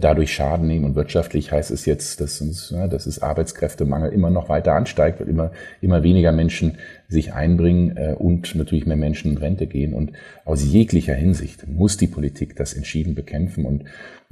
dadurch 0.00 0.32
Schaden 0.32 0.66
nehmen. 0.66 0.84
Und 0.84 0.94
wirtschaftlich 0.96 1.52
heißt 1.52 1.70
es 1.70 1.86
jetzt, 1.86 2.20
dass 2.20 2.40
uns, 2.40 2.74
dass 2.90 3.06
es 3.06 3.22
Arbeitskräftemangel 3.22 4.12
immer 4.12 4.30
noch 4.30 4.48
weiter 4.48 4.74
ansteigt, 4.74 5.20
weil 5.20 5.28
immer, 5.28 5.52
immer 5.80 6.02
weniger 6.02 6.32
Menschen 6.32 6.78
sich 7.08 7.32
einbringen 7.32 7.96
äh, 7.96 8.14
und 8.18 8.54
natürlich 8.54 8.86
mehr 8.86 8.96
Menschen 8.96 9.32
in 9.32 9.38
Rente 9.38 9.66
gehen. 9.66 9.94
Und 9.94 10.12
aus 10.44 10.64
jeglicher 10.64 11.14
Hinsicht 11.14 11.66
muss 11.68 11.96
die 11.96 12.06
Politik 12.06 12.56
das 12.56 12.74
entschieden 12.74 13.14
bekämpfen. 13.14 13.64
Und 13.64 13.84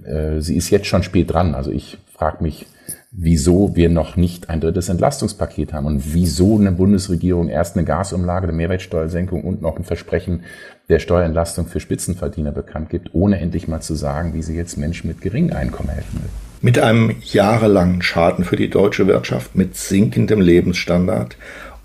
äh, 0.05 0.40
sie 0.40 0.57
ist 0.57 0.70
jetzt 0.70 0.86
schon 0.86 1.03
spät 1.03 1.32
dran. 1.32 1.55
Also 1.55 1.70
ich 1.70 1.99
frage 2.12 2.42
mich, 2.42 2.66
wieso 3.19 3.75
wir 3.75 3.89
noch 3.89 4.17
nicht 4.17 4.51
ein 4.51 4.61
drittes 4.61 4.91
Entlastungspaket 4.91 5.73
haben 5.73 5.87
und 5.87 6.12
wieso 6.12 6.59
eine 6.59 6.71
Bundesregierung 6.71 7.49
erst 7.49 7.75
eine 7.75 7.87
Gasumlage, 7.87 8.47
eine 8.47 8.57
Mehrwertsteuersenkung 8.57 9.43
und 9.43 9.62
noch 9.62 9.79
ein 9.79 9.85
Versprechen 9.85 10.43
der 10.91 10.99
Steuerentlastung 10.99 11.67
für 11.67 11.81
Spitzenverdiener 11.81 12.53
bekannt 12.53 12.91
gibt, 12.91 13.14
ohne 13.14 13.41
endlich 13.41 13.69
mal 13.69 13.81
zu 13.81 13.95
sagen, 13.95 14.35
wie 14.35 14.43
sie 14.43 14.55
jetzt 14.55 14.77
Menschen 14.77 15.09
mit 15.09 15.23
geringem 15.23 15.57
Einkommen 15.57 15.89
helfen 15.89 16.21
will. 16.23 16.31
Mit 16.61 16.79
einem 16.79 17.14
jahrelangen 17.23 18.03
Schaden 18.03 18.45
für 18.45 18.57
die 18.57 18.69
deutsche 18.69 19.07
Wirtschaft, 19.07 19.57
mit 19.57 19.77
sinkendem 19.77 20.43
Lebensstandard 20.43 21.39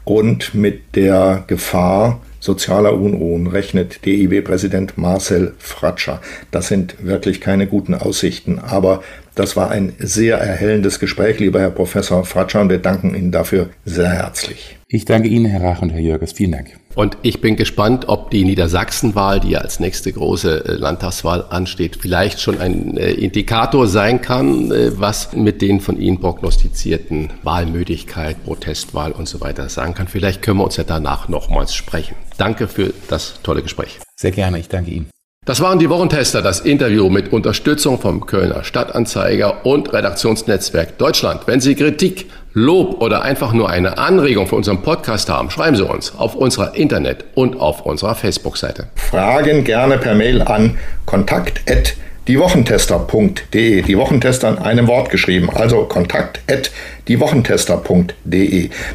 und 0.03 0.53
mit 0.53 0.95
der 0.97 1.45
Gefahr 1.47 2.19
sozialer 2.41 2.93
Unruhen 2.93 3.47
rechnet 3.47 4.03
DIW-Präsident 4.05 4.97
Marcel 4.97 5.53
Fratscher. 5.59 6.19
Das 6.49 6.67
sind 6.67 7.05
wirklich 7.05 7.39
keine 7.39 7.67
guten 7.67 7.93
Aussichten, 7.93 8.59
aber 8.59 9.03
das 9.35 9.55
war 9.55 9.71
ein 9.71 9.93
sehr 9.99 10.37
erhellendes 10.37 10.99
Gespräch, 10.99 11.39
lieber 11.39 11.59
Herr 11.59 11.71
Professor 11.71 12.25
Fratscher, 12.25 12.61
und 12.61 12.69
wir 12.69 12.79
danken 12.79 13.15
Ihnen 13.15 13.31
dafür 13.31 13.69
sehr 13.85 14.09
herzlich. 14.09 14.77
Ich 14.87 15.05
danke 15.05 15.29
Ihnen, 15.29 15.45
Herr 15.45 15.61
Rach 15.61 15.81
und 15.81 15.91
Herr 15.91 16.01
Jürges. 16.01 16.33
Vielen 16.33 16.51
Dank. 16.51 16.77
Und 16.95 17.17
ich 17.21 17.39
bin 17.39 17.55
gespannt, 17.55 18.09
ob 18.09 18.29
die 18.31 18.43
Niedersachsenwahl, 18.43 19.39
die 19.39 19.51
ja 19.51 19.59
als 19.59 19.79
nächste 19.79 20.11
große 20.11 20.65
äh, 20.65 20.73
Landtagswahl 20.73 21.45
ansteht, 21.49 21.97
vielleicht 22.01 22.41
schon 22.41 22.59
ein 22.59 22.97
äh, 22.97 23.11
Indikator 23.11 23.87
sein 23.87 24.21
kann, 24.21 24.71
äh, 24.71 24.99
was 24.99 25.31
mit 25.33 25.61
den 25.61 25.79
von 25.79 25.97
Ihnen 25.97 26.19
prognostizierten 26.19 27.29
Wahlmöglichkeit, 27.43 28.43
Protestwahl 28.43 29.13
und 29.13 29.29
so 29.29 29.39
weiter 29.39 29.69
sagen 29.69 29.93
kann. 29.93 30.09
Vielleicht 30.09 30.41
können 30.41 30.57
wir 30.57 30.65
uns 30.65 30.75
ja 30.75 30.83
danach 30.83 31.29
nochmals 31.29 31.73
sprechen. 31.73 32.15
Danke 32.37 32.67
für 32.67 32.93
das 33.07 33.39
tolle 33.43 33.61
Gespräch. 33.61 33.99
Sehr 34.19 34.31
gerne, 34.31 34.59
ich 34.59 34.67
danke 34.67 34.91
Ihnen. 34.91 35.20
Das 35.43 35.59
waren 35.59 35.79
die 35.79 35.89
Wochentester, 35.89 36.43
das 36.43 36.59
Interview 36.59 37.09
mit 37.09 37.33
Unterstützung 37.33 37.99
vom 37.99 38.27
Kölner 38.27 38.63
Stadtanzeiger 38.63 39.65
und 39.65 39.91
Redaktionsnetzwerk 39.91 40.99
Deutschland. 40.99 41.47
Wenn 41.47 41.59
Sie 41.59 41.73
Kritik, 41.73 42.29
Lob 42.53 43.01
oder 43.01 43.23
einfach 43.23 43.51
nur 43.51 43.67
eine 43.67 43.97
Anregung 43.97 44.45
für 44.45 44.55
unseren 44.55 44.83
Podcast 44.83 45.29
haben, 45.29 45.49
schreiben 45.49 45.75
Sie 45.75 45.83
uns 45.83 46.13
auf 46.15 46.35
unserer 46.35 46.75
Internet- 46.75 47.25
und 47.33 47.59
auf 47.59 47.87
unserer 47.87 48.13
Facebook-Seite. 48.13 48.89
Fragen 48.93 49.63
gerne 49.63 49.97
per 49.97 50.13
Mail 50.13 50.43
an 50.43 50.77
kontakt@ 51.07 51.95
diewochentester.de. 52.27 53.81
Die 53.81 53.97
Wochentester 53.97 54.49
in 54.49 54.59
einem 54.59 54.87
Wort 54.87 55.09
geschrieben, 55.09 55.49
also 55.49 55.85
kontakt. 55.85 56.39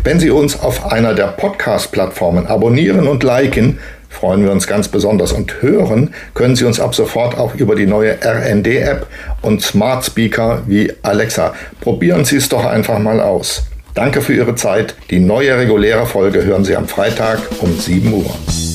Wenn 0.05 0.21
Sie 0.21 0.31
uns 0.31 0.61
auf 0.61 0.93
einer 0.93 1.15
der 1.15 1.27
Podcast-Plattformen 1.27 2.47
abonnieren 2.47 3.09
und 3.09 3.25
liken, 3.25 3.79
freuen 4.09 4.45
wir 4.45 4.53
uns 4.53 4.67
ganz 4.67 4.89
besonders. 4.89 5.33
Und 5.33 5.63
hören 5.63 6.15
können 6.35 6.57
Sie 6.57 6.65
uns 6.65 6.81
ab 6.81 6.95
sofort 6.95 7.37
auch 7.39 7.55
über 7.55 7.75
die 7.75 7.87
neue 7.87 8.19
RND-App 8.23 9.07
und 9.43 9.63
Smart 9.63 10.05
Speaker 10.05 10.63
wie 10.67 10.93
Alexa. 11.03 11.55
Probieren 11.81 12.25
Sie 12.25 12.37
es 12.37 12.49
doch 12.49 12.65
einfach 12.65 12.99
mal 12.99 13.21
aus. 13.21 13.65
Danke 13.95 14.21
für 14.21 14.35
Ihre 14.35 14.55
Zeit. 14.55 14.95
Die 15.11 15.21
neue 15.21 15.57
reguläre 15.57 16.07
Folge 16.07 16.45
hören 16.45 16.65
Sie 16.65 16.77
am 16.77 16.87
Freitag 16.87 17.41
um 17.61 17.79
7 17.79 18.13
Uhr. 18.13 18.31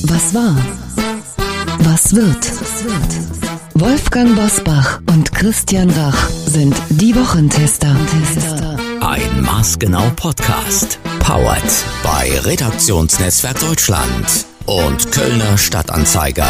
Was 0.05 0.33
war? 0.33 0.57
Was 1.79 2.15
wird? 2.15 2.51
Wolfgang 3.75 4.35
Bosbach 4.35 4.99
und 5.11 5.33
Christian 5.33 5.89
Rach 5.91 6.29
sind 6.29 6.75
die 6.89 7.15
Wochentester. 7.15 7.95
Ein 8.99 9.41
Maßgenau 9.41 10.11
Podcast. 10.15 10.99
Powered 11.19 11.63
bei 12.03 12.31
Redaktionsnetzwerk 12.43 13.59
Deutschland 13.59 14.50
und 14.71 15.11
Kölner 15.11 15.57
Stadtanzeiger. 15.57 16.47